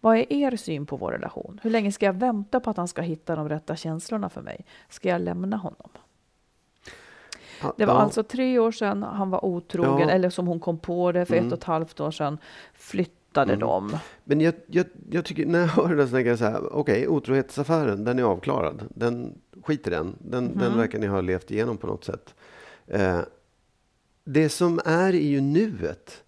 Vad 0.00 0.16
är 0.16 0.32
er 0.32 0.56
syn 0.56 0.86
på 0.86 0.96
vår 0.96 1.10
relation? 1.12 1.60
Hur 1.62 1.70
länge 1.70 1.92
ska 1.92 2.06
jag 2.06 2.12
vänta 2.12 2.60
på 2.60 2.70
att 2.70 2.76
han 2.76 2.88
ska 2.88 3.02
hitta 3.02 3.36
de 3.36 3.48
rätta 3.48 3.76
känslorna 3.76 4.28
för 4.28 4.42
mig? 4.42 4.64
Ska 4.88 5.08
jag 5.08 5.20
lämna 5.20 5.56
honom? 5.56 5.90
Det 7.76 7.86
var 7.86 7.94
Ja. 7.94 8.00
alltså 8.00 8.22
tre 8.22 8.58
år 8.58 8.72
sedan 8.72 9.02
han 9.02 9.30
var 9.30 9.44
otrogen, 9.44 10.08
Ja. 10.08 10.14
eller 10.14 10.30
som 10.30 10.46
hon 10.46 10.60
kom 10.60 10.78
på 10.78 11.12
det, 11.12 11.24
för 11.26 11.34
Mm. 11.34 11.46
ett 11.46 11.52
och 11.52 11.58
ett 11.58 11.64
halvt 11.64 12.00
år 12.00 12.10
sedan 12.10 12.38
flyttade 13.30 13.56
de. 13.56 13.96
Men 14.24 14.40
jag, 14.40 14.54
jag, 14.66 14.86
jag 15.10 15.24
tycker, 15.24 15.46
när 15.46 15.60
jag 15.60 15.66
hör 15.66 15.96
det 15.96 16.06
så 16.06 16.12
tänker 16.12 16.30
jag 16.30 16.38
så 16.38 16.44
här, 16.44 16.72
okej, 16.72 17.08
otrohetsaffären, 17.08 18.04
den 18.04 18.18
är 18.18 18.22
avklarad. 18.22 18.82
Den, 18.94 19.38
skit 19.62 19.86
i 19.86 19.90
den. 19.90 20.16
Den, 20.18 20.58
den 20.58 20.76
verkar 20.76 20.98
ni 20.98 21.06
ha 21.06 21.20
levt 21.20 21.50
igenom 21.50 21.76
på 21.76 21.86
något 21.86 22.04
sätt. 22.04 22.34
Eh, 22.86 23.20
det 24.24 24.48
som 24.48 24.80
är 24.84 25.12
i 25.12 25.26
ju 25.28 25.40
nuet, 25.40 26.22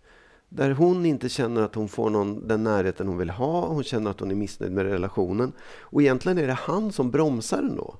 där 0.48 0.70
hon 0.70 1.06
inte 1.06 1.28
känner 1.28 1.62
att 1.62 1.74
hon 1.74 1.88
får 1.88 2.10
någon, 2.10 2.48
den 2.48 2.64
närheten 2.64 3.08
hon 3.08 3.18
vill 3.18 3.30
ha, 3.30 3.66
hon 3.66 3.84
känner 3.84 4.10
att 4.10 4.20
hon 4.20 4.30
är 4.30 4.34
missnöjd 4.34 4.72
med 4.72 4.84
relationen. 4.84 5.52
Och 5.80 6.02
egentligen 6.02 6.38
är 6.38 6.46
det 6.46 6.52
han 6.52 6.92
som 6.92 7.10
bromsar 7.10 7.58
ändå. 7.58 7.96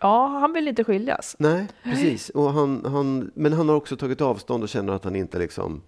Ja, 0.00 0.26
han 0.26 0.52
vill 0.52 0.68
inte 0.68 0.84
skiljas. 0.84 1.36
Nej, 1.38 1.68
precis. 1.84 2.30
Och 2.30 2.52
han, 2.52 2.84
han, 2.84 3.30
men 3.34 3.52
han 3.52 3.68
har 3.68 3.76
också 3.76 3.96
tagit 3.96 4.20
avstånd 4.20 4.62
och 4.62 4.68
känner 4.68 4.92
att 4.92 5.04
han 5.04 5.16
inte 5.16 5.38
liksom 5.38 5.82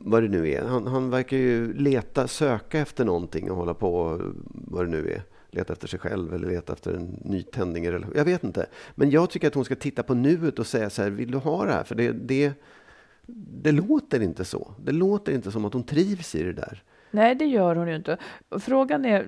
vad 0.00 0.22
det 0.22 0.28
nu 0.28 0.50
är. 0.50 0.62
Han, 0.62 0.86
han 0.86 1.10
verkar 1.10 1.36
ju 1.36 1.72
leta, 1.72 2.28
söka 2.28 2.78
efter 2.78 3.04
någonting 3.04 3.50
och 3.50 3.56
hålla 3.56 3.74
på, 3.74 4.20
vad 4.44 4.84
det 4.84 4.90
nu 4.90 5.10
är. 5.12 5.22
Leta 5.50 5.72
efter 5.72 5.88
sig 5.88 5.98
själv 5.98 6.34
eller 6.34 6.48
leta 6.48 6.72
efter 6.72 6.94
en 6.94 7.18
ny 7.24 7.42
tändning 7.42 7.84
i 7.84 7.90
relation. 7.90 8.14
Jag 8.16 8.24
vet 8.24 8.44
inte. 8.44 8.66
Men 8.94 9.10
jag 9.10 9.30
tycker 9.30 9.48
att 9.48 9.54
hon 9.54 9.64
ska 9.64 9.76
titta 9.76 10.02
på 10.02 10.14
nuet 10.14 10.58
och 10.58 10.66
säga 10.66 10.90
så 10.90 11.02
här, 11.02 11.10
vill 11.10 11.30
du 11.30 11.38
ha 11.38 11.64
det 11.64 11.72
här? 11.72 11.84
För 11.84 11.94
det, 11.94 12.12
det, 12.12 12.52
det 13.62 13.72
låter 13.72 14.22
inte 14.22 14.44
så. 14.44 14.74
Det 14.84 14.92
låter 14.92 15.32
inte 15.32 15.50
som 15.50 15.64
att 15.64 15.72
hon 15.72 15.82
trivs 15.82 16.34
i 16.34 16.42
det 16.42 16.52
där. 16.52 16.82
Nej, 17.10 17.34
det 17.34 17.44
gör 17.44 17.76
hon 17.76 17.88
ju 17.88 17.96
inte. 17.96 18.16
Frågan 18.58 19.04
är 19.04 19.26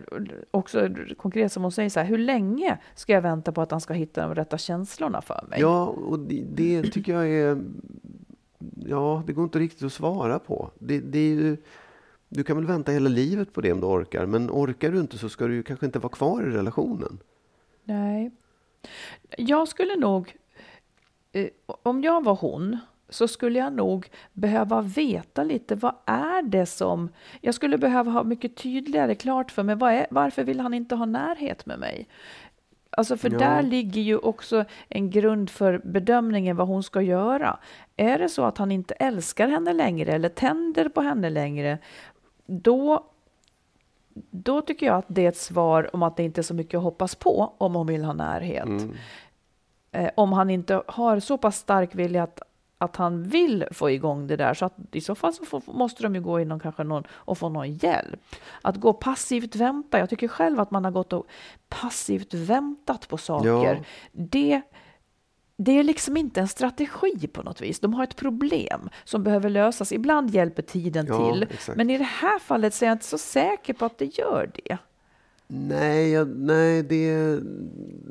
också 0.50 0.88
konkret 1.16 1.52
som 1.52 1.62
hon 1.62 1.72
säger 1.72 1.90
så 1.90 2.00
här, 2.00 2.06
hur 2.06 2.18
länge 2.18 2.78
ska 2.94 3.12
jag 3.12 3.22
vänta 3.22 3.52
på 3.52 3.62
att 3.62 3.70
han 3.70 3.80
ska 3.80 3.94
hitta 3.94 4.22
de 4.22 4.34
rätta 4.34 4.58
känslorna 4.58 5.22
för 5.22 5.46
mig? 5.50 5.60
Ja, 5.60 5.86
och 5.86 6.18
det, 6.18 6.44
det 6.54 6.82
tycker 6.82 7.12
jag 7.12 7.28
är... 7.28 7.62
Ja, 8.86 9.22
det 9.26 9.32
går 9.32 9.44
inte 9.44 9.58
riktigt 9.58 9.82
att 9.82 9.92
svara 9.92 10.38
på. 10.38 10.70
Det, 10.78 11.00
det 11.00 11.18
är 11.18 11.34
ju, 11.34 11.56
du 12.28 12.44
kan 12.44 12.56
väl 12.56 12.66
vänta 12.66 12.92
hela 12.92 13.08
livet 13.08 13.52
på 13.52 13.60
det 13.60 13.72
om 13.72 13.80
du 13.80 13.86
orkar. 13.86 14.26
Men 14.26 14.50
orkar 14.50 14.92
du 14.92 15.00
inte 15.00 15.18
så 15.18 15.28
ska 15.28 15.46
du 15.46 15.54
ju 15.54 15.62
kanske 15.62 15.86
inte 15.86 15.98
vara 15.98 16.12
kvar 16.12 16.42
i 16.42 16.50
relationen. 16.50 17.18
Nej. 17.84 18.30
Jag 19.36 19.68
skulle 19.68 19.96
nog, 19.96 20.36
eh, 21.32 21.48
om 21.64 22.02
jag 22.02 22.24
var 22.24 22.34
hon, 22.34 22.78
så 23.08 23.28
skulle 23.28 23.58
jag 23.58 23.72
nog 23.72 24.10
behöva 24.32 24.82
veta 24.82 25.44
lite 25.44 25.74
vad 25.74 25.94
är 26.06 26.42
det 26.42 26.66
som... 26.66 27.08
Jag 27.40 27.54
skulle 27.54 27.78
behöva 27.78 28.10
ha 28.10 28.24
mycket 28.24 28.56
tydligare 28.56 29.14
klart 29.14 29.50
för 29.50 29.62
mig 29.62 29.74
vad 29.74 29.92
är, 29.92 30.06
varför 30.10 30.44
vill 30.44 30.60
han 30.60 30.74
inte 30.74 30.94
ha 30.94 31.06
närhet 31.06 31.66
med 31.66 31.78
mig? 31.78 32.08
Alltså 32.96 33.16
för 33.16 33.30
Ja. 33.32 33.38
där 33.38 33.62
ligger 33.62 34.02
ju 34.02 34.16
också 34.18 34.64
en 34.88 35.10
grund 35.10 35.50
för 35.50 35.78
bedömningen 35.84 36.56
vad 36.56 36.66
hon 36.68 36.82
ska 36.82 37.02
göra. 37.02 37.58
Är 37.96 38.18
det 38.18 38.28
så 38.28 38.44
att 38.44 38.58
han 38.58 38.72
inte 38.72 38.94
älskar 38.94 39.48
henne 39.48 39.72
längre 39.72 40.12
eller 40.12 40.28
tänder 40.28 40.88
på 40.88 41.00
henne 41.00 41.30
längre, 41.30 41.78
då 42.46 43.04
då 44.30 44.60
tycker 44.60 44.86
jag 44.86 44.96
att 44.96 45.04
det 45.08 45.24
är 45.24 45.28
ett 45.28 45.36
svar 45.36 45.90
om 45.96 46.02
att 46.02 46.16
det 46.16 46.22
inte 46.22 46.40
är 46.40 46.42
så 46.42 46.54
mycket 46.54 46.78
att 46.78 46.82
hoppas 46.84 47.14
på 47.14 47.52
om 47.58 47.74
hon 47.74 47.86
vill 47.86 48.04
ha 48.04 48.12
närhet. 48.12 48.68
Eh, 49.92 50.10
om 50.14 50.32
han 50.32 50.50
inte 50.50 50.82
har 50.86 51.20
så 51.20 51.38
pass 51.38 51.56
stark 51.56 51.94
vilja 51.94 52.22
att, 52.22 52.42
att 52.82 52.96
han 52.96 53.22
vill 53.22 53.64
få 53.70 53.90
igång 53.90 54.26
det 54.26 54.36
där, 54.36 54.54
så 54.54 54.64
att 54.64 54.76
i 54.92 55.00
så 55.00 55.14
fall 55.14 55.32
så 55.32 55.44
får, 55.44 55.62
måste 55.66 56.02
de 56.02 56.14
ju 56.14 56.20
gå 56.20 56.40
in 56.40 56.52
och 56.52 56.62
kanske 56.62 56.84
någon, 56.84 57.04
och 57.10 57.38
få 57.38 57.48
någon 57.48 57.72
hjälp. 57.72 58.20
Att 58.62 58.76
gå 58.76 58.92
passivt 58.92 59.56
vänta, 59.56 59.98
jag 59.98 60.10
tycker 60.10 60.28
själv 60.28 60.60
att 60.60 60.70
man 60.70 60.84
har 60.84 60.92
gått 60.92 61.12
och 61.12 61.26
passivt 61.68 62.34
väntat 62.34 63.08
på 63.08 63.16
saker. 63.16 63.74
Ja. 63.74 63.76
Det, 64.12 64.62
det 65.56 65.78
är 65.78 65.82
liksom 65.82 66.16
inte 66.16 66.40
en 66.40 66.48
strategi 66.48 67.26
på 67.32 67.42
något 67.42 67.60
vis. 67.60 67.80
De 67.80 67.94
har 67.94 68.04
ett 68.04 68.16
problem 68.16 68.88
som 69.04 69.22
behöver 69.22 69.50
lösas. 69.50 69.92
Ibland 69.92 70.30
hjälper 70.30 70.62
tiden 70.62 71.06
Ja, 71.06 71.32
till, 71.32 71.42
exakt. 71.42 71.76
men 71.76 71.90
i 71.90 71.98
det 71.98 72.04
här 72.04 72.38
fallet 72.38 72.74
så 72.74 72.84
är 72.84 72.86
jag 72.86 72.94
inte 72.94 73.04
så 73.04 73.18
säker 73.18 73.74
på 73.74 73.84
att 73.84 73.98
det 73.98 74.18
gör 74.18 74.50
det. 74.54 74.78
Nej, 75.54 76.10
jag, 76.10 76.28
nej 76.36 76.82
det 76.82 77.10
är, 77.10 77.42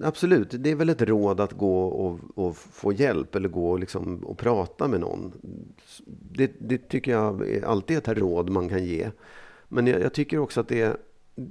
absolut. 0.04 0.47
Det 0.51 0.71
är 0.71 0.75
väl 0.75 0.89
ett 0.89 1.01
råd 1.01 1.39
att 1.39 1.54
gå 1.54 1.84
och, 1.84 2.19
och 2.36 2.58
få 2.58 2.93
hjälp 2.93 3.36
eller 3.36 3.49
gå 3.49 3.71
och, 3.71 3.80
liksom, 3.80 4.17
och 4.17 4.38
prata 4.38 4.88
med 4.88 4.99
någon. 4.99 5.34
Det, 6.08 6.51
det 6.60 6.77
tycker 6.77 7.12
jag 7.12 7.49
är 7.49 7.65
alltid 7.65 7.97
ett 7.97 8.08
råd 8.08 8.49
man 8.49 8.69
kan 8.69 8.86
ge. 8.86 9.12
Men 9.67 9.88
jag, 9.88 10.01
jag 10.01 10.13
tycker 10.13 10.39
också 10.39 10.60
att 10.60 10.67
det 10.67 10.82
är 10.82 10.97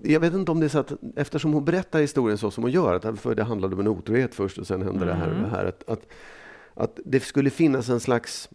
jag 0.03 0.20
vet 0.20 0.35
inte 0.35 0.53
om 0.53 0.61
det 0.61 0.66
är 0.66 0.68
så 0.68 0.79
att 0.79 0.92
eftersom 1.16 1.53
hon 1.53 1.64
berättar 1.64 2.00
historien 2.00 2.38
så 2.38 2.50
som 2.50 2.64
hon 2.64 2.72
gör, 2.72 2.94
att 2.94 3.20
för 3.20 3.35
det 3.35 3.42
handlade 3.42 3.74
om 3.74 3.81
en 3.81 3.88
otrohet 3.88 4.35
först 4.35 4.59
och 4.59 4.66
sen 4.66 4.83
hände 4.83 5.05
det 5.05 5.14
här 5.14 5.29
och 5.29 5.40
det 5.42 5.48
här. 5.48 5.64
Att, 5.64 5.88
att, 5.88 6.07
att 6.74 7.00
det 7.05 7.20
skulle 7.20 7.50
finnas 7.50 7.88
en 7.88 8.00
slags 8.00 8.48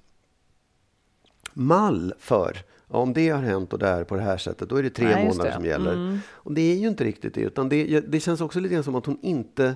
mall 1.54 2.13
för 2.19 2.58
ja, 2.89 2.98
om 2.98 3.13
det 3.13 3.30
har 3.30 3.41
hänt 3.41 3.74
och 3.74 3.80
det 3.80 3.88
är 3.88 4.04
på 4.04 4.15
det 4.15 4.21
här 4.21 4.38
sättet, 4.38 4.69
då 4.69 4.76
är 4.76 4.84
det 4.84 4.89
tre 4.89 5.06
Nej, 5.06 5.26
månader 5.28 5.50
det. 5.50 5.56
som 5.56 5.65
gäller. 5.65 5.93
Mm. 5.93 6.19
Och 6.34 6.54
det 6.54 6.62
är 6.62 6.76
ju 6.76 6.88
inte 6.88 7.04
riktigt 7.04 7.34
det, 7.34 7.41
utan 7.41 7.69
det, 7.69 8.00
det 8.00 8.19
känns 8.19 8.41
också 8.41 8.60
lite 8.60 8.74
grann 8.74 8.84
som 8.84 8.95
att 8.95 9.06
hon 9.06 9.17
inte 9.21 9.76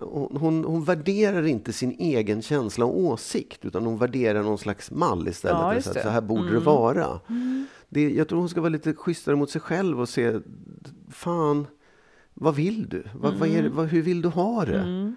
hon, 0.00 0.36
hon, 0.36 0.64
hon 0.64 0.84
värderar 0.84 1.46
inte 1.46 1.72
sin 1.72 1.90
egen 1.98 2.42
känsla 2.42 2.84
och 2.84 2.98
åsikt, 3.00 3.64
utan 3.64 3.86
hon 3.86 3.98
värderar 3.98 4.42
någon 4.42 4.58
slags 4.58 4.90
mall 4.90 5.28
istället. 5.28 5.58
Ja, 5.60 5.74
Det 5.74 5.82
så, 5.82 5.88
att 5.90 5.94
det. 5.94 6.02
så 6.02 6.08
här 6.08 6.20
borde 6.20 6.42
det 6.44 6.50
Mm. 6.50 6.64
vara. 6.64 7.20
det, 7.88 8.10
jag 8.10 8.28
tror 8.28 8.38
hon 8.38 8.48
ska 8.48 8.60
vara 8.60 8.68
lite 8.68 8.92
schysstare 8.94 9.36
mot 9.36 9.50
sig 9.50 9.60
själv 9.60 10.00
och 10.00 10.08
se, 10.08 10.40
fan, 11.10 11.66
vad 12.40 12.54
vill 12.54 12.88
du? 12.88 13.04
Vad, 13.14 13.34
vad 13.34 13.48
är, 13.48 13.62
det- 13.62 13.68
vad, 13.68 13.86
hur 13.86 14.02
vill 14.02 14.22
du 14.22 14.28
ha 14.28 14.64
det? 14.64 14.78
Mm. 14.78 15.16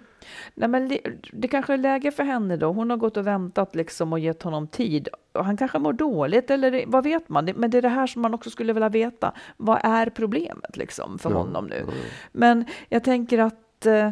Nej, 0.54 0.68
men 0.68 0.88
det, 0.88 1.00
det 1.32 1.48
kanske 1.48 1.72
är 1.72 1.78
läge 1.78 2.10
för 2.10 2.22
henne 2.22 2.56
då. 2.56 2.72
Hon 2.72 2.90
har 2.90 2.96
gått 2.96 3.16
och 3.16 3.26
väntat 3.26 3.74
liksom 3.74 4.12
och 4.12 4.18
gett 4.18 4.42
honom 4.42 4.66
tid. 4.68 5.08
Han 5.34 5.56
kanske 5.56 5.78
mår 5.78 5.92
dåligt 5.92 6.50
eller 6.50 6.84
vad 6.86 7.04
vet 7.04 7.28
man? 7.28 7.44
Men 7.56 7.70
det 7.70 7.78
är 7.78 7.82
det 7.82 7.88
här 7.88 8.06
som 8.06 8.22
man 8.22 8.34
också 8.34 8.50
skulle 8.50 8.72
vilja 8.72 8.88
veta. 8.88 9.32
Vad 9.56 9.80
är 9.84 10.06
problemet 10.10 10.76
liksom 10.76 11.18
för 11.18 11.30
Ja, 11.30 11.36
honom 11.36 11.66
nu? 11.66 11.76
ja, 11.86 11.92
ja. 11.96 12.02
Men 12.32 12.64
jag 12.88 13.04
tänker 13.04 13.38
att 13.38 13.86
eh, 13.86 14.10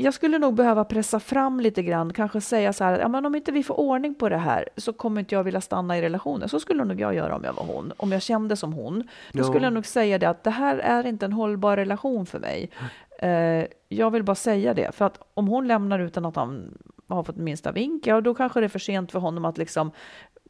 jag 0.00 0.14
skulle 0.14 0.38
nog 0.38 0.54
behöva 0.54 0.84
pressa 0.84 1.20
fram 1.20 1.60
lite 1.60 1.82
grann, 1.82 2.12
kanske 2.12 2.40
säga 2.40 2.72
så 2.72 2.84
här, 2.84 2.98
ja, 2.98 3.08
men 3.08 3.26
om 3.26 3.34
inte 3.34 3.52
vi 3.52 3.62
får 3.62 3.80
ordning 3.80 4.14
på 4.14 4.28
det 4.28 4.36
här 4.36 4.68
så 4.76 4.92
kommer 4.92 5.20
inte 5.20 5.34
jag 5.34 5.44
vilja 5.44 5.60
stanna 5.60 5.98
i 5.98 6.02
relationen. 6.02 6.48
Så 6.48 6.60
skulle 6.60 6.84
nog 6.84 7.00
jag 7.00 7.14
göra 7.14 7.36
om 7.36 7.44
jag 7.44 7.52
var 7.52 7.64
hon, 7.64 7.92
om 7.96 8.12
jag 8.12 8.22
kände 8.22 8.56
som 8.56 8.72
hon. 8.72 9.08
Då 9.32 9.44
skulle 9.44 9.66
jag 9.66 9.72
nog 9.72 9.86
säga 9.86 10.18
det 10.18 10.26
att 10.26 10.44
det 10.44 10.50
här 10.50 10.78
är 10.78 11.06
inte 11.06 11.24
en 11.24 11.32
hållbar 11.32 11.76
relation 11.76 12.26
för 12.26 12.38
mig. 12.38 12.70
Eh, 13.20 13.66
jag 13.88 14.10
vill 14.10 14.22
bara 14.22 14.34
säga 14.34 14.74
det, 14.74 14.94
för 14.94 15.04
att 15.04 15.18
om 15.34 15.48
hon 15.48 15.68
lämnar 15.68 15.98
utan 15.98 16.26
att 16.26 16.36
han 16.36 16.78
har 17.08 17.24
fått 17.24 17.36
minsta 17.36 17.72
vink, 17.72 18.06
ja 18.06 18.20
då 18.20 18.34
kanske 18.34 18.60
det 18.60 18.66
är 18.66 18.68
för 18.68 18.78
sent 18.78 19.12
för 19.12 19.18
honom 19.18 19.44
att 19.44 19.58
liksom 19.58 19.90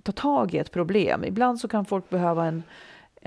ta 0.02 0.12
tag 0.12 0.54
i 0.54 0.58
ett 0.58 0.72
problem. 0.72 1.24
Ibland 1.24 1.60
så 1.60 1.68
kan 1.68 1.84
folk 1.84 2.10
behöva 2.10 2.46
en, 2.46 2.62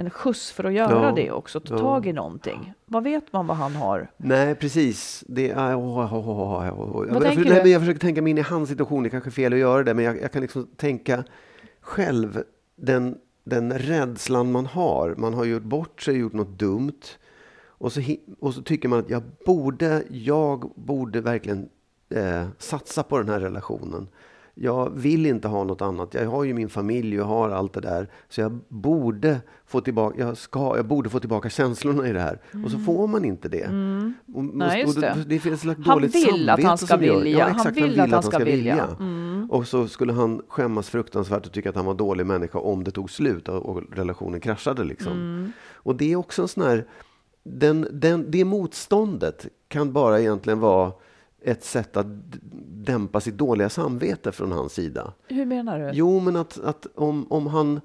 en 0.06 0.10
skjuts 0.10 0.52
för 0.52 0.64
att 0.64 0.74
göra 0.74 1.06
Ja, 1.06 1.12
det 1.16 1.32
också, 1.32 1.60
ta 1.60 1.74
ja. 1.74 1.80
tag 1.80 2.06
i 2.08 2.14
någonting. 2.14 2.74
Vad 2.86 3.04
vet 3.04 3.34
man 3.34 3.48
vad 3.48 3.58
han 3.58 3.76
har? 3.76 4.12
Nej, 4.18 4.56
precis. 4.56 5.24
Det 5.28 5.50
är, 5.50 5.76
åh, 5.76 6.14
åh, 6.14 6.30
åh, 6.30 6.40
åh, 6.40 6.96
åh. 6.96 7.08
Jag, 7.08 7.22
tänker 7.22 7.46
nej, 7.46 7.56
du? 7.56 7.62
men 7.62 7.72
jag 7.72 7.82
försöker 7.82 8.00
tänka 8.00 8.22
mig 8.22 8.32
in 8.32 8.38
i 8.38 8.42
hans 8.42 8.70
situation. 8.70 9.04
Det 9.04 9.10
kanske 9.10 9.30
är 9.30 9.32
fel 9.32 9.54
att 9.54 9.60
göra 9.60 9.84
det, 9.84 9.94
men 9.94 10.06
jag, 10.06 10.22
jag 10.22 10.32
kan 10.32 10.42
liksom 10.42 10.68
tänka 10.76 11.24
själv 11.82 12.44
den, 12.76 13.18
den 13.44 13.74
rädslan 13.80 14.52
man 14.52 14.66
har. 14.66 15.16
Man 15.18 15.34
har 15.34 15.46
gjort 15.46 15.64
bort 15.64 16.02
sig, 16.02 16.18
gjort 16.18 16.34
något 16.34 16.60
dumt. 16.60 17.02
Och 17.82 17.92
så, 17.92 18.02
och 18.40 18.54
så 18.54 18.62
tycker 18.62 18.90
man 18.90 19.00
att 19.00 19.10
jag 19.10 19.24
borde, 19.46 20.04
jag 20.10 20.72
borde 20.76 21.22
verkligen 21.22 21.70
eh, 22.10 22.48
satsa 22.58 23.04
på 23.04 23.18
den 23.18 23.30
här 23.30 23.40
relationen. 23.40 24.08
Jag 24.54 24.90
vill 24.96 25.26
inte 25.26 25.48
ha 25.48 25.64
något 25.64 25.82
annat. 25.82 26.14
Jag 26.14 26.30
har 26.30 26.44
ju 26.44 26.54
min 26.54 26.70
familj, 26.70 27.16
jag 27.16 27.26
har 27.26 27.50
allt 27.50 27.74
det 27.74 27.82
där. 27.82 28.08
Så 28.30 28.42
jag 28.42 28.60
borde 28.68 29.42
få 29.66 29.82
tillbaka, 29.82 30.20
jag 30.20 30.38
ska, 30.38 30.74
jag 30.76 30.86
borde 30.86 31.10
få 31.10 31.20
tillbaka 31.20 31.50
känslorna 31.50 32.08
i 32.08 32.14
det 32.14 32.20
här. 32.20 32.40
Och 32.66 32.72
så 32.72 32.78
får 32.80 33.08
man 33.08 33.26
inte 33.26 33.50
det. 33.50 33.64
Och, 33.64 33.70
Mm. 33.72 34.14
Nej, 34.54 34.82
just 34.82 34.96
och 34.98 35.02
det. 35.02 35.24
det 35.28 35.40
finns 35.40 35.66
ett 35.66 35.78
Han 35.86 35.96
dåligt 35.98 36.16
vill 36.16 36.50
att 36.50 36.64
han 36.64 36.78
ska 36.78 36.98
vilja. 36.98 37.40
Ja, 37.40 37.46
Han 37.46 37.56
exakt, 37.56 37.78
vill 37.78 38.00
att 38.00 38.12
han 38.12 38.24
ska 38.24 38.40
vilja. 38.40 38.88
Mm. 39.00 39.48
Och 39.52 39.68
så 39.68 39.88
skulle 39.88 40.14
han 40.14 40.42
skämmas 40.48 40.90
fruktansvärt 40.90 41.46
och 41.46 41.52
tycka 41.52 41.70
att 41.70 41.76
han 41.76 41.86
var 41.86 41.94
dålig 41.94 42.26
människa 42.26 42.60
om 42.60 42.84
det 42.84 42.92
tog 42.92 43.12
slut 43.12 43.48
och, 43.50 43.66
och 43.66 43.82
relationen 43.92 44.40
kraschade. 44.40 44.84
Liksom. 44.84 45.12
Mm. 45.12 45.52
Och 45.74 45.96
det 45.96 46.12
är 46.12 46.16
också 46.16 46.42
en 46.42 46.48
sån 46.48 46.64
här, 46.64 46.86
den, 47.44 47.88
den, 47.92 48.26
det 48.32 48.46
motståndet 48.46 49.48
kan 49.68 49.94
bara 49.94 50.20
egentligen 50.20 50.60
vara 50.60 50.92
ett 51.42 51.64
sätt 51.64 51.98
att 51.98 52.08
dämpa 52.86 53.20
sitt 53.20 53.38
dåliga 53.38 53.70
samvete 53.70 54.32
från 54.32 54.52
hans 54.52 54.74
sida. 54.74 55.14
Hur 55.28 55.46
menar 55.46 55.80
du? 55.80 55.92
Jo, 55.94 56.20
men 56.20 56.36
att, 56.36 56.60
att 56.60 56.88
om, 56.96 57.32
om 57.32 57.48
han, 57.48 57.82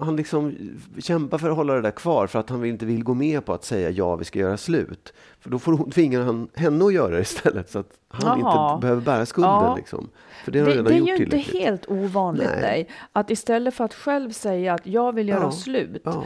han 0.00 0.16
liksom 0.16 0.54
kämpar 0.98 1.38
för 1.38 1.50
att 1.50 1.56
hålla 1.56 1.74
det 1.74 1.80
där 1.80 1.90
kvar 1.90 2.26
för 2.26 2.38
att 2.38 2.50
han 2.50 2.64
inte 2.64 2.86
vill 2.86 3.04
gå 3.04 3.14
med 3.14 3.44
på 3.44 3.52
att 3.52 3.64
säga 3.64 3.90
ja, 3.90 4.16
vi 4.16 4.24
ska 4.24 4.38
göra 4.38 4.56
slut. 4.56 5.12
För 5.40 5.50
då 5.50 5.58
får 5.58 5.72
hon, 5.72 5.90
tvingar 5.90 6.20
han 6.20 6.48
henne 6.54 6.84
att 6.84 6.94
göra 6.94 7.14
det 7.14 7.20
istället 7.20 7.70
så 7.70 7.78
att 7.78 7.98
han 8.08 8.40
Jaha. 8.40 8.72
inte 8.74 8.80
behöver 8.80 9.02
bära 9.02 9.26
skulden. 9.26 9.50
Ja. 9.50 9.76
Liksom. 9.76 10.08
Det 10.46 10.50
Det, 10.50 10.82
det 10.82 10.94
är 10.94 11.00
ju 11.00 11.16
inte 11.16 11.36
helt 11.36 11.90
ovanligt, 11.90 12.48
Nej. 12.52 12.60
nej. 12.62 12.88
Att 13.12 13.30
istället 13.30 13.74
för 13.74 13.84
att 13.84 13.94
själv 13.94 14.30
säga 14.30 14.74
att 14.74 14.86
jag 14.86 15.12
vill 15.14 15.28
göra 15.28 15.42
Ja, 15.42 15.50
slut, 15.50 16.02
ja. 16.04 16.24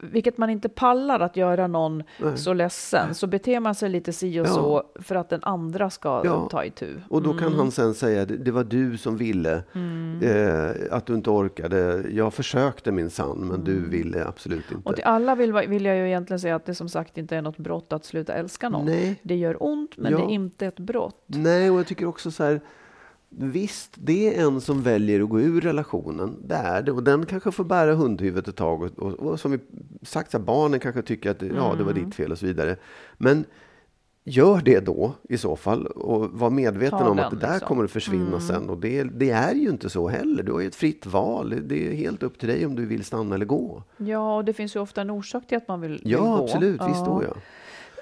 vilket 0.00 0.38
man 0.38 0.50
inte 0.50 0.68
pallar 0.68 1.20
att 1.20 1.36
göra 1.36 1.66
någon 1.66 2.02
Nej. 2.22 2.38
så 2.38 2.52
ledsen, 2.52 3.14
så 3.14 3.26
beter 3.26 3.60
man 3.60 3.74
sig 3.74 3.88
lite 3.88 4.12
si 4.12 4.40
och 4.40 4.46
Ja. 4.46 4.50
så 4.50 4.82
för 5.02 5.14
att 5.14 5.28
den 5.28 5.40
andra 5.42 5.90
ska 5.90 6.22
Ja. 6.24 6.48
ta 6.50 6.64
itu. 6.64 6.94
Och 7.10 7.22
då 7.22 7.34
kan 7.34 7.52
han 7.54 7.70
sen 7.70 7.94
säga, 7.94 8.24
det, 8.26 8.36
det 8.36 8.50
var 8.50 8.64
du 8.64 8.98
som 8.98 9.16
ville, 9.16 9.62
eh, 10.22 10.70
att 10.96 11.06
du 11.06 11.14
inte 11.14 11.30
orkade. 11.30 12.04
Jag 12.10 12.34
försökte 12.34 12.92
min 12.92 13.10
sann, 13.10 13.38
men 13.38 13.64
du 13.64 13.88
ville 13.88 14.24
absolut 14.26 14.72
inte. 14.72 14.88
Och 14.88 14.94
till 14.96 15.04
alla 15.04 15.34
vill, 15.34 15.52
vill 15.52 15.84
jag 15.84 15.96
ju 15.96 16.06
egentligen 16.06 16.40
säga 16.40 16.56
att 16.56 16.64
det 16.66 16.74
som 16.74 16.88
sagt 16.88 17.18
inte 17.18 17.36
är 17.36 17.42
något 17.42 17.58
brott 17.58 17.92
att 17.92 18.04
sluta 18.04 18.32
älska 18.34 18.68
någon. 18.68 18.84
Nej. 18.86 19.20
Det 19.22 19.34
gör 19.36 19.56
ont, 19.62 19.96
men 19.96 20.12
det 20.12 20.18
är 20.22 20.30
inte 20.30 20.66
ett 20.66 20.78
brott. 20.80 21.22
Nej, 21.26 21.70
och 21.70 21.78
jag 21.78 21.86
tycker 21.86 22.06
också 22.06 22.30
så 22.30 22.44
här, 22.44 22.60
visst, 23.38 23.92
det 23.94 24.36
är 24.38 24.46
en 24.46 24.60
som 24.60 24.82
väljer 24.82 25.22
att 25.22 25.28
gå 25.28 25.40
ur 25.40 25.60
relationen, 25.60 26.36
det 26.44 26.54
är 26.54 26.82
det. 26.82 26.92
Och 26.92 27.02
den 27.02 27.26
kanske 27.26 27.52
får 27.52 27.64
bära 27.64 27.94
hundhuvudet 27.94 28.48
ett 28.48 28.56
tag. 28.56 28.82
Och, 28.82 28.98
och, 28.98 29.12
och 29.12 29.40
som 29.40 29.50
vi 29.50 29.58
sagt, 30.02 30.30
så 30.30 30.38
här, 30.38 30.44
barnen 30.44 30.80
kanske 30.80 31.02
tycker 31.02 31.30
att 31.30 31.42
ja, 31.42 31.74
det 31.78 31.84
var 31.84 31.92
Mm. 31.92 32.04
ditt 32.04 32.14
fel 32.14 32.32
och 32.32 32.38
så 32.38 32.46
vidare. 32.46 32.76
Men 33.18 33.44
gör 34.24 34.60
det 34.64 34.80
då 34.80 35.12
i 35.28 35.38
så 35.38 35.56
fall 35.56 35.86
och 35.86 36.30
var 36.30 36.50
medveten 36.50 36.98
Ta 36.98 37.08
om 37.08 37.18
att 37.18 37.30
det 37.30 37.36
där 37.36 37.50
liksom. 37.52 37.68
kommer 37.68 37.84
att 37.84 37.90
försvinna 37.90 38.40
sen. 38.40 38.68
Och 38.70 38.78
det, 38.78 39.02
det 39.02 39.30
är 39.30 39.54
ju 39.54 39.68
inte 39.68 39.90
så 39.90 40.08
heller. 40.08 40.42
Du 40.42 40.52
har 40.52 40.60
ju 40.60 40.66
ett 40.66 40.74
fritt 40.74 41.06
val. 41.06 41.54
Det 41.66 41.88
är 41.88 41.94
helt 41.94 42.22
upp 42.22 42.38
till 42.38 42.48
dig 42.48 42.66
om 42.66 42.74
du 42.76 42.86
vill 42.86 43.04
stanna 43.04 43.34
eller 43.34 43.46
gå. 43.46 43.82
Ja, 43.96 44.36
och 44.36 44.44
det 44.44 44.52
finns 44.52 44.76
ju 44.76 44.80
ofta 44.80 45.00
en 45.00 45.10
orsak 45.10 45.46
till 45.46 45.56
att 45.56 45.68
man 45.68 45.80
vill, 45.80 45.90
vill 45.90 46.12
Ja, 46.12 46.18
gå. 46.20 46.44
absolut. 46.44 46.80
Visst 46.88 47.04
då 47.04 47.22
ja. 47.28 47.34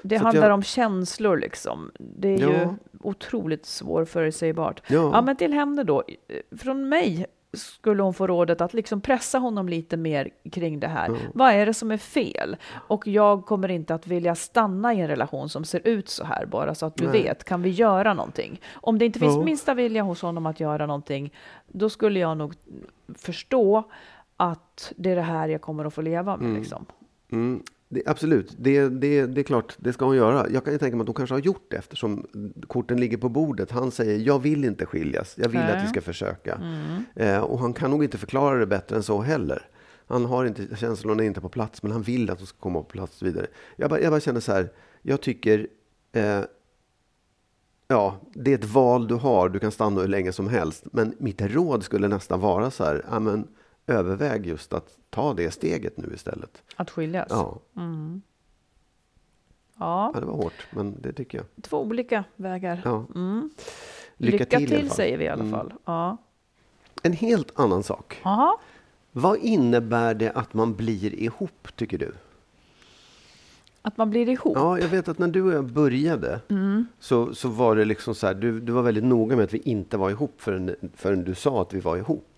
Det 0.03 0.19
Så 0.19 0.25
handlar 0.25 0.47
jag- 0.49 0.55
om 0.55 0.63
känslor 0.63 1.37
liksom. 1.39 1.91
Det 1.99 2.29
är 2.29 2.39
Ja. 2.39 2.49
ju 2.51 2.69
otroligt 3.07 3.67
svårförutsägbart. 3.67 4.83
Ja. 4.87 5.11
Ja, 5.13 5.23
men 5.23 5.37
till 5.37 5.53
henne 5.53 5.85
då. 5.85 6.03
Från 6.59 6.89
mig 6.89 7.27
skulle 7.53 8.03
hon 8.03 8.15
få 8.15 8.27
rådet 8.27 8.61
att 8.61 8.75
liksom 8.75 9.01
pressa 9.01 9.39
honom 9.39 9.69
lite 9.69 9.97
mer 9.97 10.31
kring 10.53 10.81
det 10.81 10.89
här. 10.89 11.11
Vad 11.35 11.53
är 11.53 11.67
det 11.67 11.75
som 11.75 11.91
är 11.91 11.97
fel? 11.97 12.57
Och 12.73 13.07
jag 13.07 13.47
kommer 13.47 13.71
inte 13.71 13.95
att 13.95 14.07
vilja 14.07 14.35
stanna 14.35 14.95
i 14.95 15.01
en 15.01 15.09
relation 15.09 15.49
som 15.49 15.65
ser 15.65 15.81
ut 15.89 16.09
så 16.09 16.25
här, 16.25 16.47
bara 16.47 16.75
så 16.75 16.87
att 16.87 16.97
du 16.97 17.05
Nej. 17.05 17.23
vet. 17.23 17.45
Kan 17.45 17.63
vi 17.63 17.71
göra 17.71 18.15
någonting? 18.15 18.61
Om 18.75 18.99
det 18.99 19.05
inte 19.05 19.19
finns 19.19 19.37
Ja. 19.37 19.45
minsta 19.45 19.75
vilja 19.75 20.03
hos 20.03 20.23
honom 20.23 20.47
att 20.47 20.61
göra 20.61 20.87
någonting, 20.87 21.33
då 21.67 21.91
skulle 21.91 22.21
jag 22.21 22.37
nog 22.37 22.55
förstå 23.19 23.85
att 24.37 24.93
det 24.97 25.11
är 25.11 25.17
det 25.17 25.23
här 25.23 25.49
jag 25.49 25.61
kommer 25.61 25.85
att 25.85 25.95
få 25.95 26.03
leva 26.03 26.37
med. 26.37 26.55
Liksom. 26.55 26.87
Mm, 27.95 28.05
det, 28.05 28.11
absolut, 28.11 28.57
det, 28.59 28.89
det, 28.89 29.27
det 29.27 29.41
är 29.41 29.43
klart, 29.43 29.77
det 29.79 29.93
ska 29.93 30.05
hon 30.05 30.17
göra. 30.17 30.51
Jag 30.51 30.65
kan 30.65 30.73
ju 30.73 30.79
tänka 30.79 30.97
mig 30.97 31.03
att 31.03 31.09
hon 31.09 31.15
kanske 31.15 31.35
har 31.35 31.41
gjort 31.41 31.67
det 31.71 31.77
eftersom 31.77 32.27
korten 32.67 33.01
ligger 33.01 33.17
på 33.17 33.29
bordet. 33.29 33.71
Han 33.71 33.91
säger, 33.91 34.19
jag 34.19 34.39
vill 34.39 34.65
inte 34.65 34.87
skiljas, 34.87 35.35
jag 35.39 35.49
vill 35.49 35.61
Nej. 35.61 35.77
att 35.77 35.85
vi 35.85 35.89
ska 35.89 36.01
försöka. 36.01 36.61
Eh, 37.17 37.39
och 37.39 37.59
han 37.59 37.73
kan 37.73 37.91
nog 37.91 38.05
inte 38.05 38.19
förklara 38.19 38.59
det 38.59 38.67
bättre 38.67 38.97
än 38.97 39.03
så 39.03 39.21
heller. 39.21 39.69
Han 40.07 40.25
har 40.25 40.45
inte, 40.45 40.77
känslorna 40.77 41.23
är 41.23 41.27
inte 41.27 41.41
på 41.41 41.49
plats, 41.49 41.83
men 41.83 41.93
han 41.93 42.03
vill 42.03 42.31
att 42.31 42.39
de 42.39 42.47
ska 42.47 42.59
komma 42.59 42.79
på 42.79 42.89
plats 42.89 43.23
vidare. 43.23 43.47
Jag 43.77 43.91
bara, 43.91 44.01
jag 44.01 44.13
bara 44.13 44.21
känner 44.21 44.41
så 44.41 44.53
här, 44.53 44.73
jag 45.03 45.21
tycker, 45.21 45.67
eh, 46.13 46.41
ja, 47.89 48.21
det 48.35 48.51
är 48.51 48.55
ett 48.59 48.65
val 48.65 49.09
du 49.09 49.15
har, 49.15 49.49
du 49.49 49.59
kan 49.59 49.71
stanna 49.71 50.01
hur 50.01 50.09
länge 50.09 50.33
som 50.33 50.49
helst. 50.49 50.85
Men 50.93 51.15
mitt 51.19 51.43
råd 51.43 51.83
skulle 51.85 52.09
nästan 52.09 52.41
vara 52.41 52.71
så 52.71 52.85
här, 52.85 53.05
ja, 53.11 53.21
men, 53.21 53.49
överväg 53.87 54.47
just 54.47 54.73
att 54.73 54.97
ta 55.11 55.35
det 55.35 55.51
steget 55.51 55.97
nu 55.97 56.11
istället. 56.15 56.63
Att 56.77 56.91
skiljas. 56.91 57.27
Ja. 57.31 57.59
Ja. 59.79 60.13
Ja, 60.15 60.21
det 60.21 60.27
var 60.27 60.35
hårt, 60.35 60.67
men 60.71 60.97
det 61.01 61.13
tycker 61.13 61.39
jag. 61.39 61.47
Två 61.63 61.83
olika 61.83 62.25
vägar. 62.37 62.81
Ja. 62.85 63.07
Mm. 63.15 63.51
Lycka, 64.17 64.37
Lycka, 64.45 64.59
till, 64.59 64.69
till, 64.69 64.91
säger 64.91 65.19
vi 65.19 65.25
i 65.25 65.29
alla 65.29 65.43
Mm. 65.43 65.53
fall. 65.53 65.73
Ja. 65.85 66.17
En 67.03 67.13
helt 67.13 67.59
annan 67.59 67.83
sak. 67.83 68.21
Aha. 68.23 68.61
Vad 69.13 69.39
innebär 69.39 70.15
det 70.15 70.31
att 70.33 70.55
man 70.55 70.75
blir 70.75 71.15
ihop, 71.15 71.69
tycker 71.77 71.99
du? 71.99 72.13
Att 73.83 73.97
man 73.97 74.11
blir 74.11 74.29
ihop. 74.29 74.57
Ja, 74.57 74.79
jag 74.79 74.89
vet 74.89 75.09
att 75.09 75.19
när 75.19 75.29
du 75.29 75.43
och 75.43 75.53
jag 75.53 75.65
började 75.73 76.41
Mm. 76.49 76.87
så, 76.99 77.35
så 77.35 77.49
var 77.49 77.77
det 77.77 77.85
liksom 77.85 78.15
så 78.15 78.27
här, 78.27 78.35
du, 78.35 78.61
du 78.61 78.73
var 78.73 78.83
väldigt 78.83 79.05
noga 79.05 79.37
med 79.37 79.45
att 79.45 79.55
vi 79.55 79.59
inte 79.59 79.97
var 79.97 80.11
ihop 80.11 80.35
förrän, 80.37 80.77
förrän 80.97 81.25
du 81.25 81.35
sa 81.35 81.63
att 81.63 81.73
vi 81.75 81.81
var 81.81 81.97
ihop. 81.97 82.34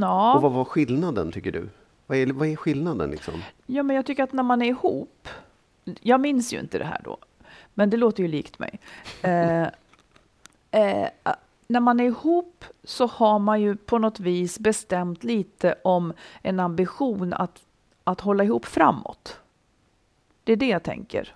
Ja. 0.00 0.34
Och 0.34 0.42
vad 0.42 0.52
var 0.52 0.64
skillnaden, 0.64 1.32
tycker 1.32 1.52
du? 1.52 1.68
Vad 2.06 2.18
är, 2.18 2.26
vad 2.26 2.48
är 2.48 2.56
skillnaden 2.56 3.10
liksom? 3.10 3.42
ja, 3.66 3.82
men 3.82 3.96
jag 3.96 4.06
tycker 4.06 4.22
att 4.22 4.32
när 4.32 4.42
man 4.42 4.62
är 4.62 4.66
ihop. 4.66 5.28
Jag 5.84 6.20
minns 6.20 6.52
ju 6.52 6.60
inte 6.60 6.78
det 6.78 6.84
här 6.84 7.00
då, 7.04 7.16
men 7.74 7.90
det 7.90 7.96
låter 7.96 8.22
ju 8.22 8.28
likt 8.28 8.58
mig. 8.58 8.80
Eh, 9.22 9.68
eh, 10.70 11.08
när 11.66 11.80
man 11.80 12.00
är 12.00 12.04
ihop 12.04 12.64
så 12.84 13.06
har 13.06 13.38
man 13.38 13.60
ju 13.60 13.76
på 13.76 13.98
något 13.98 14.20
vis 14.20 14.58
bestämt 14.58 15.24
lite 15.24 15.74
om 15.84 16.12
en 16.42 16.60
ambition 16.60 17.32
att, 17.32 17.62
att 18.04 18.20
hålla 18.20 18.44
ihop 18.44 18.66
framåt. 18.66 19.40
Det 20.44 20.52
är 20.52 20.56
det 20.56 20.68
jag 20.68 20.82
tänker. 20.82 21.34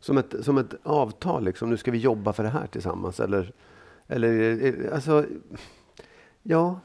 Som 0.00 0.18
ett, 0.18 0.34
som 0.44 0.58
ett 0.58 0.74
avtal, 0.82 1.44
liksom, 1.44 1.70
nu 1.70 1.76
ska 1.76 1.90
vi 1.90 1.98
jobba 1.98 2.32
för 2.32 2.42
det 2.42 2.48
här 2.48 2.66
tillsammans. 2.66 3.20
Eller, 3.20 3.52
eller 4.08 4.64
eh, 4.64 4.94
alltså, 4.94 5.24
ja, 6.48 6.80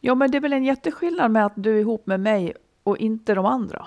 Ja, 0.00 0.14
men 0.14 0.30
det 0.30 0.36
är 0.38 0.40
väl 0.40 0.52
en 0.52 0.64
jätteskillnad 0.64 1.30
med 1.30 1.46
att 1.46 1.52
du 1.56 1.76
är 1.76 1.80
ihop 1.80 2.06
med 2.06 2.20
mig 2.20 2.52
och 2.84 2.98
inte 2.98 3.34
de 3.34 3.46
andra. 3.46 3.86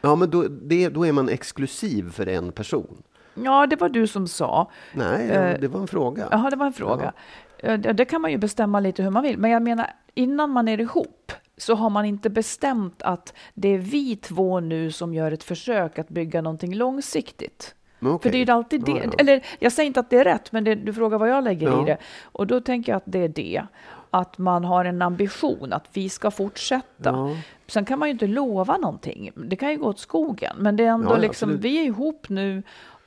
ja 0.00 0.14
men 0.16 0.30
då, 0.30 0.42
det, 0.48 0.88
då 0.88 1.06
är 1.06 1.12
man 1.12 1.28
exklusiv 1.28 2.10
för 2.10 2.28
en 2.28 2.52
person. 2.52 3.02
Ja, 3.34 3.66
det 3.66 3.76
var 3.80 3.88
du 3.88 4.06
som 4.06 4.26
sa. 4.28 4.70
Nej, 4.94 5.28
Eh, 5.30 5.60
det 5.60 5.68
var 5.68 5.80
en 5.80 5.86
fråga. 5.88 6.28
Jaha, 6.30 6.50
det 6.50 6.56
var 6.56 6.66
en 6.66 6.72
fråga. 6.72 7.12
Eh, 7.58 7.78
Det 7.78 8.04
kan 8.04 8.20
man 8.20 8.30
ju 8.30 8.38
bestämma 8.38 8.80
lite 8.80 9.02
hur 9.02 9.10
man 9.10 9.22
vill. 9.22 9.38
Men 9.38 9.50
jag 9.50 9.62
menar, 9.62 9.86
innan 10.14 10.50
man 10.50 10.68
är 10.68 10.80
ihop 10.80 11.32
så 11.56 11.74
har 11.74 11.90
man 11.90 12.04
inte 12.04 12.30
bestämt 12.30 13.02
att 13.02 13.34
det 13.54 13.68
är 13.68 13.78
vi 13.78 14.16
två 14.16 14.60
nu 14.60 14.92
som 14.92 15.14
gör 15.14 15.32
ett 15.32 15.44
försök 15.44 15.98
att 15.98 16.08
bygga 16.08 16.40
någonting 16.42 16.74
långsiktigt. 16.74 17.74
Men 17.98 18.18
För 18.18 18.30
det 18.30 18.38
är 18.38 18.46
ju 18.46 18.52
alltid 18.52 18.84
det. 18.84 18.90
Ja, 18.92 18.98
ja. 19.04 19.10
Eller 19.18 19.46
jag 19.58 19.72
säger 19.72 19.86
inte 19.86 20.00
att 20.00 20.10
det 20.10 20.16
är 20.18 20.24
rätt, 20.24 20.52
men 20.52 20.64
det, 20.64 20.74
du 20.74 20.92
frågar 20.94 21.18
vad 21.18 21.28
jag 21.30 21.44
lägger 21.44 21.66
Ja. 21.68 21.82
i 21.82 21.84
det. 21.84 21.98
Och 22.22 22.46
då 22.46 22.60
tänker 22.60 22.92
jag 22.92 22.96
att 22.96 23.02
det 23.06 23.18
är 23.18 23.28
det. 23.28 23.62
Att 24.10 24.38
man 24.38 24.64
har 24.64 24.84
en 24.84 25.02
ambition 25.02 25.72
att 25.72 25.88
vi 25.92 26.08
ska 26.08 26.30
fortsätta. 26.30 26.84
Ja. 27.10 27.36
Sen 27.66 27.84
kan 27.84 27.98
man 27.98 28.08
ju 28.08 28.12
inte 28.12 28.26
lova 28.26 28.76
någonting. 28.76 29.30
Det 29.36 29.56
kan 29.56 29.70
ju 29.70 29.76
gå 29.78 29.86
åt 29.88 29.98
skogen. 29.98 30.56
Men 30.58 30.76
det 30.76 30.84
är 30.84 30.88
ändå 30.90 31.10
Ja, 31.10 31.16
liksom, 31.16 31.48
absolut. 31.48 31.64
vi 31.64 31.78
är 31.78 31.84
ihop 31.84 32.28
nu 32.28 32.62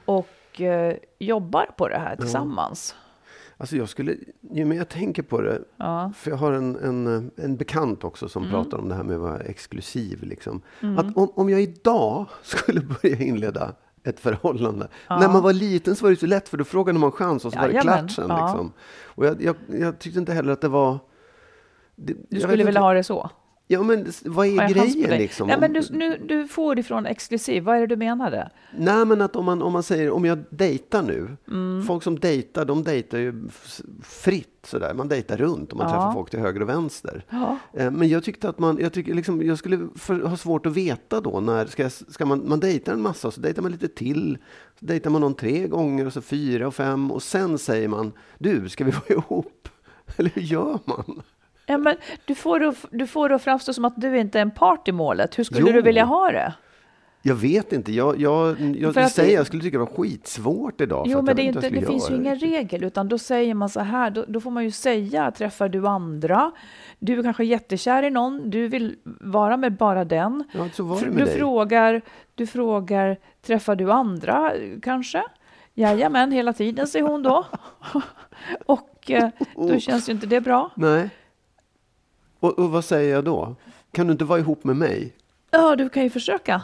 och 0.06 0.62
eh, 0.62 0.96
jobbar 1.20 1.66
på 1.78 1.88
det 1.88 1.98
här 1.98 2.16
tillsammans. 2.16 2.96
Alltså 3.58 3.76
jag 3.78 3.90
skulle, 3.90 4.16
ju 4.52 4.66
mer 4.66 4.78
jag 4.78 4.90
tänker 4.90 5.24
på 5.24 5.42
det, 5.42 5.62
Ja. 5.78 6.12
för 6.16 6.32
jag 6.32 6.38
har 6.38 6.52
en, 6.52 6.76
en, 6.76 7.32
en 7.38 7.58
bekant 7.58 8.04
också 8.04 8.30
som 8.30 8.44
Mm. 8.44 8.54
pratar 8.56 8.78
om 8.78 8.90
det 8.90 8.96
här 8.96 9.04
med 9.04 9.16
att 9.16 9.22
vara 9.22 9.40
exklusiv. 9.40 10.24
Liksom. 10.24 10.62
Att 10.98 11.18
om, 11.18 11.32
om 11.36 11.50
jag 11.50 11.62
idag 11.62 12.26
skulle 12.44 12.82
börja 12.82 13.18
inleda 13.18 13.74
ett 14.04 14.20
förhållande. 14.20 14.88
När 15.10 15.30
man 15.30 15.44
var 15.44 15.54
liten 15.54 15.96
så 15.96 16.06
var 16.06 16.10
det 16.10 16.16
så 16.18 16.26
lätt 16.26 16.50
för 16.50 16.58
då 16.58 16.64
frågade 16.64 17.00
man 17.00 17.12
chans 17.12 17.46
och 17.46 17.54
så 17.54 17.60
var 17.60 17.68
det 17.68 17.80
klart 17.82 18.12
sen. 18.12 18.26
ja. 18.30 18.46
Liksom. 18.48 18.74
Och 19.06 19.26
jag, 19.26 19.42
jag, 19.42 19.56
jag 19.68 20.00
tyckte 20.00 20.20
inte 20.20 20.34
heller 20.34 20.54
att 20.54 20.62
det 20.62 20.68
var... 20.68 21.00
Det, 21.96 22.14
Du 22.30 22.40
skulle 22.40 22.64
vilja 22.64 22.82
ha 22.82 22.94
det 22.94 23.04
så? 23.04 23.30
Ja 23.74 23.84
men 23.84 24.12
vad 24.26 24.48
är 24.48 24.70
grejen 24.70 25.10
liksom? 25.10 25.48
Nej, 25.48 25.58
men 25.60 25.74
du, 25.74 25.82
nu, 25.92 26.18
du 26.28 26.48
får 26.48 26.80
ifrån 26.80 27.06
exklusiv. 27.06 27.64
Vad 27.64 27.76
är 27.76 27.80
det 27.82 27.88
du 27.88 27.96
menade? 27.96 28.50
Nej, 28.78 29.06
men 29.06 29.22
att 29.22 29.36
om 29.36 29.46
man, 29.46 29.62
om 29.62 29.74
man 29.74 29.84
säger 29.84 30.12
om 30.12 30.26
jag 30.26 30.44
dejtar 30.50 31.02
nu. 31.02 31.38
Mm. 31.48 31.84
Folk 31.88 32.04
som 32.04 32.20
dejtar, 32.20 32.66
de 32.66 32.84
dejtar 32.84 33.18
ju 33.18 33.34
fritt 34.04 34.50
sådär. 34.68 34.94
Man 34.94 35.08
dejtar 35.08 35.38
runt 35.38 35.72
och 35.72 35.78
man 35.78 35.88
Ja. 35.88 35.94
träffar 35.94 36.14
folk 36.14 36.30
till 36.30 36.40
höger 36.40 36.62
och 36.62 36.70
vänster. 36.70 37.26
Ja. 37.30 37.58
Eh, 37.74 37.92
Men 37.92 38.10
jag 38.10 38.24
tyckte 38.24 38.50
att 38.50 38.60
man, 38.60 38.78
jag, 38.82 38.94
tycker 38.94 39.14
liksom, 39.14 39.42
jag 39.46 39.58
skulle 39.58 39.88
för, 39.96 40.20
ha 40.22 40.38
svårt 40.38 40.66
att 40.66 40.74
veta 40.78 41.22
då 41.22 41.40
när 41.40 41.66
ska, 41.66 41.84
jag, 41.84 41.92
ska 41.92 42.26
man, 42.26 42.50
man 42.50 42.60
dejtar 42.60 42.94
en 42.94 43.02
massa 43.02 43.32
så 43.32 43.42
dejtar 43.42 43.62
man 43.62 43.72
lite 43.72 43.88
till. 43.88 44.38
Så 44.80 44.86
dejtar 44.86 45.10
man 45.10 45.22
någon 45.22 45.34
tre 45.36 45.68
gånger 45.68 46.06
och 46.06 46.14
så 46.14 46.22
fyra 46.22 46.68
och 46.68 46.76
fem 46.76 47.12
och 47.12 47.24
sen 47.24 47.58
säger 47.58 47.88
man 47.88 48.12
du, 48.38 48.70
ska 48.70 48.84
vi 48.84 48.92
vara 48.92 49.04
ihop? 49.22 49.70
Eller 50.18 50.32
hur 50.36 50.42
gör 50.42 50.80
man? 50.86 51.22
Ja, 51.66 51.78
men 51.78 51.96
du, 52.26 52.36
får 52.36 52.60
det, 52.60 52.74
du 52.92 53.08
får 53.08 53.30
det 53.30 53.36
att 53.36 53.42
framstå 53.44 53.74
som 53.74 53.86
att 53.86 53.94
du 54.02 54.18
inte 54.18 54.40
är 54.40 54.42
en 54.42 54.52
part 54.52 54.88
i 54.88 54.92
målet. 54.92 55.40
Hur 55.40 55.44
skulle 55.44 55.62
Jo. 55.68 55.74
du 55.74 55.82
vilja 55.82 56.04
ha 56.06 56.32
det? 56.32 56.54
Jag 57.26 57.36
vet 57.36 57.74
inte. 57.74 57.92
Jag, 57.92 58.20
jag, 58.22 58.56
jag, 58.76 59.12
säger 59.12 59.30
det- 59.30 59.34
jag 59.36 59.48
skulle 59.48 59.62
tycka 59.64 59.78
det 59.78 59.84
var 59.86 60.04
skitsvårt 60.04 60.82
idag. 60.82 61.06
Jo, 61.10 61.22
men 61.22 61.36
det, 61.36 61.42
inte, 61.42 61.70
det 61.70 61.86
finns 61.86 62.12
ju 62.12 62.16
ingen 62.16 62.36
regel, 62.36 62.84
utan 62.84 63.10
då 63.10 63.18
säger 63.18 63.54
man 63.54 63.70
så 63.70 63.80
här, 63.80 64.10
då, 64.10 64.26
då 64.28 64.40
får 64.42 64.52
man 64.52 64.64
ju 64.64 64.72
säga, 64.72 65.32
träffar 65.32 65.70
du 65.70 65.88
andra? 65.88 66.52
Du 67.00 67.20
är 67.20 67.24
kanske 67.24 67.44
jättekär 67.46 68.04
i 68.04 68.10
någon, 68.10 68.50
du 68.50 68.68
vill 68.68 68.96
vara 69.22 69.58
med 69.58 69.74
bara 69.78 70.06
den. 70.06 70.44
Ja, 70.52 70.70
så 70.74 70.84
var 70.84 71.00
det 71.00 71.06
med 71.06 71.16
du, 71.18 71.26
dig. 71.26 71.38
frågar, 71.38 72.02
du 72.36 72.48
frågar, 72.48 73.18
träffar 73.46 73.76
du 73.76 73.92
andra 73.92 74.52
kanske? 74.82 75.24
Jajamän, 75.74 76.32
hela 76.32 76.54
tiden, 76.54 76.88
säger 76.88 77.06
hon 77.08 77.24
då. 77.24 77.46
Och 78.66 79.12
eh, 79.12 79.30
då 79.56 79.80
känns 79.80 80.10
ju 80.10 80.14
inte 80.14 80.28
det 80.28 80.42
bra. 80.42 80.72
Nej. 80.76 81.10
Och, 82.44 82.60
och 82.60 82.72
vad 82.72 82.86
säger 82.86 83.14
jag 83.14 83.24
då? 83.24 83.56
Kan 83.92 84.08
du 84.08 84.12
inte 84.12 84.26
vara 84.26 84.40
ihop 84.40 84.64
med 84.64 84.76
mig? 84.76 85.14
Ja, 85.52 85.76
du 85.76 85.90
kan 85.90 86.04
ju 86.04 86.10
försöka 86.10 86.62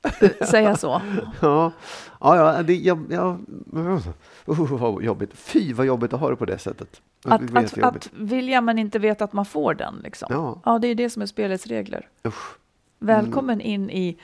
säga 0.50 0.76
så. 0.76 1.02
Ja, 1.40 1.72
ja, 2.20 2.36
ja 2.36 2.62
det, 2.62 2.74
jag, 2.76 3.06
jag, 3.10 3.40
uh, 3.76 4.08
vad 4.44 5.02
jobbigt. 5.02 5.30
Fy 5.34 5.72
vad 5.72 5.86
jobbigt 5.86 6.12
att 6.12 6.20
ha 6.20 6.30
det 6.30 6.36
på 6.36 6.44
det 6.44 6.58
sättet. 6.58 7.00
Att, 7.24 7.54
Det 7.54 7.58
att, 7.58 7.78
att 7.78 8.10
vilja 8.12 8.60
men 8.60 8.78
inte 8.78 8.98
veta 8.98 9.24
att 9.24 9.32
man 9.32 9.44
får 9.44 9.74
den. 9.74 10.00
Liksom. 10.04 10.28
Ja. 10.30 10.60
ja, 10.64 10.78
det 10.78 10.88
är 10.88 10.94
det 10.94 11.10
som 11.10 11.22
är 11.22 11.26
spelets 11.26 11.66
regler. 11.66 12.08
Usch. 12.26 12.56
Välkommen 12.98 13.60
in 13.60 13.90
i, 13.90 14.16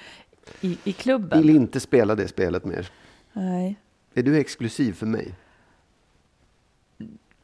i, 0.61 0.79
i 0.85 0.93
klubben. 0.93 1.43
Vill 1.43 1.57
inte 1.57 1.81
spela 1.81 2.15
det 2.15 2.29
spelet 2.29 2.65
mer. 2.65 2.91
Nej. 3.33 3.77
Är 4.15 4.23
du 4.23 4.37
exklusiv 4.37 4.93
för 4.93 5.07
mig? 5.07 5.35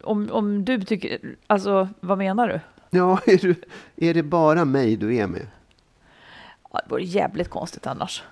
Om, 0.00 0.28
om 0.32 0.64
du 0.64 0.84
tycker, 0.84 1.36
alltså 1.46 1.88
vad 2.00 2.18
menar 2.18 2.48
du? 2.48 2.60
Ja, 2.94 3.18
är, 3.26 3.36
du, 3.36 3.54
är 3.96 4.14
det 4.14 4.22
bara 4.22 4.64
mig 4.64 4.96
du 4.96 5.16
är 5.16 5.26
med? 5.26 5.46
Ja, 6.72 6.80
det 6.84 6.90
vore 6.90 7.02
jävligt 7.04 7.50
konstigt 7.50 7.86
annars. 7.86 8.22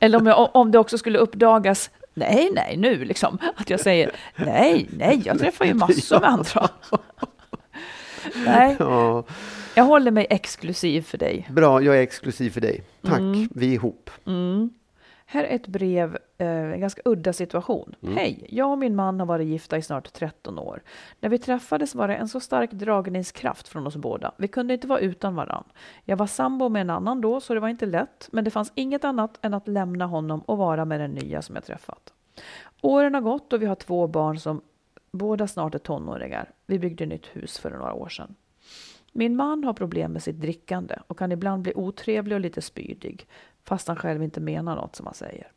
Eller 0.00 0.18
om, 0.18 0.26
jag, 0.26 0.50
om 0.56 0.70
det 0.70 0.78
också 0.78 0.98
skulle 0.98 1.18
uppdagas, 1.18 1.90
nej, 2.14 2.50
nej, 2.54 2.76
nu 2.76 3.04
liksom, 3.04 3.38
att 3.56 3.70
jag 3.70 3.80
säger 3.80 4.10
nej, 4.36 4.88
nej, 4.98 5.22
jag 5.24 5.38
träffar 5.38 5.64
ju 5.64 5.74
massor 5.74 6.20
med 6.20 6.28
andra. 6.28 6.68
Nej, 8.46 8.76
Ja, 8.78 9.24
jag 9.74 9.84
håller 9.84 10.10
mig 10.10 10.26
exklusiv 10.30 11.02
för 11.02 11.18
dig. 11.18 11.48
bra, 11.50 11.82
jag 11.82 11.96
är 11.98 12.02
exklusiv 12.02 12.50
för 12.50 12.60
dig. 12.60 12.82
Tack, 13.02 13.18
Mm. 13.18 13.48
vi 13.54 13.66
är 13.68 13.72
ihop. 13.74 14.10
Här 15.28 15.44
är 15.44 15.54
ett 15.54 15.66
brev, 15.66 16.18
eh, 16.38 16.48
en 16.48 16.80
ganska 16.80 17.02
udda 17.04 17.32
situation. 17.32 17.94
Hej, 18.02 18.46
jag 18.48 18.70
och 18.70 18.78
min 18.78 18.96
man 18.96 19.20
har 19.20 19.26
varit 19.26 19.46
gifta 19.46 19.76
i 19.76 19.82
snart 19.82 20.12
13 20.12 20.58
år. 20.58 20.82
När 21.20 21.28
vi 21.30 21.38
träffades 21.38 21.94
var 21.94 22.08
det 22.08 22.14
en 22.14 22.28
så 22.28 22.40
stark 22.40 22.70
dragningskraft 22.70 23.68
från 23.68 23.86
oss 23.86 23.96
båda. 23.96 24.32
Vi 24.36 24.48
kunde 24.48 24.74
inte 24.74 24.86
vara 24.86 25.00
utan 25.00 25.34
varann. 25.34 25.64
Jag 26.04 26.16
var 26.16 26.26
sambo 26.26 26.68
med 26.68 26.80
en 26.80 26.90
annan 26.90 27.20
då, 27.20 27.40
så 27.40 27.54
det 27.54 27.60
var 27.60 27.68
inte 27.68 27.86
lätt. 27.86 28.28
Men 28.32 28.44
det 28.44 28.50
fanns 28.50 28.72
inget 28.74 29.04
annat 29.04 29.38
än 29.42 29.54
att 29.54 29.68
lämna 29.68 30.06
honom 30.06 30.40
och 30.40 30.58
vara 30.58 30.84
med 30.84 31.00
den 31.00 31.14
nya 31.14 31.42
som 31.42 31.54
jag 31.54 31.64
träffat. 31.64 32.12
Åren 32.82 33.14
har 33.14 33.20
gått 33.20 33.52
och 33.52 33.62
vi 33.62 33.66
har 33.66 33.74
två 33.74 34.06
barn 34.06 34.38
som 34.38 34.60
båda 35.10 35.46
snart 35.46 35.74
är 35.74 35.78
tonåringar. 35.78 36.50
Vi 36.66 36.78
byggde 36.78 37.06
nytt 37.06 37.26
hus 37.26 37.58
för 37.58 37.70
några 37.70 37.92
år 37.92 38.08
sedan. 38.08 38.34
Min 39.12 39.36
man 39.36 39.64
har 39.64 39.72
problem 39.72 40.12
med 40.12 40.22
sitt 40.22 40.40
drickande 40.40 40.94
och 41.06 41.18
kan 41.18 41.32
ibland 41.32 41.62
bli 41.62 41.72
otrevlig 41.74 42.34
och 42.34 42.40
lite 42.40 42.62
spydig, 42.62 43.26
fast 43.68 43.88
han 43.88 43.96
själv 43.96 44.22
inte 44.22 44.40
menar 44.40 44.76
något 44.76 44.96
som 44.96 45.06
han 45.06 45.14
säger. 45.14 45.52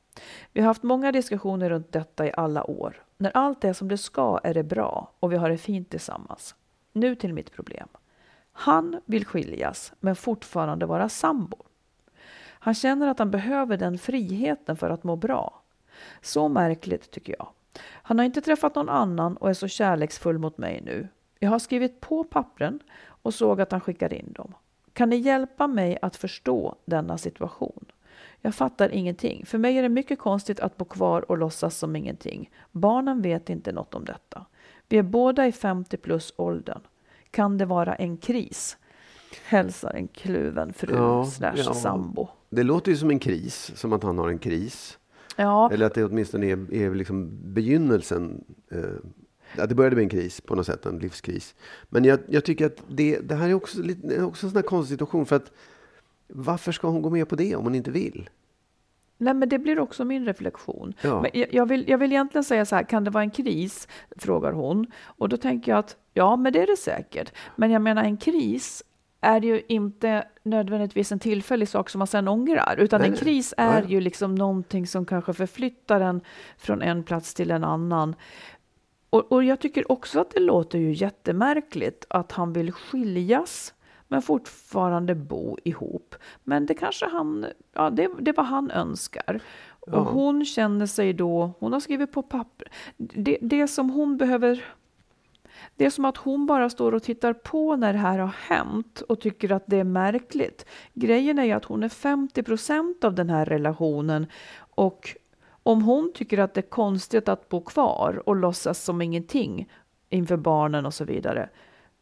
Vi 0.53 0.61
har 0.61 0.67
haft 0.67 0.83
många 0.83 1.11
diskussioner 1.11 1.69
runt 1.69 1.91
detta 1.91 2.27
i 2.27 2.31
alla 2.37 2.69
år. 2.69 3.03
När 3.17 3.31
allt 3.37 3.63
är 3.63 3.73
som 3.73 3.87
det 3.87 3.97
ska 3.97 4.39
är 4.43 4.53
det 4.53 4.63
bra 4.63 5.11
och 5.19 5.31
vi 5.31 5.37
har 5.37 5.49
det 5.49 5.57
fint 5.57 5.89
tillsammans. 5.89 6.55
Nu 6.93 7.15
till 7.15 7.33
mitt 7.33 7.51
problem. 7.51 7.87
Han 8.51 9.01
vill 9.05 9.25
skiljas 9.25 9.93
men 9.99 10.15
fortfarande 10.15 10.85
vara 10.85 11.09
sambo. 11.09 11.57
Han 12.61 12.73
känner 12.73 13.07
att 13.07 13.19
han 13.19 13.31
behöver 13.31 13.77
den 13.77 13.97
friheten 13.97 14.77
för 14.77 14.89
att 14.89 15.03
må 15.03 15.15
bra. 15.15 15.61
Så 16.21 16.49
märkligt 16.49 17.11
tycker 17.11 17.35
jag. 17.39 17.47
Han 17.83 18.17
har 18.17 18.25
inte 18.25 18.41
träffat 18.41 18.75
någon 18.75 18.89
annan 18.89 19.37
och 19.37 19.49
är 19.49 19.53
så 19.53 19.67
kärleksfull 19.67 20.37
mot 20.37 20.57
mig 20.57 20.81
nu. 20.85 21.07
Jag 21.39 21.49
har 21.49 21.59
skrivit 21.59 22.01
på 22.01 22.23
pappren 22.23 22.79
och 23.05 23.33
såg 23.33 23.61
att 23.61 23.71
han 23.71 23.81
skickade 23.81 24.15
in 24.15 24.33
dem. 24.33 24.53
Kan 24.93 25.09
ni 25.09 25.15
hjälpa 25.15 25.67
mig 25.67 25.97
att 26.01 26.15
förstå 26.15 26.75
denna 26.85 27.17
situation? 27.17 27.85
Jag 28.41 28.55
fattar 28.55 28.89
ingenting. 28.89 29.45
För 29.45 29.57
mig 29.57 29.77
är 29.77 29.81
det 29.81 29.89
mycket 29.89 30.19
konstigt 30.19 30.59
att 30.59 30.77
bo 30.77 30.85
kvar 30.85 31.31
och 31.31 31.37
låtsas 31.37 31.77
som 31.77 31.95
ingenting. 31.95 32.51
Barnen 32.71 33.21
vet 33.21 33.49
inte 33.49 33.71
något 33.71 33.95
om 33.95 34.05
detta. 34.05 34.45
Vi 34.87 34.97
är 34.97 35.03
båda 35.03 35.47
i 35.47 35.51
50 35.51 35.97
plus 35.97 36.33
åldern. 36.35 36.81
Kan 37.31 37.57
det 37.57 37.65
vara 37.65 37.95
en 37.95 38.17
kris? 38.17 38.77
Hälsar 39.45 39.93
en 39.93 40.07
kluven 40.07 40.73
fru 40.73 40.95
Ja, 40.95 41.25
slash 41.25 41.53
ja. 41.57 41.73
sambo. 41.73 42.27
Det 42.49 42.63
låter 42.63 42.91
ju 42.91 42.97
som 42.97 43.09
en 43.09 43.19
kris, 43.19 43.71
som 43.75 43.93
att 43.93 44.03
han 44.03 44.17
har 44.17 44.29
en 44.29 44.39
kris. 44.39 44.97
Ja, 45.35 45.71
Eller 45.71 45.85
att 45.85 45.93
det 45.93 46.05
åtminstone 46.05 46.45
är, 46.45 46.73
är 46.73 46.95
liksom 46.95 47.29
begynnelsen. 47.53 48.43
Eh, 48.71 48.79
ja, 49.57 49.65
det 49.65 49.75
började 49.75 49.95
med 49.95 50.03
en 50.03 50.09
kris 50.09 50.41
på 50.41 50.55
något 50.55 50.65
sätt, 50.65 50.85
en 50.85 50.99
livskris. 50.99 51.55
Men 51.89 52.03
jag, 52.03 52.19
jag 52.27 52.45
tycker 52.45 52.65
att 52.65 52.83
det, 52.87 53.19
det 53.19 53.35
här 53.35 53.49
är 53.49 53.53
också, 53.53 53.81
lite, 53.81 54.23
också 54.23 54.45
en 54.45 54.51
sån 54.51 54.57
här 54.57 54.67
konstig 54.67 54.95
situation. 54.95 55.25
För 55.25 55.35
att 55.35 55.51
varför 56.29 56.71
ska 56.71 56.87
hon 56.87 57.01
gå 57.01 57.09
med 57.09 57.29
på 57.29 57.35
det 57.35 57.55
om 57.55 57.63
hon 57.63 57.75
inte 57.75 57.91
vill? 57.91 58.29
Nej, 59.17 59.33
men 59.33 59.49
det 59.49 59.59
blir 59.59 59.79
också 59.79 60.05
min 60.05 60.25
reflektion. 60.25 60.93
Ja. 61.01 61.21
Men 61.21 61.31
jag, 61.51 61.65
vill, 61.65 61.89
jag 61.89 61.97
vill 61.97 62.11
egentligen 62.11 62.43
säga 62.43 62.65
så 62.65 62.75
här, 62.75 62.83
kan 62.83 63.03
det 63.03 63.11
vara 63.11 63.23
en 63.23 63.31
kris? 63.31 63.87
Frågar 64.17 64.51
hon. 64.51 64.87
Och 65.03 65.29
då 65.29 65.37
tänker 65.37 65.71
jag 65.71 65.79
att 65.79 65.97
ja, 66.13 66.35
men 66.35 66.53
det 66.53 66.61
är 66.61 66.67
det 66.67 66.77
säkert. 66.77 67.33
Men 67.55 67.71
jag 67.71 67.81
menar 67.81 68.03
en 68.03 68.17
kris 68.17 68.83
är 69.21 69.41
ju 69.41 69.61
inte 69.67 70.27
nödvändigtvis 70.43 71.11
en 71.11 71.19
tillfällig 71.19 71.67
sak 71.69 71.89
som 71.89 71.99
man 71.99 72.07
sen 72.07 72.27
ångrar, 72.27 72.75
utan 72.79 73.01
Nej, 73.01 73.09
en 73.09 73.15
kris 73.15 73.53
är 73.57 73.81
ja. 73.81 73.87
ju 73.87 74.01
liksom 74.01 74.35
någonting 74.35 74.87
som 74.87 75.05
kanske 75.05 75.33
förflyttar 75.33 76.01
en 76.01 76.21
från 76.57 76.81
en 76.81 77.03
plats 77.03 77.33
till 77.33 77.51
en 77.51 77.63
annan. 77.63 78.15
Och, 79.09 79.31
och 79.31 79.43
jag 79.43 79.59
tycker 79.59 79.91
också 79.91 80.19
att 80.19 80.31
det 80.31 80.39
låter 80.39 80.79
ju 80.79 80.93
jättemärkligt 80.93 82.05
att 82.09 82.31
han 82.31 82.53
vill 82.53 82.71
skiljas 82.71 83.73
men 84.11 84.21
fortfarande 84.21 85.15
bo 85.15 85.57
ihop. 85.63 86.15
Men 86.43 86.65
det 86.65 86.73
kanske 86.73 87.05
han, 87.05 87.45
ja 87.73 87.89
det, 87.89 88.09
det 88.19 88.37
var 88.37 88.43
han 88.43 88.71
önskar. 88.71 89.39
Och 89.79 89.93
Ja. 89.93 89.99
hon 89.99 90.45
känner 90.45 90.85
sig 90.85 91.13
då, 91.13 91.51
hon 91.59 91.73
har 91.73 91.79
skrivit 91.79 92.11
på 92.11 92.21
papper, 92.21 92.71
det, 92.97 93.37
det 93.41 93.67
som 93.67 93.89
hon 93.89 94.17
behöver 94.17 94.65
det 95.75 95.85
är 95.85 95.89
som 95.89 96.05
att 96.05 96.17
hon 96.17 96.45
bara 96.45 96.69
står 96.69 96.91
och 96.91 97.03
tittar 97.03 97.33
på 97.33 97.75
när 97.75 97.93
det 97.93 97.99
här 97.99 98.19
har 98.19 98.35
hänt 98.47 99.01
och 99.01 99.19
tycker 99.21 99.51
att 99.51 99.63
det 99.65 99.77
är 99.77 99.83
märkligt. 99.83 100.65
Grejen 100.93 101.39
är 101.39 101.43
ju 101.43 101.51
att 101.51 101.65
hon 101.65 101.83
är 101.83 101.89
50 101.89 102.43
procent 102.43 103.03
av 103.03 103.15
den 103.15 103.29
här 103.29 103.45
relationen 103.45 104.27
och 104.57 105.15
om 105.63 105.81
hon 105.83 106.11
tycker 106.13 106.37
att 106.37 106.53
det 106.53 106.59
är 106.59 106.69
konstigt 106.69 107.29
att 107.29 107.49
bo 107.49 107.61
kvar 107.61 108.23
och 108.25 108.35
låtsas 108.35 108.83
som 108.83 109.01
ingenting 109.01 109.69
inför 110.09 110.37
barnen 110.37 110.85
och 110.85 110.93
så 110.93 111.05
vidare 111.05 111.49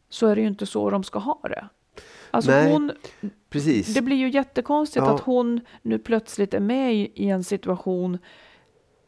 så 0.08 0.26
är 0.26 0.34
det 0.34 0.40
ju 0.40 0.48
inte 0.48 0.66
så 0.66 0.90
de 0.90 1.04
ska 1.04 1.18
ha 1.18 1.40
det. 1.42 1.68
Alltså 2.30 2.50
Nej, 2.50 2.72
hon, 2.72 2.92
precis. 3.50 3.94
det 3.94 4.02
blir 4.02 4.16
ju 4.16 4.28
jättekonstigt 4.30 5.06
Ja. 5.06 5.14
att 5.14 5.20
hon 5.20 5.60
nu 5.82 5.98
plötsligt 5.98 6.54
är 6.54 6.60
med 6.60 6.94
i, 6.94 7.12
i 7.14 7.28
en 7.30 7.44
situation 7.44 8.18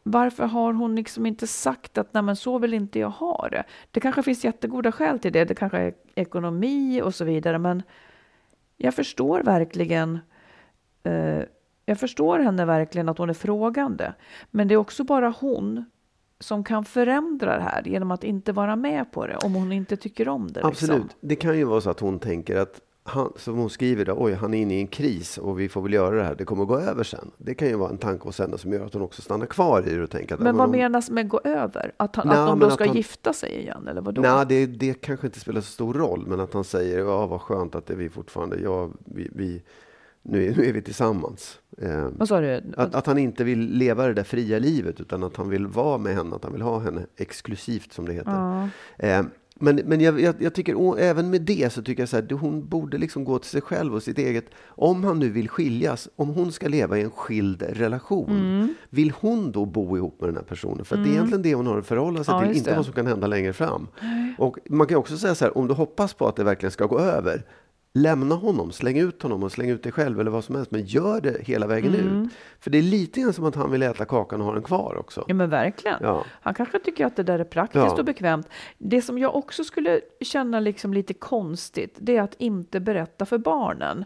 varför 0.03 0.45
har 0.45 0.73
hon 0.73 0.97
liksom 0.97 1.27
inte 1.27 1.47
sagt 1.47 1.99
att 1.99 2.15
nej 2.15 2.23
men 2.23 2.37
så 2.37 2.59
vill 2.59 2.75
inte 2.75 2.99
jag 2.99 3.11
ha 3.11 3.49
det? 3.49 3.65
Det 3.91 4.01
kanske 4.01 4.23
finns 4.23 4.45
jättegoda 4.45 4.93
skäl 4.93 5.19
till 5.19 5.33
det. 5.33 5.45
Det 5.45 5.55
kanske 5.55 5.79
är 5.79 5.95
ekonomi 6.15 7.03
och 7.03 7.15
så 7.15 7.25
vidare. 7.25 7.59
Men 7.59 7.83
jag 8.77 8.95
förstår 8.95 9.43
verkligen 9.43 10.19
eh, 11.03 11.41
jag 11.87 12.01
förstår 12.01 12.39
henne 12.39 12.65
verkligen 12.65 13.09
att 13.09 13.19
hon 13.19 13.31
är 13.31 13.35
frågande. 13.35 14.13
Men 14.51 14.69
det 14.69 14.75
är 14.75 14.77
också 14.77 15.05
bara 15.05 15.35
hon 15.41 15.85
som 16.39 16.65
kan 16.65 16.85
förändra 16.85 17.57
det 17.57 17.63
här 17.63 17.83
genom 17.89 18.11
att 18.11 18.25
inte 18.25 18.53
vara 18.53 18.77
med 18.77 19.13
på 19.13 19.27
det 19.27 19.37
om 19.37 19.55
hon 19.55 19.73
inte 19.73 19.97
tycker 19.97 20.29
om 20.29 20.53
det. 20.53 20.65
Absolut. 20.65 21.03
Liksom. 21.03 21.19
Det 21.21 21.37
kan 21.37 21.59
ju 21.59 21.65
vara 21.65 21.81
så 21.81 21.91
att 21.91 22.01
hon 22.01 22.19
tänker 22.19 22.57
att 22.57 22.81
han, 23.03 23.33
som 23.37 23.57
hon 23.59 23.71
skriver 23.71 24.05
då, 24.05 24.15
oj, 24.19 24.33
han 24.33 24.55
är 24.55 24.59
inne 24.59 24.75
i 24.75 24.81
en 24.81 24.87
kris 24.87 25.39
och 25.39 25.61
vi 25.61 25.69
får 25.69 25.83
väl 25.83 25.93
göra 25.93 26.17
det 26.17 26.23
här. 26.25 26.35
Det 26.35 26.45
kommer 26.45 26.65
gå 26.65 26.79
över 26.79 27.05
sen. 27.05 27.31
Det 27.39 27.55
kan 27.55 27.69
ju 27.69 27.75
vara 27.77 27.91
en 27.91 27.99
tanke 27.99 28.25
hos 28.25 28.39
henne 28.39 28.59
som 28.59 28.73
gör 28.73 28.87
att 28.87 28.93
hon 28.95 29.03
också 29.03 29.23
stannar 29.23 29.47
kvar 29.47 29.89
i 29.89 29.95
det 29.95 30.03
och 30.03 30.11
tänker 30.11 30.35
att... 30.35 30.41
Men 30.41 30.57
vad 30.57 30.67
hon, 30.69 30.77
menas 30.79 31.11
med 31.11 31.29
gå 31.29 31.41
över? 31.45 31.93
Att, 31.97 32.17
han, 32.17 32.29
Nej, 32.29 32.37
att 32.39 32.47
de 32.47 32.59
då 32.59 32.71
ska 32.71 32.87
han- 32.87 32.97
gifta 32.97 33.33
sig 33.33 33.59
igen 33.61 33.89
eller 33.89 34.01
vadå? 34.01 34.23
Nej, 34.23 34.47
det, 34.49 34.67
det 34.67 35.01
kanske 35.01 35.27
inte 35.27 35.41
spelar 35.41 35.61
så 35.61 35.73
stor 35.73 35.95
roll, 35.95 36.25
men 36.27 36.41
att 36.41 36.55
han 36.55 36.65
säger, 36.65 36.99
ja 36.99 37.27
vad 37.27 37.41
skönt 37.41 37.75
att 37.75 37.87
det 37.87 37.93
är 37.93 37.97
vi 37.99 38.09
fortfarande, 38.09 38.57
ja, 38.61 38.91
vi, 39.05 39.31
vi, 39.35 39.63
nu, 40.23 40.47
är, 40.47 40.57
nu 40.57 40.65
är 40.69 40.73
vi 40.73 40.83
tillsammans. 40.83 41.59
Eh, 41.79 42.09
Vad 42.19 42.29
sa 42.29 42.41
du? 42.41 42.63
att, 42.77 42.95
att 42.95 43.07
han 43.07 43.19
inte 43.19 43.45
vill 43.45 43.61
leva 43.61 44.07
det 44.07 44.15
där 44.15 44.25
fria 44.25 44.59
livet, 44.59 45.01
utan 45.01 45.23
att 45.23 45.37
han 45.37 45.49
vill 45.49 45.67
vara 45.67 45.99
med 45.99 46.15
henne, 46.15 46.37
att 46.37 46.45
han 46.45 46.53
vill 46.53 46.63
ha 46.63 46.79
henne 46.79 47.07
exklusivt 47.17 47.93
som 47.93 48.07
det 48.07 48.13
heter. 48.13 48.31
Ja. 48.99 49.07
Eh, 49.07 49.23
men 49.63 49.77
men 49.77 50.01
jag, 50.01 50.21
jag, 50.21 50.35
jag 50.39 50.55
tycker, 50.55 50.99
även 50.99 51.31
med 51.31 51.43
det 51.43 51.73
så 51.73 51.83
tycker 51.83 52.03
jag 52.03 52.09
så 52.09 52.17
här, 52.17 52.31
hon 52.41 52.69
borde 52.69 52.99
liksom 52.99 53.25
gå 53.25 53.39
till 53.39 53.51
sig 53.51 53.61
själv 53.61 53.95
och 53.95 54.03
sitt 54.03 54.19
eget. 54.19 54.45
Om 54.67 55.05
han 55.05 55.19
nu 55.19 55.31
vill 55.31 55.49
skiljas, 55.49 56.09
om 56.17 56.29
hon 56.29 56.53
ska 56.53 56.69
leva 56.69 56.99
i 56.99 57.03
en 57.03 57.11
skild 57.11 57.63
relation, 57.63 58.31
Mm. 58.31 58.75
vill 58.91 59.11
hon 59.21 59.53
då 59.53 59.65
bo 59.65 59.97
ihop 59.97 60.21
med 60.21 60.29
den 60.29 60.37
här 60.37 60.43
personen? 60.45 60.85
För 60.85 60.97
att 60.97 61.05
det 61.05 61.11
är 61.11 61.13
egentligen 61.13 61.43
det 61.43 61.55
hon 61.55 61.67
har 61.67 61.79
att 61.79 61.87
förhålla 61.87 62.25
sig 62.25 62.35
Ja, 62.35 62.41
till, 62.47 62.57
inte 62.57 62.71
det. 62.71 62.77
vad 62.77 62.85
som 62.85 62.95
kan 62.95 63.07
hända 63.07 63.27
längre 63.27 63.53
fram. 63.53 63.87
Och 64.39 64.59
man 64.69 64.87
kan 64.87 64.97
också 64.99 65.17
säga 65.19 65.35
så 65.35 65.45
här, 65.45 65.59
om 65.59 65.69
du 65.69 65.75
hoppas 65.75 66.15
på 66.15 66.29
att 66.29 66.37
det 66.37 66.45
verkligen 66.45 66.71
ska 66.71 66.87
gå 66.87 66.99
över, 66.99 67.43
lämna 67.95 68.35
honom, 68.35 68.73
släng 68.73 68.99
ut 68.99 69.23
honom 69.23 69.43
och 69.43 69.53
släng 69.53 69.71
ut 69.71 69.83
dig 69.83 69.93
själv 69.93 70.21
eller 70.21 70.31
vad 70.31 70.45
som 70.45 70.55
helst, 70.55 70.71
men 70.71 70.85
gör 70.87 71.21
det 71.21 71.43
hela 71.47 71.67
vägen 71.67 71.95
Mm. 71.95 72.23
ut. 72.25 72.31
För 72.61 72.71
det 72.71 72.79
är 72.79 72.83
lite 72.83 73.21
grann 73.21 73.33
som 73.33 73.45
att 73.45 73.55
han 73.55 73.71
vill 73.71 73.83
äta 73.83 74.05
kakan 74.05 74.41
och 74.41 74.47
ha 74.47 74.55
den 74.55 74.63
kvar 74.63 74.97
också. 74.99 75.25
Ja 75.29 75.35
men 75.35 75.51
verkligen. 75.51 75.97
Ja. 76.01 76.25
Han 76.41 76.55
kanske 76.55 76.79
tycker 76.79 77.07
att 77.07 77.17
det 77.17 77.23
där 77.23 77.39
är 77.39 77.45
praktiskt 77.45 77.85
Ja. 77.85 77.99
och 77.99 78.05
bekvämt. 78.05 78.49
Det 78.79 79.03
som 79.03 79.19
jag 79.19 79.37
också 79.37 79.65
skulle 79.65 80.01
känna 80.21 80.61
liksom 80.61 80.95
lite 80.95 81.15
konstigt, 81.15 81.97
det 82.01 82.17
är 82.17 82.23
att 82.23 82.35
inte 82.39 82.81
berätta 82.81 83.27
för 83.27 83.39
barnen. 83.39 84.05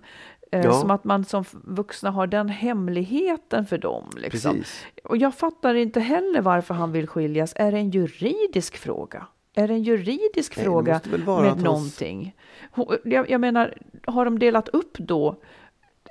Eh, 0.53 0.65
Ja. 0.65 0.73
Som 0.73 0.91
att 0.91 1.05
man 1.05 1.25
som 1.25 1.45
vuxna 1.53 2.11
har 2.11 2.27
den 2.27 2.49
hemligheten 2.49 3.67
för 3.67 3.79
dem. 3.79 4.05
Liksom. 4.17 4.53
Precis. 4.57 4.85
Och 5.05 5.17
jag 5.17 5.35
fattar 5.35 5.75
inte 5.75 6.01
heller 6.01 6.41
varför 6.41 6.75
han 6.75 6.93
vill 6.93 7.07
skiljas. 7.07 7.53
Är 7.57 7.73
det 7.73 7.79
en 7.79 7.91
juridisk 7.91 8.77
fråga? 8.77 9.27
Är 9.55 9.69
det 9.69 9.75
en 9.75 9.83
juridisk 9.83 10.57
Nej, 10.57 10.65
fråga 10.65 11.01
med 11.11 11.63
någonting? 11.63 12.35
Ho- 12.75 12.97
Jag, 13.05 13.31
jag 13.31 13.41
menar, 13.41 13.75
har 14.07 14.25
de 14.25 14.39
delat 14.39 14.69
upp 14.69 14.99
då? 14.99 15.37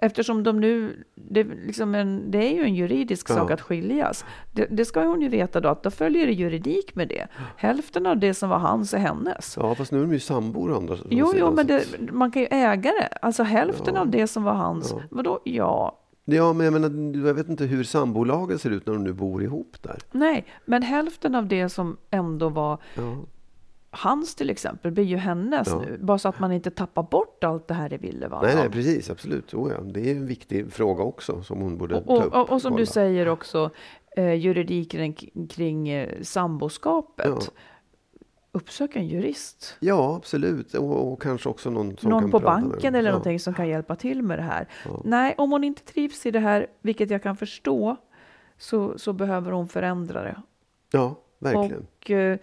Eftersom 0.01 0.43
de 0.43 0.59
nu, 0.59 1.03
det, 1.15 1.39
är 1.39 1.45
liksom 1.65 1.95
en, 1.95 2.31
det 2.31 2.37
är 2.37 2.55
ju 2.55 2.63
en 2.63 2.75
juridisk 2.75 3.29
Ja. 3.29 3.35
sak 3.35 3.51
att 3.51 3.61
skiljas. 3.61 4.25
Det, 4.51 4.65
det 4.71 4.85
ska 4.85 5.03
hon 5.03 5.21
ju 5.21 5.27
veta 5.29 5.59
då, 5.59 5.69
att 5.69 5.83
då 5.83 5.91
följer 5.91 6.25
det 6.27 6.33
juridik 6.33 6.95
med 6.95 7.07
det. 7.07 7.27
Hälften 7.57 8.05
av 8.05 8.17
det 8.17 8.33
som 8.33 8.49
var 8.49 8.57
hans 8.59 8.93
är 8.93 8.97
hennes. 8.97 9.57
Ja, 9.59 9.75
fast 9.75 9.91
nu 9.91 9.97
är 9.97 10.01
de 10.01 10.13
ju 10.13 10.19
sambor 10.19 10.77
andra 10.77 10.97
Jo, 11.09 11.33
jo, 11.35 11.51
men 11.51 11.67
det, 11.67 11.85
man 12.11 12.31
kan 12.31 12.41
ju 12.41 12.47
äga 12.51 12.91
det. 12.91 13.07
Alltså 13.21 13.43
hälften 13.43 13.95
Ja. 13.95 14.01
av 14.01 14.09
det 14.09 14.27
som 14.27 14.43
var 14.43 14.53
hans. 14.53 14.91
Ja. 14.91 15.01
Vadå? 15.09 15.39
Ja. 15.43 15.99
Ja, 16.25 16.53
men 16.53 16.65
jag 16.65 16.73
menar, 16.73 17.27
jag 17.27 17.33
vet 17.33 17.49
inte 17.49 17.65
hur 17.65 17.83
sambolagen 17.83 18.59
ser 18.59 18.69
ut 18.69 18.85
när 18.85 18.93
de 18.93 19.03
nu 19.03 19.13
bor 19.13 19.43
ihop 19.43 19.75
där. 19.81 19.97
Nej, 20.11 20.45
men 20.65 20.81
hälften 20.83 21.35
av 21.35 21.47
det 21.47 21.69
som 21.69 21.97
ändå 22.11 22.49
var 22.49 22.77
Ja, 22.95 23.15
hans 23.93 24.35
till 24.35 24.49
exempel 24.49 24.91
blir 24.91 25.03
ju 25.03 25.17
hennes 25.17 25.67
Ja. 25.67 25.79
nu. 25.79 25.97
Bara 26.01 26.17
så 26.17 26.29
att 26.29 26.39
man 26.39 26.51
inte 26.51 26.71
tappar 26.71 27.03
bort 27.03 27.43
allt 27.43 27.67
det 27.67 27.73
här 27.73 27.93
i 27.93 27.97
Villevalla. 27.97 28.47
nej, 28.47 28.55
nej, 28.55 28.69
precis, 28.69 29.09
absolut. 29.09 29.53
Oh, 29.53 29.71
ja. 29.71 29.81
Det 29.81 30.11
är 30.11 30.15
en 30.15 30.25
viktig 30.25 30.73
fråga 30.73 31.03
också 31.03 31.43
som 31.43 31.61
hon 31.61 31.77
borde 31.77 31.95
och, 31.95 32.05
ta 32.07 32.23
upp. 32.23 32.33
och, 32.33 32.49
och 32.51 32.61
som 32.61 32.75
du 32.75 32.85
säger 32.85 33.27
också, 33.27 33.69
eh, 34.17 34.33
juridiken 34.33 35.13
kring 35.49 35.89
eh, 35.89 36.21
samboskapet. 36.21 37.25
Ja. 37.27 37.39
Uppsök 38.55 38.95
en 38.95 39.07
jurist. 39.07 39.77
Ja, 39.79 40.15
absolut. 40.15 40.73
Och, 40.73 41.11
och 41.11 41.21
kanske 41.21 41.49
också 41.49 41.69
någon 41.69 41.97
som 41.97 42.09
Någon 42.09 42.21
kan 42.21 42.31
på 42.31 42.39
prata 42.39 42.59
med 42.59 42.69
banken 42.69 42.93
dem. 42.93 42.99
eller 42.99 43.09
ja. 43.09 43.13
någonting 43.13 43.39
som 43.39 43.53
kan 43.53 43.67
hjälpa 43.67 43.95
till 43.95 44.21
med 44.23 44.39
det 44.39 44.43
här. 44.43 44.67
Nej, 45.03 45.35
om 45.37 45.51
hon 45.51 45.63
inte 45.63 45.83
trivs 45.83 46.25
i 46.25 46.31
det 46.31 46.39
här, 46.39 46.67
vilket 46.81 47.09
jag 47.09 47.23
kan 47.23 47.37
förstå, 47.37 47.95
så, 48.57 48.97
så 48.97 49.13
behöver 49.13 49.51
hon 49.51 49.67
förändra 49.67 50.23
det. 50.23 50.41
Ja, 50.91 51.15
verkligen. 51.39 51.85
Och 52.01 52.11
eh, 52.11 52.37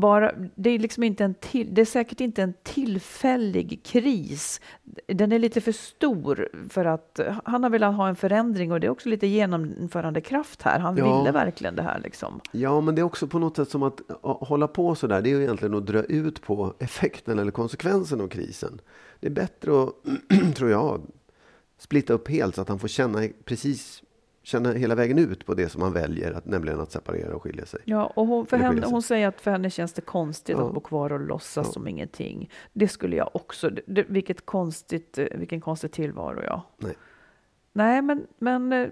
bara, 0.00 0.32
det 0.54 0.70
är 0.70 0.78
liksom 0.78 1.02
inte 1.02 1.24
en 1.24 1.34
till, 1.34 1.74
det 1.74 1.80
är 1.80 1.84
säkert 1.84 2.20
inte 2.20 2.42
en 2.42 2.54
tillfällig 2.62 3.80
kris. 3.84 4.60
Den 5.06 5.32
är 5.32 5.38
lite 5.38 5.60
för 5.60 5.72
stor 5.72 6.48
för 6.70 6.84
att 6.84 7.20
han 7.44 7.62
har 7.62 7.70
velat 7.70 7.94
ha 7.96 8.08
en 8.08 8.16
förändring 8.16 8.72
och 8.72 8.80
det 8.80 8.86
är 8.86 8.90
också 8.90 9.08
lite 9.08 9.26
genomförande 9.26 10.20
kraft 10.20 10.62
här. 10.62 10.78
Han 10.78 10.96
Ja. 10.96 11.18
ville 11.18 11.32
verkligen 11.32 11.76
det 11.76 11.82
här 11.82 12.00
liksom. 12.00 12.40
Ja, 12.52 12.80
men 12.80 12.94
det 12.94 13.00
är 13.00 13.04
också 13.04 13.26
på 13.26 13.38
något 13.38 13.56
sätt 13.56 13.68
som 13.70 13.82
att 13.82 14.00
hålla 14.22 14.68
på 14.68 14.94
så 14.94 15.06
där. 15.06 15.22
Det 15.22 15.28
är 15.28 15.36
ju 15.36 15.42
egentligen 15.42 15.74
att 15.74 15.86
dra 15.86 16.02
ut 16.02 16.42
på 16.42 16.74
effekten 16.78 17.38
eller 17.38 17.50
konsekvensen 17.50 18.20
av 18.20 18.28
krisen. 18.28 18.80
Det 19.20 19.26
är 19.26 19.30
bättre 19.30 19.82
att, 19.82 19.94
tror 20.56 20.70
jag, 20.70 21.00
splitta 21.78 22.12
upp 22.12 22.28
helt 22.28 22.54
så 22.54 22.60
att 22.62 22.68
han 22.68 22.78
får 22.78 22.88
känna 22.88 23.28
precis 23.44 24.02
känna 24.46 24.72
hela 24.72 24.94
vägen 24.94 25.18
ut 25.18 25.46
på 25.46 25.54
det 25.54 25.68
som 25.68 25.82
han 25.82 25.92
väljer, 25.92 26.32
att, 26.32 26.46
nämligen 26.46 26.80
att 26.80 26.92
separera 26.92 27.36
och 27.36 27.42
skilja 27.42 27.66
sig. 27.66 27.80
Ja, 27.84 28.06
och 28.06 28.26
hon, 28.26 28.46
för 28.46 28.56
henne, 28.56 28.86
hon 28.86 29.02
säger 29.02 29.28
att 29.28 29.40
för 29.40 29.50
henne 29.50 29.70
känns 29.70 29.92
det 29.92 30.02
konstigt 30.02 30.56
Ja. 30.58 30.66
att 30.66 30.74
bo 30.74 30.80
kvar 30.80 31.12
och 31.12 31.20
låtsas 31.20 31.66
Ja. 31.66 31.72
som 31.72 31.88
ingenting. 31.88 32.50
Det 32.72 32.88
skulle 32.88 33.16
jag 33.16 33.30
också. 33.36 33.70
Det, 33.86 34.04
vilket 34.08 34.46
konstigt, 34.46 35.18
eh, 35.18 35.26
vilken 35.34 35.60
konstig 35.60 35.92
tillvaro, 35.92 36.42
ja. 36.44 36.62
Nej. 36.76 36.94
Nej, 37.72 38.02
men, 38.02 38.26
men 38.38 38.72
eh, 38.72 38.88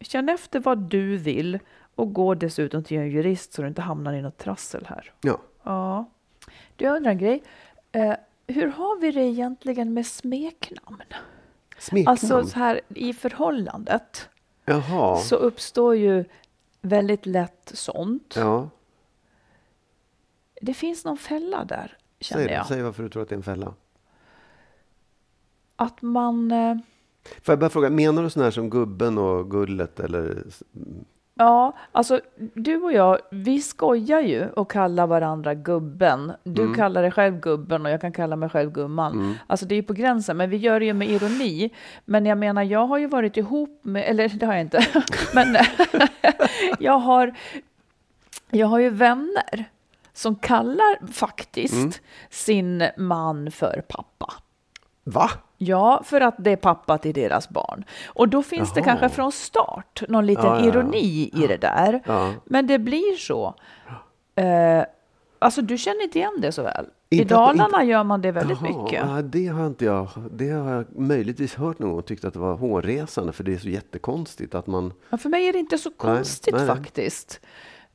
känn 0.00 0.28
efter 0.28 0.60
vad 0.60 0.78
du 0.78 1.16
vill 1.16 1.58
och 1.94 2.12
gå 2.12 2.34
dessutom 2.34 2.84
till 2.84 2.98
en 2.98 3.10
jurist 3.10 3.52
så 3.52 3.62
du 3.62 3.68
inte 3.68 3.82
hamnar 3.82 4.12
i 4.12 4.22
något 4.22 4.38
trassel 4.38 4.86
här. 4.88 5.12
Ja. 5.20 5.38
Ja. 5.62 6.10
Du, 6.76 6.84
jag 6.84 6.96
undrar 6.96 7.10
en 7.12 7.18
grej. 7.18 7.42
Eh, 7.92 8.14
hur 8.46 8.66
har 8.66 9.00
vi 9.00 9.10
det 9.10 9.20
egentligen 9.22 9.94
med 9.94 10.06
smeknamn? 10.06 11.02
Smeknamn? 11.78 12.08
Alltså 12.12 12.46
så 12.46 12.58
här 12.58 12.80
i 12.88 13.12
förhållandet 13.12 14.29
Jaha. 14.70 15.16
så 15.16 15.36
uppstår 15.36 15.96
ju 15.96 16.24
väldigt 16.82 17.26
lätt 17.26 17.70
sånt. 17.74 18.34
Ja, 18.36 18.68
Det 20.62 20.74
finns 20.74 21.04
någon 21.04 21.16
fälla 21.18 21.64
där, 21.64 21.98
känner 22.20 22.44
säg, 22.44 22.52
jag. 22.54 22.66
säg 22.66 22.82
varför 22.82 23.02
du 23.02 23.08
tror 23.08 23.22
att 23.22 23.28
det 23.28 23.34
är 23.34 23.36
en 23.36 23.42
fälla. 23.42 23.74
Att 25.76 26.02
man... 26.02 26.50
eh, 26.52 26.76
Får 27.42 27.52
jag 27.52 27.58
bara 27.58 27.70
fråga, 27.70 27.90
menar 27.90 28.22
du 28.22 28.30
sån 28.30 28.42
här 28.42 28.50
som 28.50 28.70
Gubben 28.70 29.18
och 29.18 29.50
Gullet 29.50 30.00
eller? 30.00 30.42
Ja, 31.40 31.72
alltså 31.92 32.20
du 32.54 32.76
och 32.82 32.92
jag, 32.92 33.18
vi 33.30 33.60
skojar 33.62 34.20
ju 34.20 34.48
och 34.50 34.70
kallar 34.70 35.06
varandra 35.06 35.54
gubben. 35.54 36.32
Du 36.42 36.62
Mm. 36.62 36.74
kallar 36.74 37.02
dig 37.02 37.10
själv 37.10 37.40
gubben 37.40 37.86
och 37.86 37.92
jag 37.92 38.00
kan 38.00 38.12
kalla 38.12 38.36
mig 38.36 38.48
själv 38.48 38.72
gumman. 38.72 39.38
Alltså 39.46 39.66
det 39.66 39.74
är 39.74 39.76
ju 39.76 39.82
på 39.82 39.92
gränsen, 39.92 40.36
men 40.36 40.50
vi 40.50 40.56
gör 40.56 40.80
det 40.80 40.86
ju 40.86 40.92
med 40.92 41.08
ironi. 41.08 41.70
Men 42.04 42.26
jag 42.26 42.38
menar, 42.38 42.62
jag 42.62 42.86
har 42.86 42.98
ju 42.98 43.06
varit 43.06 43.36
ihop 43.36 43.80
med, 43.82 44.04
eller 44.10 44.28
det 44.28 44.46
har 44.46 44.52
jag 44.52 44.60
inte, 44.60 44.86
men 45.34 45.56
jag 46.78 46.98
har, 46.98 47.34
jag 48.50 48.66
har 48.66 48.78
ju 48.78 48.90
vänner 48.90 49.64
som 50.12 50.36
kallar 50.36 51.12
faktiskt 51.12 51.74
Mm. 51.74 51.92
sin 52.30 52.84
man 52.96 53.50
för 53.50 53.82
pappa. 53.88 54.32
Va? 55.04 55.30
Ja, 55.62 56.00
för 56.04 56.20
att 56.20 56.34
det 56.38 56.50
är 56.50 56.56
pappa 56.56 56.98
till 56.98 57.14
deras 57.14 57.48
barn. 57.48 57.84
Och 58.06 58.28
då 58.28 58.42
finns 58.42 58.72
det 58.74 58.80
Jaha. 58.80 58.84
kanske 58.86 59.08
från 59.08 59.32
start 59.32 60.02
någon 60.08 60.26
liten 60.26 60.44
Ja, 60.46 60.58
ja, 60.58 60.64
ja. 60.64 60.68
ironi 60.68 61.30
i 61.34 61.46
det 61.46 61.56
där. 61.56 62.00
Men 62.44 62.66
det 62.66 62.78
blir 62.78 63.16
så. 63.16 63.54
Eh, 64.34 64.84
alltså, 65.38 65.62
du 65.62 65.78
känner 65.78 66.02
inte 66.02 66.18
igen 66.18 66.38
det 66.38 66.52
så 66.52 66.62
väl? 66.62 66.86
I 67.10 67.20
Inte 67.22 67.38
att- 67.38 67.56
Dalarna 67.56 67.84
gör 67.84 68.04
man 68.04 68.20
det 68.20 68.32
väldigt 68.32 68.58
Jaha, 68.62 68.82
mycket. 68.84 69.00
ja, 69.08 69.22
det 69.22 69.46
har 69.46 69.66
inte 69.66 69.84
jag. 69.84 70.08
Det 70.32 70.50
har 70.50 70.72
jag 70.72 70.84
möjligtvis 70.98 71.54
hört 71.54 71.78
någon 71.78 71.88
gång 71.90 71.98
och 71.98 72.06
tyckt 72.06 72.24
att 72.24 72.32
det 72.32 72.38
var 72.38 72.54
hårresande 72.54 73.32
för 73.32 73.44
det 73.44 73.54
är 73.54 73.58
så 73.58 73.68
jättekonstigt 73.68 74.54
att 74.54 74.66
man. 74.66 74.92
Ja, 75.10 75.16
för 75.18 75.28
mig 75.28 75.48
är 75.48 75.52
det 75.52 75.58
inte 75.58 75.78
så 75.78 75.90
konstigt 75.90 76.54
nej, 76.54 76.66
nej. 76.66 76.76
faktiskt. 76.76 77.40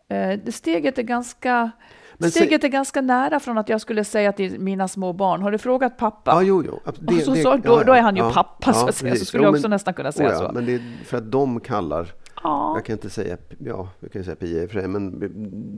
Eh, 0.07 0.39
steget 0.51 0.97
är 0.97 1.03
ganska... 1.03 1.71
Men 2.17 2.31
steget 2.31 2.63
är 2.63 2.67
ganska 2.67 3.01
nära 3.01 3.39
från 3.39 3.57
att 3.57 3.69
jag 3.69 3.81
skulle 3.81 4.03
säga 4.03 4.31
till 4.31 4.59
mina 4.59 4.87
små 4.87 5.13
barn, 5.13 5.41
har 5.41 5.51
du 5.51 5.57
frågat 5.57 5.97
pappa? 5.97 6.31
Ja, 6.31 6.41
jo, 6.41 6.63
jo. 6.65 6.79
Det, 6.99 7.21
så- 7.21 7.31
det- 7.33 7.41
så- 7.41 7.57
då- 7.57 7.79
ja, 7.79 7.83
då 7.83 7.93
är 7.93 8.01
han 8.01 8.15
ju 8.15 8.21
ja, 8.21 8.31
pappa, 8.33 8.73
så 8.73 8.87
att 8.87 8.95
säga. 8.95 9.15
Så 9.15 9.25
skulle 9.25 9.43
Jo, 9.43 9.47
jag 9.47 9.53
också 9.55 9.61
men- 9.61 9.71
nästan 9.71 9.93
kunna 9.93 10.11
säga 10.11 10.29
oh 10.29 10.37
så. 10.37 10.51
Men 10.53 10.65
det 10.65 10.73
är 10.75 10.81
för 11.05 11.17
att 11.17 11.31
de 11.31 11.59
kallar. 11.59 12.13
Ja. 12.43 12.73
Jag 12.77 12.85
kan 12.85 12.93
inte 12.93 13.09
säga, 13.09 13.37
ja, 13.59 13.89
jag 13.99 14.11
kan 14.11 14.23
säga 14.23 14.35
Pia 14.35 14.63
i 14.63 14.65
och 14.65 14.71
för 14.71 14.79
sig, 14.79 14.87
men 14.87 15.19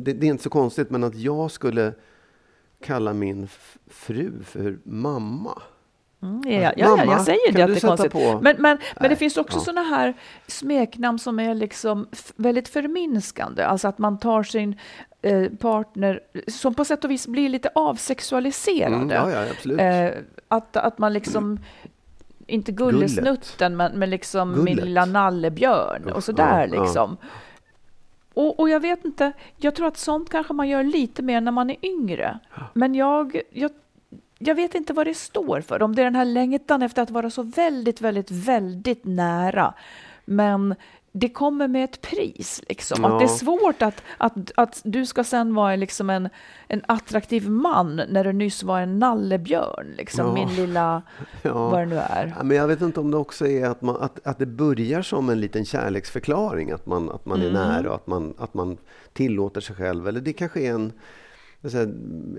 det, 0.03 0.13
det 0.13 0.27
är 0.27 0.29
inte 0.29 0.43
så 0.43 0.49
konstigt. 0.49 0.89
Men 0.89 1.03
att 1.03 1.15
jag 1.15 1.51
skulle 1.51 1.93
kalla 2.83 3.13
min 3.13 3.47
fru 3.87 4.31
för 4.43 4.77
mamma. 4.83 5.61
Mm, 6.27 6.61
ja, 6.61 6.61
ja, 6.61 6.73
ja, 6.77 6.95
Mamma, 6.95 7.11
jag 7.11 7.21
säger 7.21 7.51
det 7.51 7.61
att 7.61 7.69
det 7.69 7.83
är 7.83 7.87
konstigt. 7.87 8.11
på? 8.11 8.39
Men, 8.41 8.55
men, 8.59 8.77
men 8.99 9.09
det 9.09 9.15
finns 9.15 9.37
också 9.37 9.57
ja. 9.57 9.61
sådana 9.61 9.83
här 9.83 10.13
smeknamn 10.47 11.19
som 11.19 11.39
är 11.39 11.55
liksom 11.55 12.07
väldigt 12.35 12.69
förminskande. 12.69 13.63
Alltså 13.63 13.87
att 13.87 13.97
man 13.97 14.19
tar 14.19 14.43
sin 14.43 14.79
eh, 15.21 15.49
partner, 15.49 16.19
som 16.47 16.73
på 16.73 16.85
sätt 16.85 17.03
och 17.03 17.11
vis 17.11 17.27
blir 17.27 17.49
lite 17.49 17.69
avsexualiserade. 17.75 18.95
Mm, 18.95 19.09
ja, 19.09 19.45
ja. 19.63 19.83
Eh, 19.83 20.13
att, 20.47 20.77
att 20.77 20.97
man 20.97 21.13
liksom, 21.13 21.59
inte 22.47 22.71
gullesnutten, 22.71 23.77
men, 23.77 23.99
men 23.99 24.09
liksom 24.09 24.49
min 24.51 24.65
Gullet. 24.65 24.85
lilla 24.85 25.05
nallebjörn 25.05 26.11
och 26.15 26.23
sådär 26.23 26.67
ja, 26.71 26.75
ja. 26.75 26.83
liksom. 26.83 27.17
Och, 28.37 28.59
och 28.59 28.69
jag 28.69 28.79
vet 28.79 29.05
inte, 29.05 29.31
jag 29.57 29.75
tror 29.75 29.87
att 29.87 29.97
sånt 29.97 30.29
kanske 30.29 30.53
man 30.53 30.69
gör 30.69 30.83
lite 30.83 31.21
mer 31.21 31.41
när 31.41 31.51
man 31.51 31.69
är 31.69 31.85
yngre. 31.85 32.39
Men 32.73 32.95
jag, 32.95 33.41
jag, 33.49 33.71
jag 34.39 34.55
vet 34.55 34.75
inte 34.75 34.93
vad 34.93 35.07
det 35.07 35.13
står 35.13 35.61
för. 35.61 35.81
Om 35.81 35.95
det 35.95 36.01
är 36.01 36.03
den 36.03 36.15
här 36.15 36.25
längtan 36.25 36.81
efter 36.81 37.01
att 37.01 37.09
vara 37.09 37.29
så 37.29 37.43
väldigt, 37.43 38.01
väldigt, 38.01 38.31
väldigt 38.31 39.05
nära. 39.05 39.73
Men 40.25 40.75
det 41.11 41.29
kommer 41.29 41.67
med 41.67 41.83
ett 41.83 42.01
pris. 42.01 42.61
Liksom. 42.69 43.05
Att 43.05 43.19
det 43.19 43.25
är 43.25 43.29
Ja. 43.29 43.35
svårt 43.37 43.81
att, 43.81 44.03
att, 44.17 44.51
att 44.55 44.81
du 44.83 45.05
ska 45.05 45.23
sen 45.23 45.55
vara 45.55 45.75
liksom 45.75 46.09
en, 46.09 46.29
en 46.67 46.81
attraktiv 46.87 47.49
man 47.49 47.95
när 48.09 48.23
du 48.23 48.33
nyss 48.33 48.63
var 48.63 48.79
en 48.79 48.99
nallebjörn. 48.99 49.93
Liksom, 49.97 50.25
Ja. 50.27 50.33
Min 50.33 50.55
lilla, 50.55 51.01
Ja. 51.41 51.69
vad 51.69 51.79
det 51.79 51.85
nu 51.85 51.95
är. 51.97 52.33
Ja, 52.37 52.43
men 52.43 52.57
jag 52.57 52.67
vet 52.67 52.81
inte 52.81 52.99
om 52.99 53.11
det 53.11 53.17
också 53.17 53.47
är 53.47 53.65
att, 53.65 53.81
man, 53.81 53.95
att, 54.01 54.27
att 54.27 54.37
det 54.39 54.45
börjar 54.45 55.01
som 55.01 55.29
en 55.29 55.39
liten 55.41 55.65
kärleksförklaring, 55.65 56.71
att 56.71 56.85
man, 56.85 57.09
att 57.11 57.25
man 57.25 57.41
är 57.41 57.49
Mm. 57.49 57.53
nära 57.53 57.89
och 57.89 57.95
att 57.95 58.07
man, 58.07 58.33
att 58.37 58.53
man 58.53 58.77
tillåter 59.13 59.61
sig 59.61 59.75
själv. 59.75 60.07
Eller 60.07 60.21
det 60.21 60.33
kanske 60.33 60.59
är 60.61 60.71
en... 60.71 60.91
Här, 61.63 61.93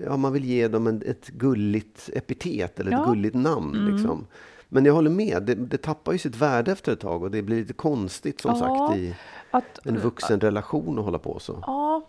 ja, 0.04 0.16
man 0.16 0.32
vill 0.32 0.44
ge 0.44 0.68
dem 0.68 0.86
en, 0.86 1.02
ett 1.06 1.28
gulligt 1.28 2.10
epitet 2.12 2.80
eller 2.80 2.90
ett 2.90 2.92
Ja. 2.98 3.04
Mm. 3.04 3.10
gulligt 3.14 3.34
namn. 3.34 3.86
Liksom. 3.92 4.26
Men 4.68 4.84
jag 4.84 4.92
håller 4.94 5.10
med, 5.10 5.42
det, 5.42 5.54
det 5.54 5.76
tappar 5.78 6.12
ju 6.12 6.18
sitt 6.18 6.36
värde 6.36 6.72
efter 6.72 6.92
ett 6.92 7.00
tag 7.00 7.22
och 7.22 7.30
det 7.30 7.42
blir 7.42 7.56
lite 7.56 7.72
konstigt 7.72 8.40
som 8.40 8.50
Ja, 8.50 8.58
sagt 8.58 8.98
i 8.98 9.14
Att, 9.50 9.86
en 9.86 9.98
vuxen 9.98 10.40
relation 10.40 10.98
att 10.98 11.04
hålla 11.04 11.18
på 11.18 11.38
så. 11.38 11.58
ja, 11.66 12.02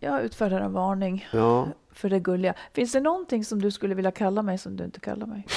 jag 0.00 0.22
utfärdar 0.22 0.60
en 0.60 0.72
varning. 0.72 1.26
Ja, 1.32 1.68
för 1.92 2.10
det 2.10 2.20
gulliga. 2.20 2.54
Finns 2.72 2.92
det 2.92 3.00
någonting 3.00 3.44
som 3.44 3.62
du 3.62 3.70
skulle 3.70 3.94
vilja 3.94 4.10
kalla 4.10 4.42
mig 4.42 4.58
som 4.58 4.76
du 4.76 4.84
inte 4.84 5.00
kallar 5.00 5.26
mig? 5.26 5.46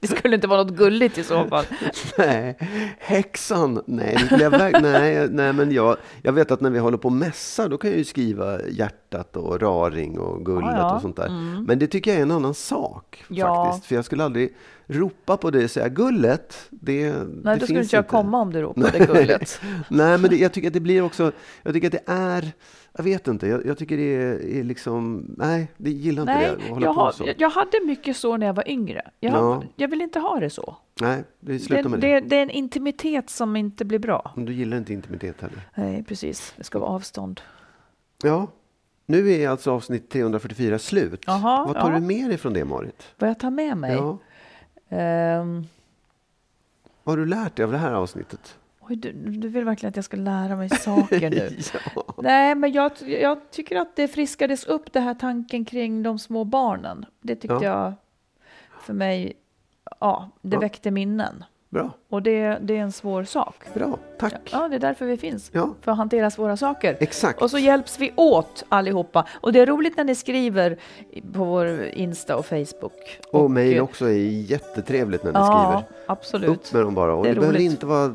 det 0.00 0.06
skulle 0.06 0.34
inte 0.34 0.46
vara 0.46 0.62
något 0.62 0.76
gulligt 0.76 1.18
i 1.18 1.24
så 1.24 1.44
fall. 1.44 1.64
nej, 2.18 2.56
häxan, 2.98 3.82
nej, 3.86 4.28
jag 4.30 4.52
nej, 4.82 5.28
nej, 5.30 5.52
men 5.52 5.72
jag, 5.72 5.96
jag 6.22 6.32
vet 6.32 6.50
att 6.50 6.60
när 6.60 6.70
vi 6.70 6.78
håller 6.78 6.98
på 6.98 7.08
och 7.08 7.12
mässar, 7.12 7.68
då 7.68 7.78
kan 7.78 7.90
jag 7.90 7.98
ju 7.98 8.04
skriva 8.04 8.62
hjärtat 8.68 9.36
och 9.36 9.60
raring 9.62 10.18
och 10.18 10.44
gullet 10.44 10.70
Ja, 10.72 10.78
ja. 10.78 10.94
och 10.94 11.00
sånt 11.02 11.16
där. 11.16 11.28
Men 11.66 11.78
det 11.78 11.86
tycker 11.86 12.10
jag 12.10 12.18
är 12.18 12.22
en 12.22 12.30
annan 12.30 12.54
sak 12.54 13.24
Ja. 13.28 13.64
faktiskt, 13.64 13.86
för 13.86 13.94
jag 13.94 14.04
skulle 14.04 14.24
aldrig 14.24 14.54
ropa 14.86 15.36
på 15.36 15.50
det 15.50 15.64
och 15.64 15.70
säga 15.70 15.88
gullet. 15.88 16.66
Det, 16.70 17.12
Nej, 17.12 17.16
det 17.42 17.54
då 17.56 17.66
skulle 17.66 17.82
inte 17.82 17.96
jag 17.96 18.08
komma 18.08 18.40
om 18.40 18.52
du 18.52 18.60
ropade 18.62 19.06
gullet. 19.06 19.60
Nej, 19.88 20.18
men 20.18 20.30
det, 20.30 20.36
jag 20.36 20.52
tycker 20.52 20.68
att 20.68 20.74
det 20.74 20.80
blir 20.80 21.02
också, 21.02 21.32
jag 21.62 21.74
tycker 21.74 21.86
att 21.86 21.92
det 22.06 22.12
är, 22.12 22.52
jag 22.96 23.04
vet 23.04 23.28
inte, 23.28 23.46
jag, 23.46 23.66
jag 23.66 23.78
tycker 23.78 23.96
det 23.96 24.14
är, 24.16 24.44
är 24.58 24.64
liksom, 24.64 25.26
nej, 25.38 25.70
det 25.76 25.90
gillar 25.90 26.22
inte 26.22 26.34
Nej, 26.34 26.46
det, 26.46 26.52
att 26.64 26.68
hålla 26.70 26.86
jag, 26.86 26.92
har, 26.92 27.12
så. 27.12 27.28
jag 27.36 27.50
hade 27.50 27.80
mycket 27.86 28.16
så 28.16 28.36
när 28.36 28.46
jag 28.46 28.54
var 28.54 28.68
yngre. 28.68 29.10
Jag, 29.20 29.32
Ja. 29.34 29.62
jag 29.76 29.88
vill 29.88 30.00
inte 30.02 30.18
ha 30.18 30.40
det 30.40 30.50
så. 30.50 30.76
Nej, 31.00 31.24
Det, 31.40 31.58
slutar 31.58 31.88
med 31.88 32.00
det. 32.00 32.20
det, 32.20 32.20
det 32.20 32.36
är 32.36 32.42
en 32.42 32.50
intimitet 32.50 33.30
som 33.30 33.56
inte 33.56 33.84
blir 33.84 33.98
bra. 33.98 34.32
Men 34.36 34.44
Du 34.44 34.52
gillar 34.52 34.76
inte 34.76 34.92
intimitet 34.92 35.40
heller. 35.40 35.68
Nej, 35.74 36.04
precis. 36.08 36.54
Det 36.56 36.64
ska 36.64 36.78
vara 36.78 36.90
avstånd. 36.90 37.40
Ja, 38.22 38.46
nu 39.06 39.30
är 39.32 39.48
alltså 39.48 39.70
avsnitt 39.70 40.10
344 40.10 40.78
slut. 40.78 41.24
Jaha, 41.26 41.64
Vad 41.66 41.74
tar 41.76 41.90
ja. 41.92 41.98
du 41.98 42.06
med 42.06 42.28
dig 42.30 42.38
från 42.38 42.52
det, 42.52 42.64
Marit? 42.64 43.02
Vad 43.18 43.30
jag 43.30 43.38
tar 43.38 43.50
med 43.50 43.76
mig? 43.76 43.92
Ja. 43.92 44.18
Ehm, 44.88 45.66
Vad 47.04 47.12
har 47.12 47.16
du 47.16 47.26
lärt 47.26 47.56
dig 47.56 47.64
av 47.64 47.72
det 47.72 47.78
här 47.78 47.92
avsnittet? 47.92 48.56
Oj, 48.88 48.96
du, 48.96 49.12
du 49.12 49.48
vill 49.48 49.64
verkligen 49.64 49.88
att 49.90 49.96
jag 49.96 50.04
ska 50.04 50.16
lära 50.16 50.56
mig 50.56 50.68
saker 50.78 51.30
nu. 51.30 51.56
ja. 51.94 52.04
Nej, 52.22 52.54
men 52.54 52.72
jag, 52.72 52.92
jag 53.06 53.50
tycker 53.50 53.76
att 53.76 53.96
det 53.96 54.08
friskades 54.08 54.64
upp, 54.64 54.92
det 54.92 55.00
här 55.00 55.14
tanken 55.14 55.64
kring 55.64 56.02
de 56.02 56.18
små 56.18 56.44
barnen. 56.44 57.06
Det 57.20 57.34
tyckte 57.36 57.54
Ja. 57.54 57.62
jag, 57.64 57.92
för 58.80 58.92
mig, 58.92 59.32
ja, 60.00 60.30
det 60.42 60.56
Ja. 60.56 60.60
väckte 60.60 60.90
minnen. 60.90 61.44
Bra, 61.74 61.90
Och 62.08 62.22
det, 62.22 62.58
det 62.60 62.76
är 62.76 62.80
en 62.80 62.92
svår 62.92 63.24
sak. 63.24 63.54
bra, 63.74 63.98
tack. 64.18 64.34
Ja, 64.52 64.68
det 64.68 64.76
är 64.76 64.80
därför 64.80 65.06
vi 65.06 65.16
finns. 65.16 65.50
Ja. 65.52 65.74
För 65.80 65.92
att 65.92 65.98
hantera 65.98 66.30
svåra 66.30 66.56
saker. 66.56 66.96
Exakt. 67.00 67.42
Och 67.42 67.50
så 67.50 67.58
hjälps 67.58 67.98
vi 68.00 68.12
åt 68.16 68.64
allihopa. 68.68 69.26
Och 69.40 69.52
det 69.52 69.60
är 69.60 69.66
roligt 69.66 69.96
när 69.96 70.04
ni 70.04 70.14
skriver 70.14 70.76
på 71.32 71.44
vår 71.44 71.82
Insta 71.84 72.36
och 72.36 72.46
Facebook. 72.46 73.20
Och 73.32 73.50
mejl 73.50 73.76
eh, 73.76 73.82
också 73.84 74.04
är 74.06 74.12
jättetrevligt 74.50 75.24
när 75.24 75.32
ni 75.32 75.38
Ja, 75.38 75.46
skriver. 75.46 75.84
absolut. 76.06 76.50
Upp 76.50 76.72
med 76.72 76.82
dem 76.82 76.94
bara. 76.94 77.14
Och 77.14 77.24
Det 77.24 77.34
det, 77.52 77.62
inte 77.62 77.86
vara, 77.86 78.14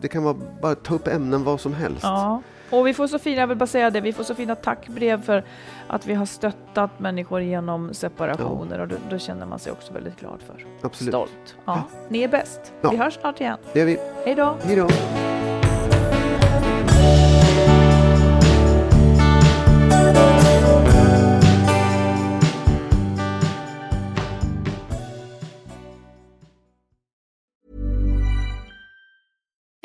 det 0.00 0.08
kan 0.08 0.24
vara 0.24 0.36
bara 0.62 0.74
ta 0.74 0.94
upp 0.94 1.08
ämnen 1.08 1.44
vad 1.44 1.60
som 1.60 1.74
helst. 1.74 2.02
Ja, 2.02 2.42
och 2.70 2.86
vi 2.86 2.94
får 2.94 3.06
så 3.06 3.18
fina, 3.18 3.40
jag 3.40 3.46
vill 3.46 3.56
bara 3.56 3.66
säga 3.66 3.90
det, 3.90 4.00
vi 4.00 4.12
får 4.12 4.24
så 4.24 4.34
fina 4.34 4.54
tackbrev 4.54 5.22
för 5.22 5.44
att 5.86 6.06
vi 6.06 6.14
har 6.14 6.26
stöttat 6.26 7.00
människor 7.00 7.40
genom 7.40 7.94
separationer 7.94 8.78
och 8.78 8.88
då, 8.88 8.96
då 9.10 9.18
känner 9.18 9.46
man 9.46 9.58
sig 9.58 9.72
också 9.72 9.92
väldigt 9.92 10.20
glad 10.20 10.42
för. 10.46 10.66
Absolut. 10.82 11.14
Stolt. 11.14 11.56
Ja, 11.64 11.82
ni 12.08 12.22
är 12.22 12.28
bäst. 12.28 12.72
Ja. 12.80 12.90
Vi 12.90 12.96
hörs 12.96 13.14
snart 13.14 13.40
igen. 13.40 13.58
Det 13.72 13.78
gör 13.78 13.86
vi. 13.86 13.98
Hej 14.24 14.34
då! 14.34 14.56
Hej 14.64 14.76
då. 14.76 14.88